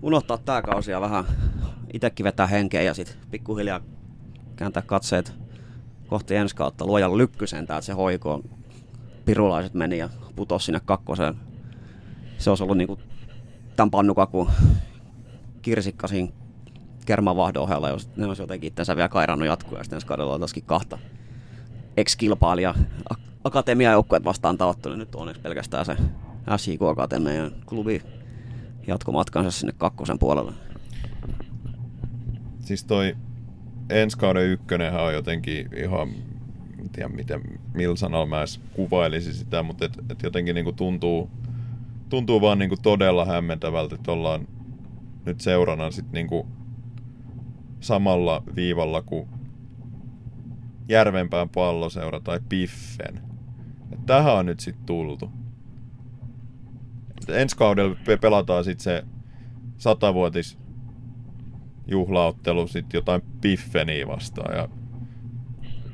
unohtaa 0.01 0.37
tää 0.37 0.61
kausi 0.61 0.91
ja 0.91 1.01
vähän 1.01 1.25
itsekin 1.93 2.23
vetää 2.23 2.47
henkeä 2.47 2.81
ja 2.81 2.93
sitten 2.93 3.15
pikkuhiljaa 3.31 3.81
kääntää 4.55 4.83
katseet 4.85 5.33
kohti 6.07 6.35
ensi 6.35 6.55
kautta. 6.55 6.85
Luoja 6.85 7.17
lykkysen 7.17 7.67
täältä 7.67 7.85
se 7.85 7.93
hoikoon 7.93 8.43
pirulaiset 9.25 9.73
meni 9.73 9.97
ja 9.97 10.09
putosi 10.35 10.65
sinne 10.65 10.81
kakkoseen. 10.85 11.35
Se 12.37 12.49
olisi 12.49 12.63
ollut 12.63 12.77
niinku 12.77 12.99
tämän 13.75 13.91
pannukakun 13.91 14.49
kirsikka 15.61 16.07
siinä 16.07 16.31
kermavaahdon 17.05 17.63
ohella, 17.63 17.89
jos 17.89 18.09
ne 18.15 18.25
olisi 18.25 18.41
jotenkin 18.41 18.67
itsensä 18.67 18.95
vielä 18.95 19.09
kairannut 19.09 19.47
jatkuu 19.47 19.77
ja 19.77 19.83
sitten 19.83 19.97
ensi 19.97 20.07
kaudella 20.07 20.45
kahta 20.65 20.97
ex-kilpailija 21.97 22.73
ak- 23.13 23.31
akatemiajoukkueet 23.43 24.23
vastaan 24.23 24.57
taottu, 24.57 24.89
niin 24.89 24.99
nyt 24.99 25.15
on 25.15 25.21
onneksi 25.21 25.41
pelkästään 25.41 25.85
se 25.85 25.95
SJK 26.57 26.81
Akatemia 26.81 27.33
ja 27.33 27.51
klubi 27.65 28.01
jatkomatkansa 28.87 29.51
sinne 29.51 29.73
kakkosen 29.77 30.19
puolelle. 30.19 30.53
Siis 32.59 32.83
toi 32.83 33.15
ensi 33.89 34.17
kauden 34.17 34.49
ykkönenhän 34.49 35.03
on 35.03 35.13
jotenkin 35.13 35.69
ihan, 35.77 36.09
en 36.79 36.89
tiedä 36.89 37.09
miten, 37.09 37.41
millä 37.73 37.95
sanalla 37.95 38.25
mä 38.25 38.39
edes 38.39 38.59
kuvailisin 38.73 39.33
sitä, 39.33 39.63
mutta 39.63 39.85
et, 39.85 39.97
et 40.09 40.23
jotenkin 40.23 40.55
niinku 40.55 40.71
tuntuu, 40.71 41.29
tuntuu 42.09 42.41
vaan 42.41 42.59
niinku 42.59 42.77
todella 42.81 43.25
hämmentävältä, 43.25 43.95
että 43.95 44.11
ollaan 44.11 44.47
nyt 45.25 45.41
seurana 45.41 45.91
sit 45.91 46.11
niinku 46.11 46.47
samalla 47.79 48.43
viivalla 48.55 49.01
kuin 49.01 49.27
Järvenpään 50.91 51.49
palloseura 51.49 52.19
tai 52.19 52.39
Piffen. 52.49 53.21
Et 53.93 54.05
tähän 54.05 54.33
on 54.35 54.45
nyt 54.45 54.59
sitten 54.59 54.85
tultu. 54.85 55.31
Et 57.21 57.29
ensi 57.35 57.57
kaudella 57.57 57.95
pe- 58.05 58.17
pelataan 58.17 58.63
sitten 58.63 58.83
se 58.83 59.03
satavuotis 59.77 60.57
juhlaottelu 61.87 62.67
sitten 62.67 62.97
jotain 62.97 63.21
Piffeniä 63.41 64.07
vastaan. 64.07 64.55
Ja 64.57 64.69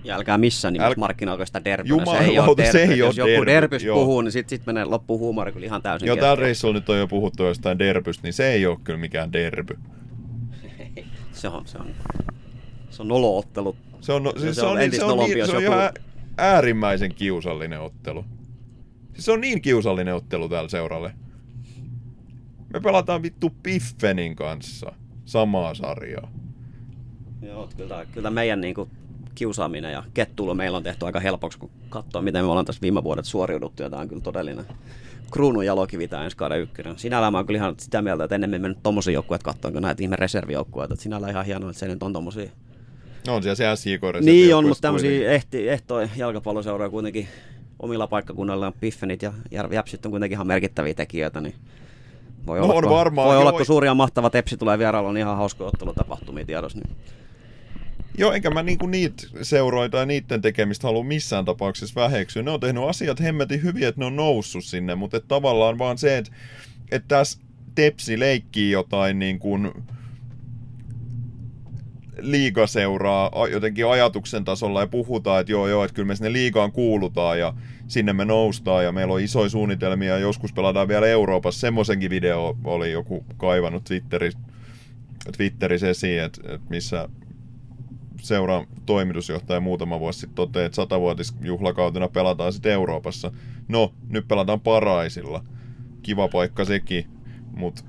Ja 0.04 0.16
älkää 0.16 0.38
missään 0.38 0.74
nimessä 0.74 0.94
Äl- 0.96 1.00
markkinoiko 1.00 1.46
sitä 1.46 1.64
derbyä. 1.64 1.90
Jumalauta, 1.90 2.22
se 2.22 2.28
ei 2.28 2.40
ole 2.40 2.56
se 2.56 2.78
derby. 2.78 2.94
ei 2.94 3.00
Jos 3.00 3.20
oo 3.20 3.28
joku 3.28 3.46
derby, 3.46 3.52
derbys 3.52 3.84
joo. 3.84 4.00
puhuu, 4.00 4.22
niin 4.22 4.32
sitten 4.32 4.58
sit 4.58 4.66
menee 4.66 4.86
loppuun 4.86 5.20
huumori 5.20 5.52
kyllä 5.52 5.66
ihan 5.66 5.82
täysin 5.82 6.08
jo 6.08 6.16
tällä 6.16 6.36
reissulla 6.36 6.74
nyt 6.74 6.90
on 6.90 6.98
jo 6.98 7.08
puhuttu 7.08 7.44
jostain 7.44 7.80
derbystä, 7.80 8.24
niin 8.24 8.34
se 8.34 8.52
ei 8.52 8.66
ole 8.66 8.78
kyllä 8.84 9.00
mikään 9.00 9.34
derby. 9.34 9.78
Se 11.34 11.48
on, 11.48 11.68
se 11.68 11.78
on, 11.78 11.88
se 12.90 13.02
on 13.02 13.08
noloottelu. 13.08 13.76
Se 14.02 14.14
on, 14.14 14.24
no, 14.24 14.32
Se- 14.36 14.40
siis 14.40 14.56
se 14.56 14.60
se 14.62 14.68
on 14.68 14.78
niin, 14.78 14.92
se 14.92 15.04
on, 15.06 15.18
niin, 15.20 15.46
se 15.48 15.58
on 15.58 15.64
joku- 15.64 15.76
ihan 15.76 15.92
äärimmäisen 16.38 17.16
kiusallinen 17.16 17.82
ottelu. 17.82 18.26
Siis 19.14 19.26
se 19.26 19.32
on 19.32 19.42
niin 19.42 19.62
kiusallinen 19.62 20.16
ottelu 20.16 20.50
täällä 20.50 20.70
seuralle. 20.70 21.14
Me 22.74 22.80
pelataan 22.80 23.22
vittu 23.22 23.52
Piffenin 23.64 24.36
kanssa 24.36 24.92
samaa 25.26 25.74
sarjaa. 25.74 26.32
Joo, 27.42 27.70
kyllä, 27.78 28.06
kyllä 28.12 28.30
meidän 28.30 28.62
niinku 28.62 28.90
kiusaaminen 29.36 29.92
ja 29.92 30.04
kettuilu 30.14 30.54
meillä 30.56 30.78
on 30.78 30.84
tehty 30.84 31.06
aika 31.06 31.20
helpoksi, 31.20 31.60
kun 31.60 31.70
katsoo, 31.90 32.22
miten 32.22 32.44
me 32.46 32.50
ollaan 32.50 32.66
tässä 32.66 32.82
viime 32.82 33.04
vuodet 33.04 33.26
suoriuduttu. 33.26 33.84
Ja 33.84 33.90
tämä 33.90 34.02
on 34.02 34.08
kyllä 34.08 34.22
todellinen 34.22 34.66
kruunun 35.32 35.66
jalokivi 35.66 36.08
tämä 36.08 36.24
ensi 36.24 36.38
kauden 36.38 36.62
ykkönen. 36.62 37.00
Sinällään 37.00 37.34
mä 37.34 37.38
oon 37.38 37.46
kyllä 37.48 37.58
ihan 37.58 37.76
sitä 37.80 38.02
mieltä, 38.02 38.24
että 38.24 38.36
ennen 38.36 38.50
me 38.50 38.60
mennyt 38.60 38.84
tommosia 38.84 39.14
joukkueet 39.14 39.44
katsoa, 39.44 39.72
kun 39.72 39.82
näitä 39.82 40.04
ihme 40.04 40.16
reservijoukkueita. 40.16 40.94
Että 40.94 41.04
sinällään 41.04 41.32
ihan 41.32 41.46
hienoa, 41.46 41.70
että 41.70 41.80
se 41.80 41.88
nyt 41.88 42.04
on 42.04 42.14
tommosia. 42.14 42.52
No 43.28 43.36
on 43.36 43.44
siellä 43.44 43.56
se 43.56 43.82
SJK 43.82 44.02
Niin 44.22 44.56
on, 44.56 44.68
mutta 44.68 44.82
tämmöisiä 44.82 45.32
ehti, 45.32 45.70
ehtoja 45.70 46.10
jalkapalloseuroja 46.16 46.90
kuitenkin 46.90 47.28
omilla 47.80 48.08
paikkakunnalla 48.08 48.68
on 48.68 48.74
Piffenit 48.80 49.22
ja 49.22 49.34
Jäpsit 49.72 50.06
on 50.06 50.12
kuitenkin 50.12 50.36
ihan 50.36 50.48
merkittäviä 50.48 50.94
tekijöitä, 50.94 51.42
niin 51.42 51.56
voi 52.48 52.60
No 52.60 52.66
olla, 52.66 52.74
on 52.74 52.84
kun, 52.84 52.92
varmaan, 52.92 53.28
voi 53.28 53.36
joo. 53.36 53.42
olla, 53.42 53.52
kun 53.52 53.66
suuri 53.66 53.88
ja 53.88 53.94
mahtava 53.94 54.30
tepsi 54.30 54.58
tulee 54.58 54.80
vierailuun, 54.80 55.14
niin 55.14 55.22
ihan 55.22 55.38
hauskoja 55.38 55.68
ottelutapahtumia 55.68 56.46
tiedossa. 56.46 56.80
Niin. 56.80 56.98
Joo, 58.18 58.32
enkä 58.32 58.50
mä 58.50 58.64
niinku 58.64 58.88
niitä 58.88 59.24
seuroita 59.42 59.98
ja 59.98 60.06
niiden 60.06 60.42
tekemistä 60.42 60.88
halua 60.88 61.04
missään 61.04 61.46
tapauksessa 61.46 62.02
väheksyä. 62.02 62.44
Ne 62.44 62.52
on 62.52 62.60
tehnyt 62.60 62.84
asiat 62.84 63.20
hemmetin 63.20 63.64
hyvin, 63.64 63.88
että 63.88 64.02
ne 64.02 64.06
on 64.06 64.16
noussut 64.16 64.64
sinne, 64.64 64.96
mutta 64.96 65.20
tavallaan 65.20 65.78
vaan 65.78 65.98
se, 65.98 66.18
että 66.18 66.32
et 66.92 67.04
tässä 67.08 67.40
Tepsi 67.76 68.20
leikkii 68.20 68.72
jotain 68.72 69.20
niin 69.20 69.40
kuin 69.40 69.72
liigaseuraa 72.20 73.48
jotenkin 73.52 73.88
ajatuksen 73.88 74.44
tasolla 74.44 74.82
ja 74.82 74.88
puhutaan, 74.88 75.42
että 75.42 75.52
joo 75.52 75.68
joo, 75.68 75.84
että 75.84 75.96
kyllä 75.96 76.08
me 76.08 76.16
sinne 76.16 76.32
liigaan 76.34 76.72
kuulutaan 76.72 77.40
ja 77.40 77.54
sinne 77.88 78.14
me 78.14 78.26
noustaan 78.26 78.84
ja 78.84 78.92
meillä 78.92 79.14
on 79.14 79.22
isoja 79.22 79.50
suunnitelmia 79.50 80.12
ja 80.12 80.20
joskus 80.20 80.54
pelataan 80.54 80.88
vielä 80.88 81.08
Euroopassa. 81.08 81.60
Semmoisenkin 81.60 82.10
video 82.10 82.58
oli 82.64 82.92
joku 82.92 83.26
kaivannut 83.38 83.84
Twitterissä, 83.84 84.40
Twitterissä 85.38 85.90
esiin, 85.90 86.22
että, 86.22 86.42
että 86.54 86.70
missä 86.70 87.10
seuran 88.22 88.68
toimitusjohtaja 88.86 89.60
muutama 89.60 90.00
vuosi 90.00 90.20
sitten 90.20 90.36
toteaa, 90.36 90.66
että 90.66 90.76
satavuotisjuhlakautena 90.76 92.08
pelataan 92.08 92.54
sitten 92.54 92.72
Euroopassa. 92.72 93.32
No, 93.68 93.94
nyt 94.10 94.28
pelataan 94.28 94.60
Paraisilla. 94.60 95.44
Kiva 96.04 96.28
paikka 96.28 96.66
sekin, 96.66 97.06
mutta 97.56 97.84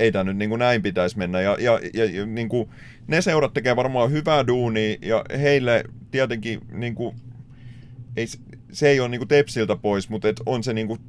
ei 0.00 0.12
tämä 0.12 0.24
nyt 0.24 0.36
niin 0.36 0.48
kuin 0.48 0.58
näin 0.58 0.82
pitäisi 0.82 1.18
mennä. 1.18 1.40
Ja, 1.40 1.56
ja, 1.60 1.80
ja, 1.94 2.26
niin 2.26 2.48
kuin, 2.48 2.68
ne 3.06 3.20
seurat 3.20 3.52
tekee 3.52 3.76
varmaan 3.76 4.10
hyvää 4.10 4.46
duunia 4.46 4.96
ja 5.02 5.24
heille 5.40 5.84
tietenkin 6.10 6.60
niin 6.72 6.94
kuin, 6.94 7.16
ei, 8.16 8.26
se- 8.72 8.88
ei 8.88 9.00
ole 9.00 9.08
niin 9.08 9.20
kuin 9.20 9.28
Tepsiltä 9.28 9.76
pois, 9.76 10.08
mutta 10.10 10.28
et 10.28 10.40
on 10.46 10.62
se 10.62 10.72
niin 10.72 10.86
kuin 10.86 11.00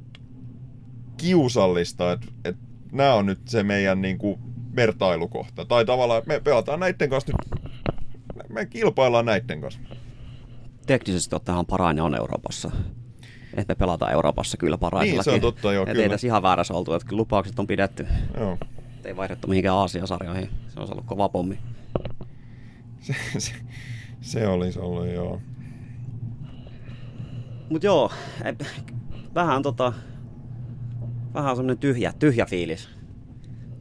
kiusallista, 1.16 2.12
että 2.12 2.26
et 2.44 2.56
nämä 2.92 3.14
on 3.14 3.26
nyt 3.26 3.48
se 3.48 3.62
meidän 3.62 4.02
niin 4.02 4.18
kuin 4.18 4.38
vertailukohta. 4.76 5.64
Tai 5.64 5.84
tavallaan 5.84 6.22
me 6.26 6.40
pelataan 6.40 6.80
näiden 6.80 7.10
kanssa 7.10 7.32
nyt, 7.32 7.62
me 8.48 8.66
kilpaillaan 8.66 9.26
näiden 9.26 9.60
kanssa. 9.60 9.80
Teknisesti 10.86 11.34
ottaen 11.34 11.66
parainen 11.66 12.04
on 12.04 12.14
Euroopassa. 12.14 12.70
Että 13.56 13.70
me 13.70 13.74
pelataan 13.74 14.12
Euroopassa 14.12 14.56
kyllä 14.56 14.78
paraisillakin. 14.78 15.30
Niin, 15.32 15.40
se 15.40 15.46
on 15.46 15.52
totta, 15.54 15.72
joo, 15.72 15.82
Et 15.82 15.88
kyllä. 15.90 16.02
ei 16.02 16.08
tässä 16.08 16.26
ihan 16.26 16.42
väärässä 16.42 16.74
oltu, 16.74 16.94
että 16.94 17.16
lupaukset 17.16 17.58
on 17.58 17.66
pidetty. 17.66 18.06
Joo. 18.40 18.58
Et 18.98 19.06
Ei 19.06 19.16
vaihdettu 19.16 19.48
mihinkään 19.48 19.76
Aasia-sarjoihin. 19.76 20.48
Se 20.68 20.80
on 20.80 20.88
ollut 20.92 21.06
kova 21.06 21.28
pommi. 21.28 21.58
Se, 23.00 23.14
se, 23.38 23.52
se 24.20 24.48
olisi 24.48 24.78
ollut, 24.78 25.06
joo. 25.08 25.40
Mut 27.70 27.82
joo, 27.84 28.10
ei- 28.44 28.66
vähän 29.34 29.62
tota, 29.62 29.92
vähän 31.34 31.56
semmonen 31.56 31.78
tyhjä, 31.78 32.12
tyhjä 32.18 32.46
fiilis 32.46 32.88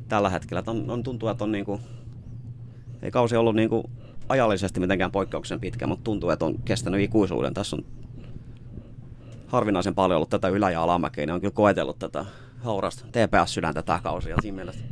tällä 0.08 0.30
hetkellä. 0.30 0.60
Et 0.60 0.68
On, 0.68 0.90
on, 0.90 1.04
tuntuu, 1.04 1.30
että 1.30 1.44
on 1.44 1.52
niinku, 1.52 1.82
ei 3.02 3.12
kausi 3.12 3.36
ollut 3.36 3.56
niinku 3.56 3.90
ajallisesti 4.30 4.80
mitenkään 4.80 5.12
poikkeuksen 5.12 5.60
pitkä, 5.60 5.88
mutta 5.88 6.04
tuntuu, 6.04 6.30
että 6.30 6.46
on 6.46 6.56
kestänyt 6.66 7.02
ikuisuuden. 7.02 7.54
Tässä 7.54 7.76
on 7.76 7.86
harvinaisen 9.52 9.96
paljon 9.96 10.16
ollut 10.16 10.30
tätä 10.30 10.48
ylä- 10.48 10.72
ja 10.72 10.84
alamäkeä. 10.84 11.26
Ne 11.26 11.34
on 11.34 11.42
kyllä 11.42 11.54
koetellut 11.54 12.00
tätä 12.00 12.26
haurasta 12.60 13.06
TPS-sydäntä 13.06 13.82
tätä 13.82 14.00
kausia. 14.04 14.36
Siinä 14.42 14.56
mielessä 14.56 14.86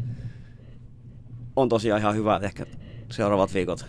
on 1.56 1.69
tosiaan 1.69 2.02
ihan 2.02 2.15
hyvä, 2.15 2.36
että 2.36 2.45
ehkä 2.45 2.65
seuraavat 3.12 3.54
viikot 3.54 3.86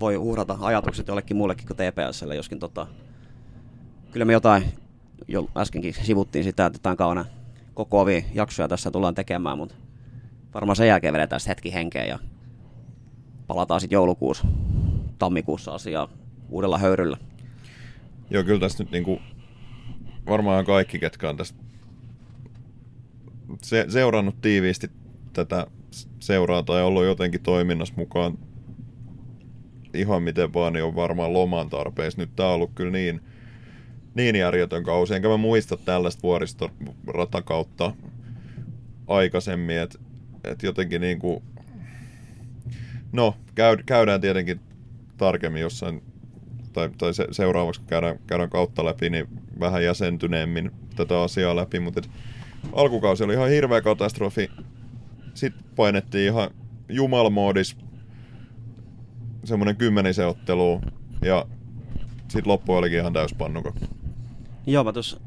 voi 0.00 0.16
uhrata 0.16 0.58
ajatukset 0.60 1.08
jollekin 1.08 1.36
muullekin 1.36 1.66
kuin 1.66 1.76
TPSlle, 1.76 2.36
joskin 2.36 2.58
tota, 2.58 2.86
kyllä 4.12 4.24
me 4.24 4.32
jotain 4.32 4.64
jo 5.28 5.48
äskenkin 5.56 5.94
sivuttiin 6.02 6.44
sitä, 6.44 6.66
että 6.66 6.78
tämän 6.82 6.96
kauden 6.96 7.24
kokoavia 7.74 8.22
jaksoja 8.34 8.68
tässä 8.68 8.90
tullaan 8.90 9.14
tekemään, 9.14 9.58
mutta 9.58 9.74
varmaan 10.54 10.76
sen 10.76 10.88
jälkeen 10.88 11.14
vedetään 11.14 11.40
sitten 11.40 11.50
hetki 11.50 11.74
henkeä 11.74 12.04
ja 12.04 12.18
palataan 13.46 13.80
sitten 13.80 13.96
joulukuussa, 13.96 14.46
tammikuussa 15.18 15.72
asiaa 15.72 16.08
uudella 16.48 16.78
höyryllä. 16.78 17.16
Joo, 18.30 18.44
kyllä 18.44 18.60
tässä 18.60 18.84
nyt 18.84 18.92
niinku, 18.92 19.20
varmaan 20.28 20.64
kaikki, 20.64 20.98
ketkä 20.98 21.28
on 21.28 21.36
tästä 21.36 21.58
se, 23.62 23.86
seurannut 23.88 24.40
tiiviisti 24.40 24.90
tätä 25.32 25.66
seuraa 26.20 26.62
tai 26.62 26.82
ollut 26.82 27.04
jotenkin 27.04 27.42
toiminnassa 27.42 27.94
mukaan 27.96 28.38
ihan 29.94 30.22
miten 30.22 30.54
vaan, 30.54 30.72
niin 30.72 30.84
on 30.84 30.96
varmaan 30.96 31.32
loman 31.32 31.70
tarpeessa. 31.70 32.20
Nyt 32.20 32.36
tää 32.36 32.48
on 32.48 32.54
ollut 32.54 32.70
kyllä 32.74 32.90
niin, 32.90 33.20
niin 34.14 34.36
järjetön 34.36 34.84
kausi, 34.84 35.14
enkä 35.14 35.28
mä 35.28 35.36
muista 35.36 35.76
tällaista 35.76 36.22
vuoristoratakautta 36.22 37.92
aikaisemmin, 39.06 39.78
että 39.78 39.98
et 40.44 40.62
jotenkin 40.62 41.00
niinku, 41.00 41.42
no, 43.12 43.34
käy, 43.54 43.76
käydään 43.86 44.20
tietenkin 44.20 44.60
tarkemmin 45.16 45.62
jossain 45.62 46.02
tai, 46.78 46.90
tai 46.98 47.14
se, 47.14 47.26
seuraavaksi 47.30 47.80
kun 47.80 47.88
käydään, 47.88 48.18
käydään 48.26 48.50
kautta 48.50 48.84
läpi, 48.84 49.10
niin 49.10 49.28
vähän 49.60 49.84
jäsentyneemmin 49.84 50.70
tätä 50.96 51.22
asiaa 51.22 51.56
läpi, 51.56 51.80
mutta 51.80 52.00
et 52.00 52.10
alkukausi 52.72 53.24
oli 53.24 53.34
ihan 53.34 53.48
hirveä 53.48 53.80
katastrofi. 53.80 54.50
Sitten 55.34 55.64
painettiin 55.76 56.32
ihan 56.32 56.50
jumalmoodis 56.88 57.76
semmoinen 59.44 59.76
kymmenisen 59.76 60.28
ottelua 60.28 60.80
ja 61.22 61.46
sitten 62.28 62.52
loppu 62.52 62.74
olikin 62.74 62.98
ihan 62.98 63.12
täyspannuko. 63.12 63.74
Joo, 64.66 64.84
mä 64.84 64.92
tuossa 64.92 65.20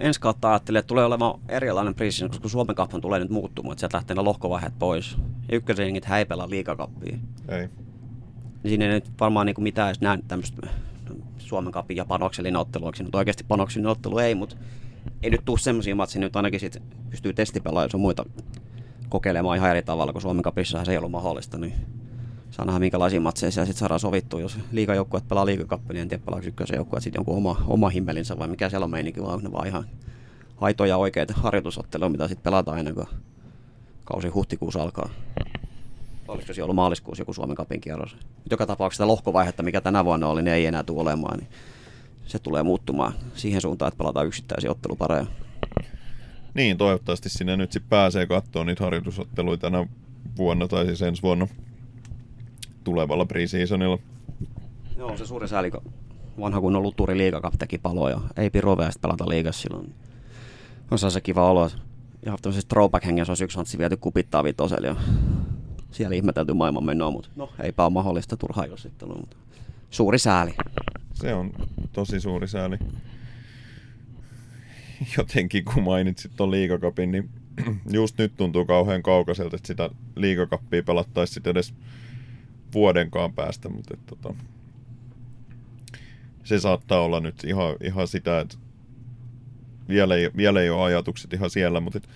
ensi 0.00 0.20
kautta 0.20 0.50
ajattelin, 0.50 0.78
että 0.78 0.88
tulee 0.88 1.04
olemaan 1.04 1.40
erilainen 1.48 1.94
priisi, 1.94 2.28
koska 2.28 2.48
Suomen 2.48 2.76
kappan 2.76 3.00
tulee 3.00 3.18
nyt 3.18 3.30
muuttumaan, 3.30 3.72
että 3.72 3.80
sieltä 3.80 3.96
lähtee 3.96 4.16
ne 4.16 4.22
lohkovaiheet 4.22 4.78
pois. 4.78 5.16
Ja 5.48 5.56
ykkösen 5.56 5.86
jengit 5.86 6.04
häipellä 6.04 6.50
liikakappia. 6.50 7.18
Ei. 7.48 7.68
Niin 8.62 8.70
siinä 8.70 8.84
ei 8.84 8.90
nyt 8.90 9.10
varmaan 9.20 9.46
niin 9.46 9.62
mitään 9.62 9.88
edes 9.88 10.00
näin 10.00 10.22
tämmöistä 10.28 10.68
Suomen 11.38 11.72
kapin 11.72 11.96
ja 11.96 12.04
panoksellinen 12.04 12.60
ottelu, 12.60 12.92
se 12.94 13.02
nyt 13.02 13.14
oikeasti 13.14 13.44
panoksellinen 13.48 13.90
ottelu, 13.90 14.18
ei, 14.18 14.34
mutta 14.34 14.56
ei 15.22 15.30
nyt 15.30 15.44
tule 15.44 15.58
semmoisia 15.58 15.94
matseja, 15.94 16.20
nyt 16.20 16.36
ainakin 16.36 16.60
sit 16.60 16.82
pystyy 17.10 17.32
testipelaamaan, 17.32 17.84
jos 17.84 17.94
on 17.94 18.00
muita 18.00 18.24
kokeilemaan 19.08 19.56
ihan 19.56 19.70
eri 19.70 19.82
tavalla, 19.82 20.12
kun 20.12 20.22
Suomen 20.22 20.42
kapissa 20.42 20.84
se 20.84 20.92
ei 20.92 20.98
ollut 20.98 21.10
mahdollista, 21.10 21.58
niin 21.58 21.74
saa 22.50 22.64
nähdä 22.64 22.78
minkälaisia 22.78 23.20
matseja 23.20 23.50
siellä 23.50 23.66
sitten 23.66 23.78
saadaan 23.78 24.00
sovittua, 24.00 24.40
jos 24.40 24.58
liigajoukkueet 24.72 25.28
pelaa 25.28 25.46
liigakappi, 25.46 25.94
niin 25.94 26.02
en 26.02 26.08
tiedä 26.08 26.24
pelaako 26.24 26.46
ykkösen 26.46 26.76
joukkueet 26.76 27.02
sitten 27.02 27.18
jonkun 27.18 27.36
oma, 27.36 27.64
oma 27.66 27.88
himmelinsä 27.88 28.38
vai 28.38 28.48
mikä 28.48 28.68
siellä 28.68 28.84
on 28.84 28.90
meininki, 28.90 29.20
onko 29.20 29.40
ne 29.42 29.52
vaan 29.52 29.66
ihan 29.66 29.84
aitoja 30.60 30.96
oikeita 30.96 31.34
harjoitusotteluja, 31.36 32.08
mitä 32.08 32.28
sitten 32.28 32.44
pelataan 32.44 32.78
ennen 32.78 32.94
kuin 32.94 33.06
kausi 34.04 34.28
huhtikuussa 34.28 34.82
alkaa. 34.82 35.10
Olisiko 36.30 36.54
siellä 36.54 36.64
ollut 36.64 36.76
maaliskuussa 36.76 37.20
joku 37.20 37.32
Suomen 37.32 37.56
kapin 37.56 37.80
kierros? 37.80 38.16
Joka 38.50 38.66
tapauksessa 38.66 39.04
sitä 39.04 39.08
lohkovaihetta, 39.08 39.62
mikä 39.62 39.80
tänä 39.80 40.04
vuonna 40.04 40.28
oli, 40.28 40.42
niin 40.42 40.54
ei 40.54 40.66
enää 40.66 40.82
tule 40.82 41.00
olemaan. 41.00 41.38
Niin 41.38 41.48
se 42.26 42.38
tulee 42.38 42.62
muuttumaan 42.62 43.12
siihen 43.34 43.60
suuntaan, 43.60 43.88
että 43.88 43.98
pelataan 43.98 44.26
yksittäisiä 44.26 44.70
ottelupareja. 44.70 45.26
Niin, 46.54 46.76
toivottavasti 46.76 47.28
sinne 47.28 47.56
nyt 47.56 47.72
sitten 47.72 47.90
pääsee 47.90 48.26
katsoa 48.26 48.64
niitä 48.64 48.84
harjoitusotteluita 48.84 49.60
tänä 49.60 49.86
vuonna 50.36 50.68
tai 50.68 50.86
siis 50.86 51.02
ensi 51.02 51.22
vuonna 51.22 51.48
tulevalla 52.84 53.26
preseasonilla. 53.26 53.98
Joo, 54.96 55.16
se 55.16 55.26
suuri 55.26 55.48
sääli, 55.48 55.70
kun 55.70 55.92
vanha 56.40 56.60
kunnon 56.60 56.82
luturi 56.82 57.18
liigakap 57.18 57.54
teki 57.58 57.78
paloja. 57.78 58.20
Ei 58.36 58.50
Pirovea 58.50 58.90
sitten 58.90 59.08
pelata 59.08 59.28
liigassa 59.28 59.62
silloin. 59.62 59.94
On 60.90 60.98
se 60.98 61.20
kiva 61.20 61.50
olo. 61.50 61.70
Ja 62.26 62.36
tämmöisessä 62.42 62.68
throwback 62.68 63.06
hengessä 63.06 63.30
olisi 63.30 63.44
yksi 63.44 63.56
hantsi 63.56 63.78
viety 63.78 63.96
kupittaa 63.96 64.44
vitoselle 64.44 64.96
siellä 65.90 66.16
ihmetelty 66.16 66.52
maailman 66.52 66.84
menoa, 66.84 67.10
mutta 67.10 67.28
no 67.36 67.52
eipä 67.62 67.84
ole 67.84 67.92
mahdollista 67.92 68.36
turhaa 68.36 68.66
jossittelua, 68.66 69.16
mutta 69.16 69.36
suuri 69.90 70.18
sääli. 70.18 70.54
Se 71.14 71.34
on 71.34 71.52
tosi 71.92 72.20
suuri 72.20 72.48
sääli. 72.48 72.76
Jotenkin 75.18 75.64
kun 75.64 75.82
mainitsit 75.82 76.32
ton 76.36 76.50
liigakapin, 76.50 77.10
niin 77.12 77.30
just 77.92 78.18
nyt 78.18 78.36
tuntuu 78.36 78.64
kauhean 78.64 79.02
kaukaiselta, 79.02 79.56
että 79.56 79.66
sitä 79.66 79.90
liigakappia 80.16 80.82
pelattaisiin 80.82 81.34
sit 81.34 81.46
edes 81.46 81.74
vuodenkaan 82.74 83.32
päästä, 83.32 83.68
mutta 83.68 83.94
et, 83.94 84.06
tota, 84.06 84.34
se 86.44 86.60
saattaa 86.60 87.00
olla 87.00 87.20
nyt 87.20 87.44
ihan, 87.44 87.76
ihan 87.82 88.08
sitä, 88.08 88.40
että 88.40 88.56
vielä 89.88 90.14
ei, 90.14 90.30
vielä 90.36 90.60
ei 90.60 90.70
ole 90.70 90.82
ajatukset 90.82 91.32
ihan 91.32 91.50
siellä, 91.50 91.80
mutta 91.80 91.98
et 91.98 92.08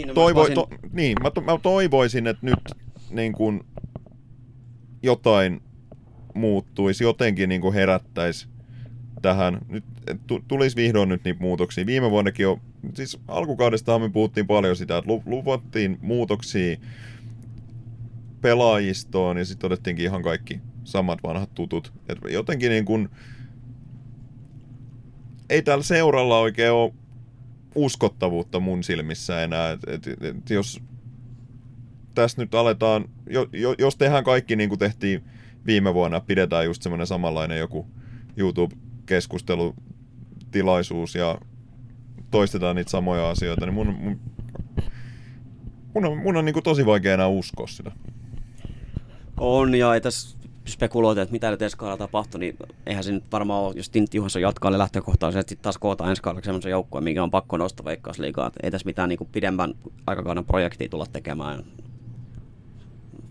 Niin, 0.00 0.08
no, 0.08 0.14
toivo, 0.14 0.48
to, 0.48 0.68
niin, 0.92 1.16
mä, 1.22 1.30
to, 1.30 1.40
mä 1.40 1.58
toivoisin, 1.62 2.26
että 2.26 2.46
nyt 2.46 2.60
niin 3.10 3.32
kuin 3.32 3.60
jotain 5.02 5.62
muuttuisi, 6.34 7.04
jotenkin 7.04 7.48
niin 7.48 7.60
kuin 7.60 7.74
herättäisi 7.74 8.48
tähän. 9.22 9.58
Nyt 9.68 9.84
tulisi 10.48 10.76
vihdoin 10.76 11.08
nyt 11.08 11.24
niitä 11.24 11.40
muutoksia. 11.40 11.86
Viime 11.86 12.10
vuonnakin 12.10 12.44
jo, 12.44 12.58
siis 12.94 13.18
alkukaudestahan 13.28 14.00
me 14.00 14.08
puhuttiin 14.08 14.46
paljon 14.46 14.76
sitä, 14.76 14.98
että 14.98 15.10
lu- 15.10 15.22
luvattiin 15.26 15.98
muutoksia 16.02 16.76
pelaajistoon 18.40 19.38
ja 19.38 19.44
sitten 19.44 19.60
todettiinkin 19.60 20.04
ihan 20.04 20.22
kaikki 20.22 20.60
samat 20.84 21.18
vanhat 21.22 21.54
tutut. 21.54 21.92
Et 22.08 22.18
jotenkin 22.30 22.70
niin 22.70 22.84
kuin, 22.84 23.08
ei 25.50 25.62
täällä 25.62 25.84
seuralla 25.84 26.38
oikein 26.38 26.72
ole 26.72 26.92
uskottavuutta 27.74 28.60
mun 28.60 28.82
silmissä 28.82 29.42
enää. 29.42 29.70
Et, 29.70 29.80
et, 29.86 30.06
et, 30.22 30.50
jos 30.50 30.80
tässä 32.14 32.42
nyt 32.42 32.54
aletaan, 32.54 33.04
jo, 33.30 33.48
jo, 33.52 33.74
jos 33.78 33.96
tehdään 33.96 34.24
kaikki 34.24 34.56
niin 34.56 34.68
kuin 34.68 34.78
tehtiin 34.78 35.24
viime 35.66 35.94
vuonna, 35.94 36.20
pidetään 36.20 36.64
just 36.64 36.82
semmoinen 36.82 37.06
samanlainen 37.06 37.58
joku 37.58 37.86
YouTube-keskustelutilaisuus 38.36 41.14
ja 41.14 41.38
toistetaan 42.30 42.76
niitä 42.76 42.90
samoja 42.90 43.30
asioita, 43.30 43.66
niin 43.66 43.74
mun, 43.74 43.94
mun, 43.94 44.20
mun 45.94 46.04
on, 46.04 46.18
mun 46.18 46.36
on 46.36 46.44
niin 46.44 46.52
kuin 46.52 46.64
tosi 46.64 46.86
vaikea 46.86 47.14
enää 47.14 47.28
uskoa 47.28 47.66
sitä. 47.66 47.92
On, 49.36 49.74
ja 49.74 49.94
ei 49.94 50.00
tässä 50.00 50.39
spekuloita, 50.70 51.22
että 51.22 51.32
mitä 51.32 51.56
ensi 51.60 51.76
kaudella 51.76 51.98
tapahtui, 51.98 52.40
niin 52.40 52.56
eihän 52.86 53.04
se 53.04 53.12
nyt 53.12 53.24
varmaan 53.32 53.62
ole, 53.62 53.74
jos 53.76 53.90
Tintti 53.90 54.16
Juhansson 54.16 54.42
jatkaa 54.42 54.78
lähtökohtaa, 54.78 55.28
että 55.28 55.40
sitten 55.40 55.62
taas 55.62 55.78
kootaan 55.78 56.10
ensi 56.10 56.22
kaudella 56.22 56.44
semmoisen 56.44 56.70
joukkueen, 56.70 57.04
minkä 57.04 57.22
on 57.22 57.30
pakko 57.30 57.56
nostaa 57.56 57.84
veikkausliigaa. 57.84 58.46
Että 58.46 58.60
ei 58.62 58.70
tässä 58.70 58.86
mitään 58.86 59.08
niin 59.08 59.18
kuin 59.18 59.30
pidemmän 59.32 59.74
aikakauden 60.06 60.44
projektia 60.44 60.88
tulla 60.88 61.06
tekemään. 61.12 61.64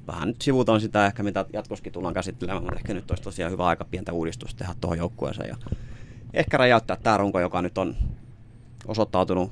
Vähän 0.08 0.28
nyt 0.28 0.42
sivutaan 0.42 0.82
sitä 0.82 1.06
ehkä, 1.06 1.24
mitä 1.24 1.46
jatkoskin 1.54 1.94
tullaan 1.94 2.14
käsittelemään, 2.14 2.64
mutta 2.64 2.80
ehkä 2.80 2.94
nyt 2.94 3.12
olisi 3.12 3.24
tosiaan 3.24 3.52
hyvä 3.52 3.66
aika 3.66 3.86
pientä 3.86 4.14
uudistusta 4.14 4.58
tehdä 4.58 4.76
tuohon 4.82 4.98
joukkueeseen. 4.98 5.50
Ja 5.50 5.56
ehkä 6.34 6.58
räjäyttää 6.58 6.98
tämä 7.04 7.18
runko, 7.18 7.40
joka 7.40 7.62
nyt 7.62 7.78
on 7.78 7.96
osoittautunut 8.88 9.52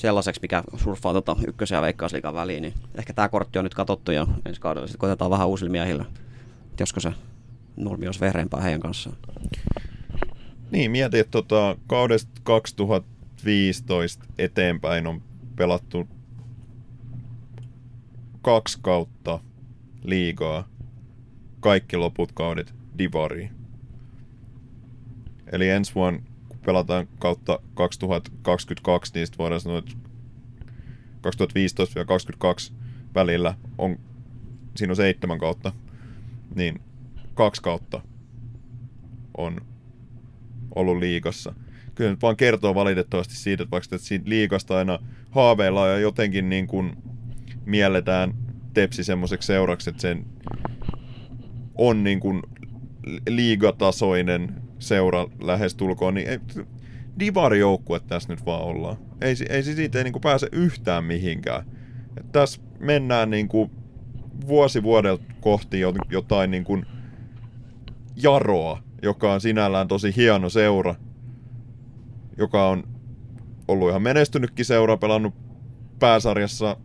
sellaiseksi, 0.00 0.40
mikä 0.42 0.62
surffaa 0.76 1.12
tota 1.12 1.36
ykkösen 1.48 1.76
ja 1.76 1.82
veikkausliikan 1.82 2.34
väliin, 2.34 2.62
niin 2.62 2.74
ehkä 2.94 3.12
tämä 3.12 3.28
kortti 3.28 3.58
on 3.58 3.64
nyt 3.64 3.74
katsottu 3.74 4.12
ja 4.12 4.26
ensi 4.46 4.60
kaudella 4.60 4.86
sitten 4.86 5.00
koitetaan 5.00 5.30
vähän 5.30 5.48
uusilla 5.48 5.72
miehillä. 5.72 6.04
Josko 6.80 7.00
se 7.00 7.12
nurmi 7.76 8.06
olisi 8.06 8.20
vehreämpää 8.20 8.60
heidän 8.60 8.80
kanssaan. 8.80 9.16
Niin, 10.70 10.90
mietin, 10.90 11.20
että 11.20 11.30
tota, 11.30 11.76
kaudesta 11.86 12.40
2015 12.42 14.24
eteenpäin 14.38 15.06
on 15.06 15.22
pelattu 15.56 16.08
kaksi 18.42 18.78
kautta 18.82 19.40
liigaa, 20.04 20.68
kaikki 21.60 21.96
loput 21.96 22.32
kaudet 22.32 22.74
divariin. 22.98 23.50
Eli 25.52 25.68
ensi 25.68 25.94
vuonna 25.94 26.29
pelataan 26.66 27.08
kautta 27.18 27.58
2022, 27.74 29.12
niin 29.14 29.26
voidaan 29.38 29.60
sanoa, 29.60 29.78
että 29.78 29.92
2015-2022 32.70 32.72
välillä 33.14 33.54
on, 33.78 33.98
siinä 34.76 34.92
on 34.92 34.96
seitsemän 34.96 35.38
kautta, 35.38 35.72
niin 36.54 36.80
kaksi 37.34 37.62
kautta 37.62 38.00
on 39.36 39.60
ollut 40.74 40.98
liigassa. 40.98 41.54
Kyllä 41.94 42.10
nyt 42.10 42.22
vaan 42.22 42.36
kertoo 42.36 42.74
valitettavasti 42.74 43.34
siitä, 43.36 43.62
että 43.62 43.70
vaikka 43.70 43.98
siitä 43.98 44.30
liigasta 44.30 44.76
aina 44.76 44.98
haaveillaan 45.30 45.90
ja 45.90 45.98
jotenkin 45.98 46.48
niin 46.48 46.66
kuin 46.66 46.96
mielletään 47.64 48.34
Tepsi 48.74 49.04
semmoiseksi 49.04 49.46
seuraksi, 49.46 49.90
että 49.90 50.02
sen 50.02 50.26
on 51.78 52.04
niin 52.04 52.20
kuin 52.20 52.42
liigatasoinen 53.28 54.62
seura 54.80 55.26
lähestulkoon, 55.40 56.14
niin 56.14 56.28
ei, 56.28 56.38
divarijoukkue 57.18 58.00
tässä 58.00 58.32
nyt 58.32 58.46
vaan 58.46 58.62
ollaan. 58.62 58.96
Ei, 59.20 59.34
ei 59.48 59.62
siitä 59.62 59.98
ei 59.98 60.04
niinku 60.04 60.20
pääse 60.20 60.48
yhtään 60.52 61.04
mihinkään. 61.04 61.64
Et 62.16 62.32
tässä 62.32 62.60
mennään 62.78 63.30
niinku 63.30 63.70
vuosi 64.46 64.82
vuodelta 64.82 65.24
kohti 65.40 65.80
jotain 66.10 66.50
niinku 66.50 66.82
jaroa, 68.16 68.82
joka 69.02 69.32
on 69.32 69.40
sinällään 69.40 69.88
tosi 69.88 70.16
hieno 70.16 70.48
seura, 70.48 70.94
joka 72.38 72.68
on 72.68 72.84
ollut 73.68 73.88
ihan 73.88 74.02
menestynytkin 74.02 74.64
seura, 74.64 74.96
pelannut 74.96 75.34
pääsarjassa 75.98 76.76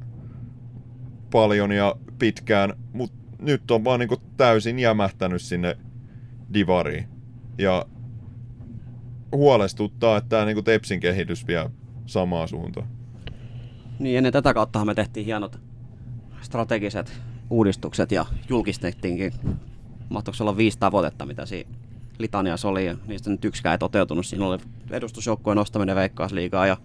paljon 1.31 1.71
ja 1.71 1.95
pitkään, 2.19 2.73
mutta 2.93 3.17
nyt 3.41 3.71
on 3.71 3.83
vaan 3.83 3.99
niinku 3.99 4.17
täysin 4.37 4.79
jämähtänyt 4.79 5.41
sinne 5.41 5.77
divariin. 6.53 7.14
Ja 7.57 7.85
huolestuttaa, 9.31 10.17
että 10.17 10.29
tämä 10.29 10.45
niin 10.45 10.63
Tepsin 10.63 10.99
kehitys 10.99 11.47
vie 11.47 11.69
samaa 12.05 12.47
suuntaan. 12.47 12.87
Niin, 13.99 14.17
ennen 14.17 14.33
tätä 14.33 14.53
kautta 14.53 14.85
me 14.85 14.95
tehtiin 14.95 15.25
hienot 15.25 15.59
strategiset 16.41 17.21
uudistukset 17.49 18.11
ja 18.11 18.25
julkistettiinkin. 18.49 19.33
Mahtoiko 20.09 20.37
olla 20.41 20.57
viisi 20.57 20.79
tavoitetta, 20.79 21.25
mitä 21.25 21.45
siinä 21.45 21.71
litaniassa 22.17 22.67
oli, 22.67 22.85
ja 22.85 22.95
niistä 23.07 23.29
nyt 23.29 23.45
yksikään 23.45 23.73
ei 23.73 23.77
toteutunut. 23.77 24.25
Siinä 24.25 24.45
oli 24.45 24.57
edustusjoukkueen 24.91 25.55
nostaminen 25.55 25.95
Veikkausliigaa 25.95 26.67
ja 26.67 26.77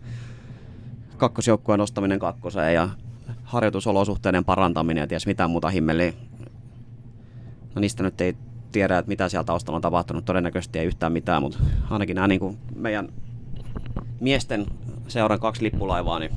kakkosjoukkueen 1.17 1.79
nostaminen 1.79 2.19
kakkoseen 2.19 2.75
ja 2.75 2.89
harjoitusolosuhteiden 3.43 4.45
parantaminen 4.45 5.03
ja 5.03 5.07
ties 5.07 5.27
mitä 5.27 5.49
muuta 5.49 5.69
himmeliä. 5.69 6.13
No 7.75 7.81
niistä 7.81 8.03
nyt 8.03 8.21
ei 8.21 8.37
tiedä, 8.73 8.99
että 8.99 9.09
mitä 9.09 9.29
siellä 9.29 9.45
taustalla 9.45 9.77
on 9.77 9.83
tapahtunut. 9.83 10.25
Todennäköisesti 10.25 10.79
ei 10.79 10.87
yhtään 10.87 11.13
mitään, 11.13 11.43
mutta 11.43 11.59
ainakin 11.91 12.15
nämä 12.15 12.29
niin 12.29 12.41
kuin 12.41 12.59
meidän 12.77 13.09
miesten 14.21 14.67
seuran 15.09 15.41
kaksi 15.41 15.63
lippulaivaa, 15.63 16.19
niin 16.19 16.31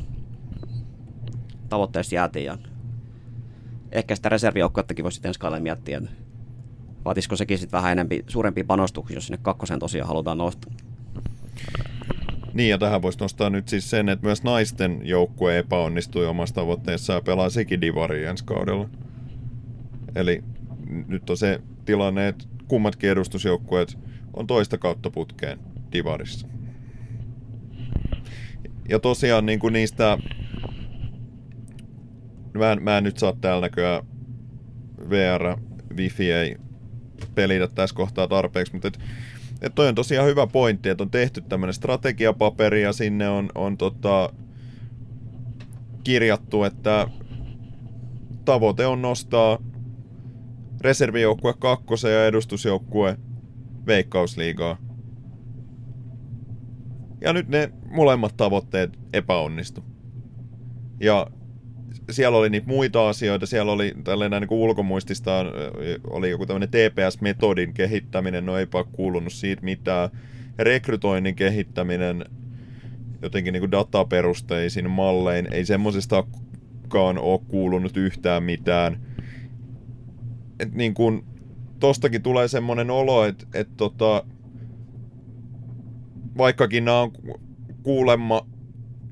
tavoitteessa 1.70 2.16
jäätiin. 2.16 2.46
Ja 2.46 2.58
ehkä 3.92 4.16
sitä 4.16 4.30
reservijoukkuettakin 4.30 5.04
voisi 5.04 5.22
ensi 5.24 5.40
kaudella 5.40 5.64
miettiä, 5.64 5.98
että 5.98 6.10
vaatisiko 7.06 7.36
sekin 7.36 7.58
sitten 7.58 7.78
vähän 7.78 7.92
enempi, 7.92 8.24
suurempia 8.28 8.64
panostuksia, 8.68 9.18
jos 9.18 9.28
sinne 9.28 9.40
kakkosen 9.42 9.80
tosiaan 9.80 10.08
halutaan 10.08 10.38
nostaa. 10.38 10.74
Niin, 12.54 12.70
ja 12.70 12.78
tähän 12.78 13.02
voisi 13.02 13.20
nostaa 13.20 13.50
nyt 13.50 13.68
siis 13.68 13.90
sen, 13.90 14.10
että 14.10 14.26
myös 14.26 14.44
naisten 14.44 15.02
joukkue 15.04 15.58
epäonnistui 15.58 16.26
omassa 16.26 16.56
tavoitteessaan 16.56 17.18
ja 17.18 17.22
pelaa 17.22 17.50
sekin 17.50 17.82
divari 17.82 18.26
ensi 18.26 18.44
kaudella. 18.46 18.90
Eli 20.16 20.44
nyt 21.08 21.30
on 21.30 21.38
se 21.38 21.60
tilanne, 21.86 22.28
että 22.28 22.46
kummatkin 22.68 23.10
edustusjoukkueet 23.10 23.98
on 24.34 24.48
toista 24.48 24.78
kautta 24.78 25.10
putkeen 25.10 25.60
divarissa. 25.92 26.48
Ja 28.90 29.00
tosiaan 29.00 29.46
niin 29.46 29.60
kuin 29.60 29.74
niistä, 29.74 30.18
mä 32.54 32.72
en, 32.72 32.84
mä 32.84 32.98
en 32.98 33.04
nyt 33.04 33.18
saa 33.18 33.34
täällä 33.42 33.62
näköä 33.62 34.04
VR, 35.10 35.58
Wifi 35.96 36.32
ei 36.32 36.56
pelitä 37.36 37.68
tässä 37.68 37.96
kohtaa 37.96 38.28
tarpeeksi, 38.28 38.74
mutta 38.74 38.88
et, 38.88 39.00
et 39.62 39.76
toi 39.76 39.88
on 39.88 39.96
tosiaan 39.96 40.28
hyvä 40.28 40.48
pointti, 40.48 40.90
että 40.90 41.04
on 41.04 41.12
tehty 41.12 41.42
tämmöinen 41.42 41.74
strategiapaperi 41.74 42.82
ja 42.82 42.94
sinne 42.94 43.30
on, 43.30 43.50
on 43.56 43.78
tota, 43.78 44.34
kirjattu, 46.04 46.64
että 46.64 47.08
tavoite 48.46 48.86
on 48.86 49.02
nostaa 49.02 49.58
reservijoukkue 50.84 51.54
kakkosen 51.60 52.14
ja 52.14 52.26
edustusjoukkue 52.26 53.18
veikkausliigaa. 53.88 54.78
Ja 57.22 57.34
nyt 57.34 57.48
ne 57.48 57.72
molemmat 57.90 58.38
tavoitteet 58.38 59.00
epäonnistu. 59.14 59.84
Ja 61.00 61.28
siellä 62.12 62.38
oli 62.38 62.50
niitä 62.50 62.68
muita 62.68 63.10
asioita, 63.10 63.46
siellä 63.46 63.72
oli 63.72 63.94
tällainen 64.04 64.42
niin 64.42 64.60
ulkomuistista 64.60 65.32
oli 66.10 66.30
joku 66.30 66.46
tämmöinen 66.46 66.70
TPS-metodin 66.70 67.74
kehittäminen, 67.74 68.46
no 68.46 68.58
eipä 68.58 68.84
kuulunut 68.92 69.34
siitä 69.34 69.64
mitään. 69.64 70.10
Rekrytoinnin 70.60 71.36
kehittäminen 71.36 72.26
jotenkin 73.22 73.54
niin 73.54 73.62
kuin 73.62 73.72
dataperusteisin 73.72 74.90
mallein, 74.90 75.48
ei 75.54 75.66
semmoisestakaan 75.66 77.18
ole 77.18 77.40
kuulunut 77.48 77.98
yhtään 77.98 78.44
mitään 78.44 79.13
et 80.64 80.74
niin 80.74 80.94
kuin, 80.94 81.24
tostakin 81.80 82.22
tulee 82.22 82.48
semmoinen 82.48 82.92
olo, 82.92 83.26
että 83.26 83.46
et 83.54 83.70
tota, 83.78 84.24
vaikkakin 86.38 86.86
nämä 86.86 87.00
on 87.00 87.12
kuulemma 87.84 88.48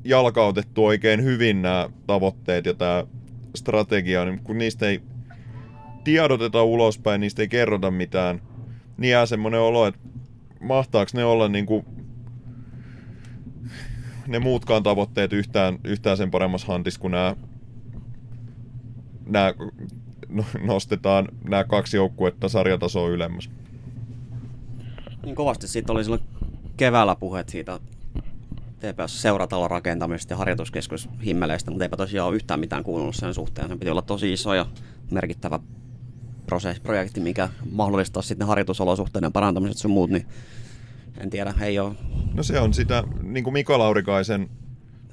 jalkautettu 0.04 0.86
oikein 0.86 1.24
hyvin 1.24 1.62
nämä 1.62 1.90
tavoitteet 2.08 2.66
ja 2.66 2.74
tämä 2.74 3.06
strategia, 3.56 4.26
niin 4.26 4.40
kun 4.44 4.58
niistä 4.58 4.88
ei 4.88 5.02
tiedoteta 6.04 6.64
ulospäin, 6.64 7.22
niistä 7.22 7.42
ei 7.42 7.48
kerrota 7.48 7.92
mitään, 7.92 8.42
niin 8.98 9.12
jää 9.12 9.26
semmoinen 9.26 9.60
olo, 9.60 9.88
että 9.88 10.00
mahtaako 10.62 11.12
ne 11.14 11.26
olla 11.26 11.48
niin 11.48 11.66
kuin 11.66 11.86
ne 14.28 14.40
muutkaan 14.40 14.84
tavoitteet 14.84 15.34
yhtään, 15.34 15.80
yhtään 15.84 16.18
sen 16.18 16.32
paremmassa 16.32 16.68
hantissa 16.68 17.00
kuin 17.00 17.12
nämä, 17.12 17.36
nämä 19.26 19.54
nostetaan 20.62 21.28
nämä 21.44 21.64
kaksi 21.64 21.98
joukkuetta 21.98 22.50
sarjatasoa 22.50 23.10
ylemmäs. 23.10 23.50
Niin 25.26 25.36
kovasti 25.36 25.68
siitä 25.68 25.92
oli 25.94 26.04
silloin 26.04 26.22
keväällä 26.78 27.16
puheet 27.16 27.50
siitä 27.50 27.80
TPS-seuratalon 28.80 29.72
rakentamisesta 29.72 30.34
ja 30.34 30.38
harjoituskeskus 30.38 31.10
himmeleistä, 31.26 31.72
mutta 31.72 31.86
eipä 31.86 31.98
tosiaan 31.98 32.28
ole 32.28 32.36
yhtään 32.36 32.60
mitään 32.60 32.84
kuulunut 32.84 33.16
sen 33.16 33.34
suhteen. 33.34 33.68
Se 33.68 33.76
piti 33.76 33.90
olla 33.92 34.02
tosi 34.02 34.34
iso 34.34 34.54
ja 34.54 34.66
merkittävä 35.12 35.60
projekti, 36.84 37.20
mikä 37.20 37.50
mahdollistaa 37.72 38.22
sitten 38.22 38.48
harjoitusolosuhteiden 38.48 39.32
parantamiset 39.32 39.78
sun 39.78 39.92
muut, 39.92 40.10
niin 40.10 40.26
en 41.18 41.30
tiedä, 41.30 41.54
ei 41.62 41.80
ole. 41.80 41.94
No 42.34 42.44
se 42.44 42.60
on 42.60 42.74
sitä, 42.74 43.04
niin 43.24 43.44
kuin 43.44 43.54
Mika 43.54 43.80
Laurikaisen 43.80 44.50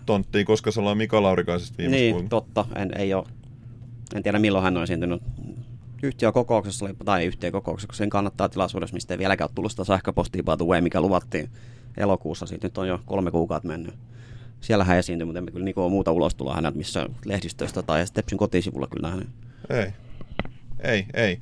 tonttia, 0.06 0.44
koska 0.44 0.70
se 0.70 0.80
ollaan 0.80 0.96
Mika 0.98 1.22
Laurikaisesta 1.22 1.78
viimeksi 1.78 2.00
Niin, 2.02 2.14
kuultu. 2.14 2.28
totta. 2.28 2.64
En, 2.76 2.90
ei 2.98 3.14
ole, 3.14 3.24
en 4.14 4.22
tiedä 4.22 4.38
milloin 4.38 4.64
hän 4.64 4.76
on 4.76 4.82
esiintynyt. 4.82 5.22
Yhtiökokouksessa 6.02 6.84
oli, 6.84 6.94
tai 7.04 7.26
yhtiökokouksessa, 7.26 7.88
kun 7.88 7.96
sen 7.96 8.10
kannattaa 8.10 8.48
tilaisuudessa, 8.48 8.94
mistä 8.94 9.14
ei 9.14 9.18
vieläkään 9.18 9.50
tullut 9.54 9.72
sitä 9.72 9.84
sähköpostia 9.84 10.42
by 10.42 10.56
the 10.56 10.66
way, 10.66 10.80
mikä 10.80 11.00
luvattiin 11.00 11.50
elokuussa. 11.96 12.46
Siitä 12.46 12.66
nyt 12.66 12.78
on 12.78 12.88
jo 12.88 13.00
kolme 13.06 13.30
kuukautta 13.30 13.68
mennyt. 13.68 13.94
Siellä 14.60 14.84
hän 14.84 14.98
esiintyi, 14.98 15.26
mutta 15.26 15.38
emme 15.38 15.50
kyllä 15.50 15.64
niin 15.64 15.78
ole 15.78 15.90
muuta 15.90 16.12
ulostuloa 16.12 16.54
häneltä 16.54 16.78
missä 16.78 17.06
lehdistöstä 17.24 17.82
tai 17.82 18.06
Stepsin 18.06 18.38
kotisivulla 18.38 18.86
kyllä 18.86 19.08
nähnyt. 19.08 19.28
Ei. 19.70 19.92
Ei, 20.80 21.06
ei. 21.14 21.40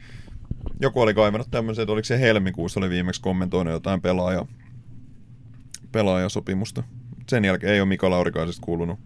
Joku 0.81 1.01
oli 1.01 1.15
kaivannut 1.15 1.51
tämmöisen, 1.51 1.83
että 1.83 1.93
oliko 1.93 2.05
se 2.05 2.21
helmikuussa 2.21 2.81
oli 2.81 2.91
viimeksi 2.91 3.21
kommentoinut 3.21 3.73
jotain 3.73 4.01
pelaaja, 4.01 4.47
pelaajasopimusta. 5.93 6.83
Sen 7.29 7.45
jälkeen 7.45 7.73
ei 7.73 7.81
ole 7.81 7.89
Mika 7.89 8.11
Laurikaisesta 8.11 8.65
kuulunut 8.65 8.99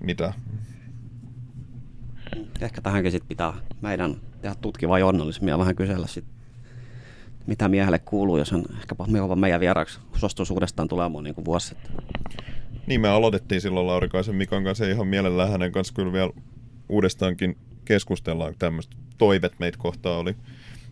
mitään. 0.00 0.32
Ehkä 2.60 2.80
tähänkin 2.80 3.12
sitten 3.12 3.28
pitää 3.28 3.52
meidän 3.80 4.16
tehdä 4.42 4.54
tutkivaa 4.60 4.98
journalismia 4.98 5.58
vähän 5.58 5.76
kysellä 5.76 6.06
sit, 6.06 6.24
mitä 7.46 7.68
miehelle 7.68 7.98
kuuluu, 7.98 8.36
jos 8.36 8.50
hän 8.50 8.64
ehkäpä 8.78 9.04
mieluummin 9.06 9.38
meidän 9.38 9.60
vieraaksi 9.60 10.00
suostuisi 10.16 10.52
uudestaan 10.52 10.88
tulemaan 10.88 11.24
niin 11.24 11.34
kuin 11.34 11.44
vuosi 11.44 11.68
sitten. 11.68 11.92
Niin 12.86 13.00
me 13.00 13.08
aloitettiin 13.08 13.60
silloin 13.60 13.86
Laurikaisen 13.86 14.34
Mikan 14.34 14.64
kanssa 14.64 14.84
ja 14.84 14.90
ihan 14.90 15.06
mielellään 15.06 15.50
hänen 15.50 15.72
kanssa 15.72 15.94
kyllä 15.94 16.12
vielä 16.12 16.30
uudestaankin 16.88 17.56
keskustellaan. 17.84 18.54
Tämmöistä 18.58 18.96
toivet 19.18 19.52
meitä 19.58 19.78
kohtaan 19.78 20.20
oli 20.20 20.36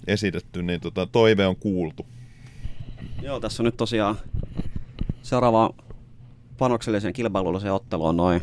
esitetty, 0.06 0.62
niin 0.62 0.80
tota, 0.80 1.06
toive 1.06 1.46
on 1.46 1.56
kuultu. 1.56 2.06
Joo, 3.22 3.40
tässä 3.40 3.62
on 3.62 3.64
nyt 3.64 3.76
tosiaan 3.76 4.16
seuraava 5.22 5.70
panoksellisen 6.58 7.12
kilpailullisen 7.12 7.72
ottelu 7.72 8.06
on 8.06 8.16
noin 8.16 8.40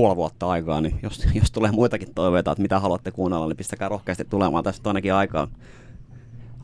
puoli 0.00 0.16
vuotta 0.16 0.48
aikaa, 0.48 0.80
niin 0.80 0.98
jos, 1.02 1.26
jos 1.34 1.50
tulee 1.50 1.70
muitakin 1.70 2.14
toiveita, 2.14 2.52
että 2.52 2.62
mitä 2.62 2.80
haluatte 2.80 3.10
kuunnella, 3.10 3.46
niin 3.46 3.56
pistäkää 3.56 3.88
rohkeasti 3.88 4.24
tulemaan. 4.24 4.64
Tästä 4.64 4.88
on 4.88 4.90
ainakin 4.90 5.14
aikaa, 5.14 5.48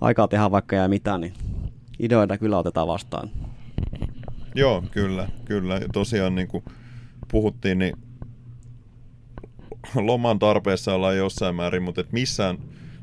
aikaa 0.00 0.28
tehdä 0.28 0.50
vaikka 0.50 0.76
ja 0.76 0.88
mitä, 0.88 1.18
niin 1.18 1.32
ideoita 1.98 2.38
kyllä 2.38 2.58
otetaan 2.58 2.88
vastaan. 2.88 3.30
Joo, 4.54 4.84
kyllä, 4.90 5.28
kyllä. 5.44 5.74
Ja 5.74 5.86
tosiaan 5.92 6.34
niin 6.34 6.48
kuin 6.48 6.64
puhuttiin, 7.30 7.78
niin 7.78 7.96
loman 9.94 10.38
tarpeessa 10.38 10.94
ollaan 10.94 11.16
jossain 11.16 11.54
määrin, 11.54 11.82
mutta 11.82 12.00
et 12.00 12.12
missään 12.12 12.58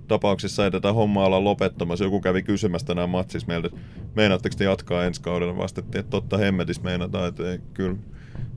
tapauksessa 0.08 0.66
ei 0.66 0.72
tätä 0.72 0.94
hommaa 0.94 1.26
olla 1.26 1.44
lopettamassa. 1.44 2.06
Joku 2.06 2.22
kävi 2.22 2.44
kysymässä 2.44 2.88
tänään 2.88 3.10
matsissa 3.10 3.48
meiltä, 3.48 3.68
että 3.68 3.80
meinaatteko 4.16 4.56
te 4.58 4.64
jatkaa 4.64 5.06
ensi 5.06 5.22
kaudella? 5.22 5.58
Vastettiin, 5.58 6.00
että 6.00 6.12
totta 6.12 6.38
hemmetis 6.38 6.84
meinataan, 6.84 7.30
että 7.30 7.52
ei, 7.52 7.60
kyllä. 7.74 7.98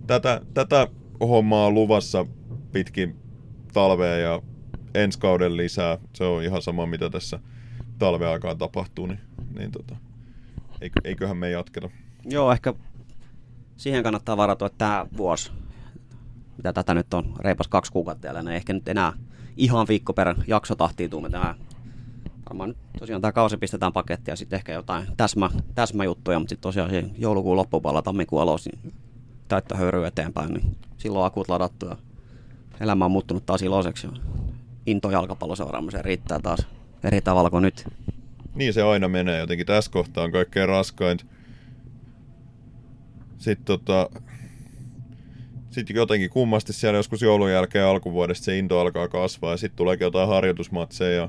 Tätä, 0.07 0.41
tätä 0.55 0.89
hommaa 1.21 1.71
luvassa 1.71 2.27
pitkin 2.73 3.17
talvea 3.73 4.17
ja 4.17 4.43
ensi 4.95 5.19
kauden 5.19 5.57
lisää. 5.57 5.99
Se 6.13 6.25
on 6.25 6.43
ihan 6.43 6.63
sama, 6.63 6.87
mitä 6.87 7.11
tässä 7.11 7.41
talven 7.99 8.29
aikaan 8.29 8.59
tapahtuu, 8.59 9.07
niin, 9.07 9.21
niin 9.59 9.73
tota, 9.73 9.97
eikö, 10.81 11.01
eiköhän 11.05 11.37
me 11.37 11.51
jatketa. 11.51 11.91
Joo, 12.25 12.53
ehkä 12.53 12.75
siihen 13.77 14.03
kannattaa 14.03 14.37
varautua, 14.37 14.69
tämä 14.69 15.07
vuosi, 15.17 15.53
mitä 16.57 16.73
tätä 16.73 16.95
nyt 16.95 17.15
on, 17.15 17.35
reipas 17.41 17.69
kaksi 17.69 17.93
kuukautta 17.93 18.27
jäljellä, 18.27 18.51
niin 18.51 18.57
ehkä 18.57 18.73
nyt 18.73 18.89
enää 18.89 19.13
ihan 19.57 19.87
viikko 19.89 20.13
per 20.13 20.35
jakso 20.47 20.75
tahtiin 20.75 21.11
tuu 21.11 21.31
tämä. 21.31 21.55
Varmaan 22.49 22.69
nyt 22.69 22.79
tosiaan 22.99 23.23
tämä 23.23 23.33
kausi 23.33 23.57
pistetään 23.57 23.93
pakettiin 23.93 24.33
ja 24.33 24.37
sitten 24.37 24.57
ehkä 24.57 24.73
jotain 24.73 25.07
täsmä, 25.17 25.51
täsmäjuttuja, 25.75 26.39
mutta 26.39 26.49
sitten 26.49 26.63
tosiaan 26.63 26.91
joulukuun 27.19 27.57
loppupuolella, 27.57 28.03
tammikuun 28.03 28.43
alussa, 28.43 28.71
niin 28.71 28.93
täyttä 29.49 29.77
höyryä 29.77 30.09
eteenpäin, 30.09 30.55
niin 30.55 30.77
silloin 30.97 31.27
akut 31.27 31.49
ladattu 31.49 31.87
ja 31.87 31.97
elämä 32.81 33.05
on 33.05 33.11
muuttunut 33.11 33.47
taas 33.47 33.63
iloiseksi. 33.63 34.09
Into 34.87 35.11
jalkapalloseuraamuseen 35.11 36.05
riittää 36.05 36.39
taas 36.43 36.67
eri 37.05 37.21
tavalla 37.21 37.51
kuin 37.51 37.63
nyt. 37.63 37.85
Niin 38.55 38.73
se 38.73 38.83
aina 38.83 39.09
menee 39.09 39.39
jotenkin. 39.39 39.67
Tässä 39.67 39.91
kohtaa 39.91 40.25
on 40.25 40.33
kaikkein 40.33 40.69
raskainta. 40.69 41.25
Sitten 43.39 43.65
tota... 43.65 44.11
Sitten 45.71 45.97
jotenkin 45.97 46.31
kummasti 46.31 46.73
siellä 46.73 46.97
joskus 46.97 47.23
joulun 47.23 47.53
jälkeen 47.53 47.85
alkuvuodesta 47.85 48.45
se 48.45 48.59
into 48.59 48.81
alkaa 48.81 49.09
kasvaa 49.09 49.51
ja 49.51 49.57
sitten 49.57 49.77
tuleekin 49.77 50.05
jotain 50.05 50.29
harjoitusmatseja 50.29 51.17
ja, 51.17 51.29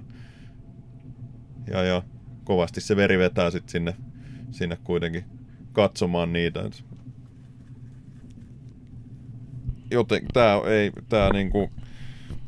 ja, 1.67 1.83
ja 1.83 2.03
kovasti 2.43 2.81
se 2.81 2.95
veri 2.95 3.17
vetää 3.17 3.51
sitten 3.51 3.71
sinne, 3.71 3.95
sinne 4.51 4.77
kuitenkin 4.83 5.25
katsomaan 5.73 6.33
niitä. 6.33 6.69
Joten 9.91 10.21
tää 10.33 10.55
ei, 10.67 10.91
tää 11.09 11.33
niinku, 11.33 11.69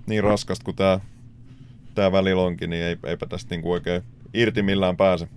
niin 0.08 0.24
raskasta 0.24 0.66
kuin 0.66 0.76
tää, 0.76 1.00
tää 1.96 2.12
välillä 2.12 2.42
onkin, 2.42 2.70
niin 2.70 2.84
ei, 2.84 2.98
eipä 3.06 3.26
tästä 3.26 3.56
niinku 3.56 3.72
oikein 3.72 4.04
irti 4.34 4.62
millään 4.62 4.98
pääse. 4.98 5.28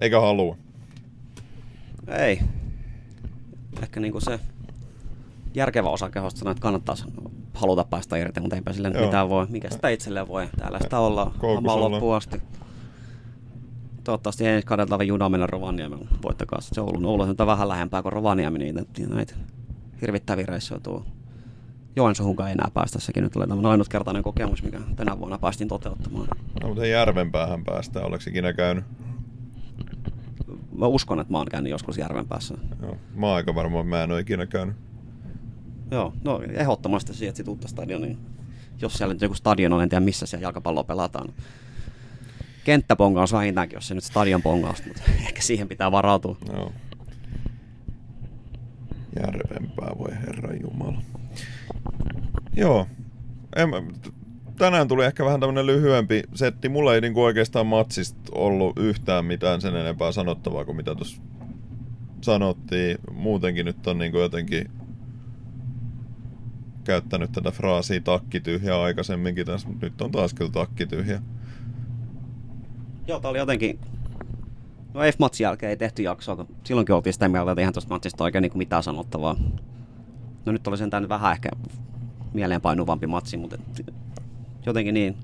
Eikä 0.00 0.20
halua. 0.20 0.56
Ei. 2.08 2.40
Ehkä 3.82 4.00
niinku 4.00 4.20
se 4.20 4.40
järkevä 5.54 5.88
osa 5.88 6.10
kehosta 6.10 6.38
sanoo, 6.38 6.50
että 6.50 6.62
kannattaisi 6.62 7.04
haluta 7.54 7.84
päästä 7.84 8.16
irti, 8.16 8.40
mutta 8.40 8.56
eipä 8.56 8.72
sille 8.72 8.90
Joo. 8.94 9.04
mitään 9.04 9.28
voi. 9.28 9.46
Mikä 9.50 9.70
sitä 9.70 9.88
itselleen 9.88 10.28
voi? 10.28 10.48
Täällä 10.58 10.78
sitä 10.82 10.98
ollaan 10.98 11.32
hamaan 11.54 11.80
loppuun 11.80 12.16
asti. 12.16 12.42
Toivottavasti 14.04 14.46
ensi 14.46 14.66
kaudella 14.66 15.02
juna 15.02 15.28
mennä 15.28 15.46
Rovaniemelle. 15.46 16.06
Voittakaa 16.22 16.60
se 16.60 16.80
Oulun. 16.80 17.04
Oulu 17.06 17.22
on 17.22 17.46
vähän 17.46 17.68
lähempää 17.68 18.02
kuin 18.02 18.12
Rovaniemi, 18.12 18.58
niin 18.58 18.86
näitä, 19.08 19.34
näitä 20.04 20.32
hirvittäviä 20.32 20.46
reissuja 20.46 20.80
tuo. 20.80 21.06
Joensuuhunkaan 21.96 22.50
enää 22.50 22.68
päästä. 22.74 23.00
Sekin 23.00 23.22
nyt 23.22 23.36
oli 23.36 23.46
tämmöinen 23.46 23.70
ainutkertainen 23.70 24.22
kokemus, 24.22 24.62
mikä 24.62 24.80
tänä 24.96 25.18
vuonna 25.18 25.38
päästiin 25.38 25.68
toteuttamaan. 25.68 26.28
No, 26.62 26.68
mutta 26.68 26.86
järvenpäähän 26.86 27.64
päästään. 27.64 28.06
Oleks 28.06 28.26
ikinä 28.26 28.52
käynyt? 28.52 28.84
Mä 30.78 30.86
uskon, 30.86 31.20
että 31.20 31.32
mä 31.32 31.38
oon 31.38 31.46
käynyt 31.50 31.70
joskus 31.70 31.98
järven 31.98 32.28
päässä. 32.28 32.54
Joo. 32.82 32.96
Mä 33.14 33.26
oon 33.26 33.36
aika 33.36 33.54
varma, 33.54 33.80
että 33.80 33.88
mä 33.88 34.02
en 34.02 34.10
ole 34.10 34.20
ikinä 34.20 34.46
käynyt. 34.46 34.76
Joo, 35.90 36.12
no 36.24 36.40
ehdottomasti 36.52 37.14
sieltä 37.14 37.42
uutta 37.48 37.68
stadioniin. 37.68 38.18
Jos 38.80 38.94
siellä 38.94 39.14
nyt 39.14 39.22
joku 39.22 39.34
stadion 39.34 39.72
on, 39.72 39.82
en 39.82 39.88
tiedä 39.88 40.04
missä 40.04 40.26
siellä 40.26 40.44
jalkapalloa 40.44 40.84
pelataan. 40.84 41.28
Kenttäpongaus 42.64 43.32
vähintäänkin, 43.32 43.76
jos 43.76 43.88
se 43.88 43.94
nyt 43.94 44.04
stadion 44.04 44.42
pongaus, 44.42 44.86
mutta 44.86 45.02
ehkä 45.28 45.42
siihen 45.42 45.68
pitää 45.68 45.92
varautua. 45.92 46.36
Joo. 46.52 46.72
Järvenpää, 49.20 49.92
voi 49.98 50.12
herra 50.26 50.54
jumala. 50.54 51.02
Joo. 52.56 52.86
En, 53.56 53.68
tänään 54.58 54.88
tuli 54.88 55.04
ehkä 55.04 55.24
vähän 55.24 55.40
tämmönen 55.40 55.66
lyhyempi 55.66 56.22
setti. 56.34 56.68
Mulla 56.68 56.94
ei 56.94 57.00
niinku 57.00 57.22
oikeastaan 57.22 57.66
matsista 57.66 58.20
ollut 58.32 58.78
yhtään 58.78 59.24
mitään 59.24 59.60
sen 59.60 59.76
enempää 59.76 60.12
sanottavaa 60.12 60.64
kuin 60.64 60.76
mitä 60.76 60.94
tuossa 60.94 61.22
sanottiin. 62.20 62.98
Muutenkin 63.12 63.66
nyt 63.66 63.86
on 63.86 63.98
niinku 63.98 64.18
jotenkin 64.18 64.70
käyttänyt 66.84 67.32
tätä 67.32 67.50
fraasia 67.50 68.00
takki 68.00 68.40
tyhjä 68.40 68.82
aikaisemminkin 68.82 69.46
tässä, 69.46 69.68
mutta 69.68 69.86
nyt 69.86 70.00
on 70.00 70.10
taas 70.10 70.34
kyllä 70.34 70.50
takki 70.50 70.86
tyhjä. 70.86 71.22
Joo, 73.06 73.20
tää 73.20 73.30
oli 73.30 73.38
jotenkin... 73.38 73.78
No 74.94 75.00
F-matsin 75.00 75.44
jälkeen 75.44 75.70
ei 75.70 75.76
tehty 75.76 76.02
jaksoa, 76.02 76.36
kun 76.36 76.48
silloinkin 76.64 76.94
oltiin 76.94 77.12
sitä 77.12 77.28
mieltä, 77.28 77.50
että 77.50 77.60
eihän 77.60 77.74
tuosta 77.74 77.94
matsista 77.94 78.24
oikein 78.24 78.42
niin 78.42 78.58
mitään 78.58 78.82
sanottavaa. 78.82 79.36
No 80.46 80.52
nyt 80.52 80.66
oli 80.66 80.78
sentään 80.78 81.08
vähän 81.08 81.32
ehkä 81.32 81.48
mieleenpainuvampi 82.32 83.06
matsi, 83.06 83.36
mutta 83.36 83.56
et, 83.80 83.94
jotenkin 84.66 84.94
niin, 84.94 85.16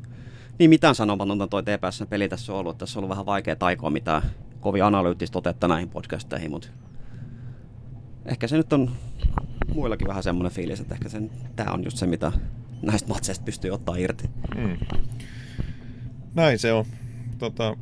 niin 0.58 0.70
mitään 0.70 0.94
sanomatonta 0.94 1.46
toi 1.46 1.62
TPSn 1.62 2.06
peli 2.06 2.28
tässä 2.28 2.52
on 2.52 2.58
ollut. 2.58 2.78
Tässä 2.78 2.98
on 2.98 3.00
ollut 3.00 3.10
vähän 3.10 3.26
vaikea 3.26 3.56
taikoa 3.56 3.90
mitään 3.90 4.22
kovin 4.60 4.84
analyyttistä 4.84 5.38
otetta 5.38 5.68
näihin 5.68 5.88
podcasteihin, 5.88 6.50
mutta 6.50 6.68
ehkä 8.26 8.48
se 8.48 8.56
nyt 8.56 8.72
on 8.72 8.90
muillakin 9.74 10.08
vähän 10.08 10.22
semmoinen 10.22 10.52
fiilis, 10.52 10.80
että 10.80 10.94
ehkä 10.94 11.08
sen, 11.08 11.30
tää 11.56 11.72
on 11.72 11.84
just 11.84 11.96
se, 11.96 12.06
mitä 12.06 12.32
näistä 12.82 13.08
matseista 13.08 13.44
pystyy 13.44 13.70
ottaa 13.70 13.96
irti. 13.96 14.30
Mm. 14.56 14.76
Näin 16.34 16.58
se 16.58 16.72
on. 16.72 16.84
Tota, 17.38 17.76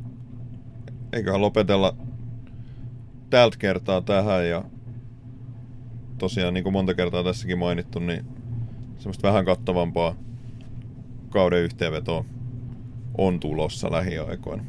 eiköhän 1.13 1.41
lopetella 1.41 1.95
tältä 3.29 3.57
kertaa 3.57 4.01
tähän 4.01 4.49
ja 4.49 4.63
tosiaan 6.17 6.53
niin 6.53 6.63
kuin 6.63 6.73
monta 6.73 6.93
kertaa 6.93 7.23
tässäkin 7.23 7.57
mainittu, 7.57 7.99
niin 7.99 8.25
semmoista 8.97 9.27
vähän 9.27 9.45
kattavampaa 9.45 10.15
kauden 11.29 11.59
yhteenvetoa 11.63 12.25
on 13.17 13.39
tulossa 13.39 13.91
lähiaikoina. 13.91 14.63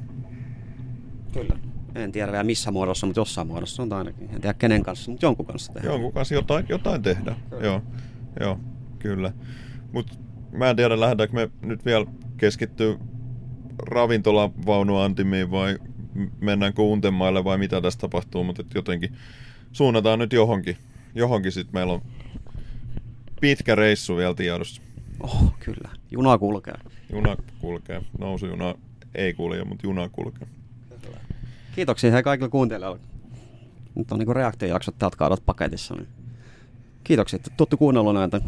Kyllä. 1.32 1.58
En 1.94 2.12
tiedä 2.12 2.32
vielä 2.32 2.44
missä 2.44 2.70
muodossa, 2.70 3.06
mutta 3.06 3.20
jossain 3.20 3.46
muodossa 3.46 3.82
on 3.82 3.92
ainakin. 3.92 4.30
En 4.34 4.40
tiedä 4.40 4.54
kenen 4.54 4.82
kanssa, 4.82 5.10
mutta 5.10 5.26
jonkun 5.26 5.46
kanssa 5.46 5.72
tehdään. 5.72 5.92
Jonkun 5.92 6.12
kanssa 6.12 6.34
jotain, 6.34 6.66
jotain 6.68 7.02
tehdä. 7.02 7.36
Joo, 7.62 7.82
joo, 8.40 8.58
kyllä. 8.98 9.32
Mutta 9.92 10.12
mä 10.52 10.70
en 10.70 10.76
tiedä, 10.76 11.00
lähdetäänkö 11.00 11.34
me 11.34 11.50
nyt 11.62 11.84
vielä 11.84 12.06
keskittyä 12.36 12.96
ravintolavaunuantimiin 13.82 15.50
vai 15.50 15.78
mennäänkö 16.40 16.82
Untemaille 16.82 17.44
vai 17.44 17.58
mitä 17.58 17.80
tässä 17.80 18.00
tapahtuu, 18.00 18.44
mutta 18.44 18.64
jotenkin 18.74 19.16
suunnataan 19.72 20.18
nyt 20.18 20.32
johonkin. 20.32 20.76
johonkin 21.14 21.52
sitten 21.52 21.74
meillä 21.74 21.92
on 21.92 22.02
pitkä 23.40 23.74
reissu 23.74 24.16
vielä 24.16 24.34
tiedossa. 24.34 24.82
Oh, 25.20 25.54
kyllä. 25.58 25.88
Juna 26.10 26.38
kulkee. 26.38 26.74
Juna 27.12 27.36
kulkee. 27.58 28.02
Nousujuna 28.18 28.74
ei 29.14 29.34
kulje, 29.34 29.64
mutta 29.64 29.86
juna 29.86 30.08
kulkee. 30.08 30.48
Kiitoksia 31.74 32.12
hei 32.12 32.22
kaikille 32.22 32.50
kuuntelijoille. 32.50 33.00
Nyt 33.94 34.12
on 34.12 34.18
niinku 34.18 34.34
reaktiojaksot 34.34 34.98
täältä 34.98 35.16
kaadot 35.16 35.46
paketissa. 35.46 35.94
Niin 35.94 36.08
kiitoksia, 37.04 37.36
että 37.36 37.50
tuttu 37.56 37.76
kuunnellut 37.76 38.14
näitä. 38.14 38.40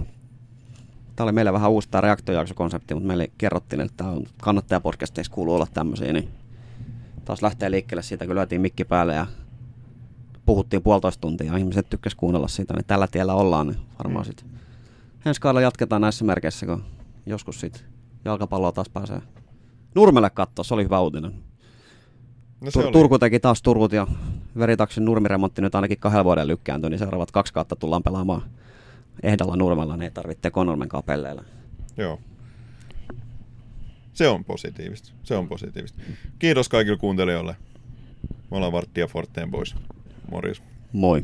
Tämä 1.17 1.25
oli 1.25 1.33
meille 1.33 1.53
vähän 1.53 1.71
uusi 1.71 1.89
tämä 1.89 2.01
reaktiojaksokonsepti, 2.01 2.95
mutta 2.95 3.07
meille 3.07 3.31
kerrottiin, 3.39 3.81
että 3.81 3.97
tämä 3.97 4.11
on 4.11 4.27
kannattajapodcasteissa 4.43 5.33
kuuluu 5.33 5.55
olla 5.55 5.67
tämmöisiä, 5.75 6.13
niin 6.13 6.29
taas 7.25 7.43
lähtee 7.43 7.71
liikkeelle 7.71 8.03
siitä, 8.03 8.27
kun 8.27 8.35
lyötiin 8.35 8.61
mikki 8.61 8.85
päälle 8.85 9.15
ja 9.15 9.27
puhuttiin 10.47 10.83
puolitoista 10.83 11.21
tuntia 11.21 11.53
ja 11.53 11.57
ihmiset 11.59 11.91
tykkäs 11.91 12.15
kuunnella 12.15 12.49
siitä, 12.49 12.75
niin 12.75 12.85
tällä 12.85 13.07
tiellä 13.07 13.35
ollaan, 13.35 13.67
niin 13.67 13.79
varmaan 13.99 14.25
Mm. 14.25 14.27
sitten 14.27 14.51
ensi 15.27 15.41
kaudella 15.41 15.61
jatketaan 15.61 16.03
näissä 16.03 16.25
merkeissä, 16.25 16.67
kun 16.67 16.85
joskus 17.27 17.61
sitten 17.61 17.83
jalkapalloa 18.25 18.73
taas 18.73 18.89
pääsee 18.89 19.23
Nurmelle 19.95 20.31
katsoa, 20.31 20.65
se 20.65 20.75
oli 20.75 20.85
hyvä 20.85 21.01
uutinen. 21.01 21.33
No 22.61 22.71
se 22.71 22.81
Tur- 22.81 22.85
oli. 22.85 22.93
Turku 22.93 23.19
teki 23.19 23.41
taas 23.41 23.63
Turkut 23.63 23.93
ja 23.93 24.07
Veritaksin 24.59 25.05
nurmiremontti 25.05 25.63
nyt 25.63 25.75
ainakin 25.75 25.99
kahdella 25.99 26.25
vuoden 26.25 26.49
lykkääntyi, 26.49 26.91
niin 26.91 26.99
seuraavat 26.99 27.31
kaksi 27.31 27.53
kautta 27.53 27.77
tullaan 27.77 28.03
pelaamaan 28.03 28.43
ehdalla 29.23 29.57
Nurmella, 29.57 29.97
niin 29.97 30.03
ei 30.05 30.11
tarvitse 30.11 30.51
Konormen 30.51 30.89
kapelleilla. 30.89 31.45
Joo. 31.97 32.19
Se 34.13 34.29
on 34.29 34.45
positiivista. 34.45 35.13
Se 35.23 35.37
on 35.37 35.49
positiivista. 35.49 36.03
Kiitos 36.39 36.69
kaikille 36.69 36.99
kuuntelijoille. 36.99 37.57
Me 38.51 38.57
ollaan 38.57 38.73
Varttia 38.73 39.07
Forteen 39.07 39.51
pois. 39.51 39.75
Morjes. 40.31 40.63
Moi. 40.93 41.23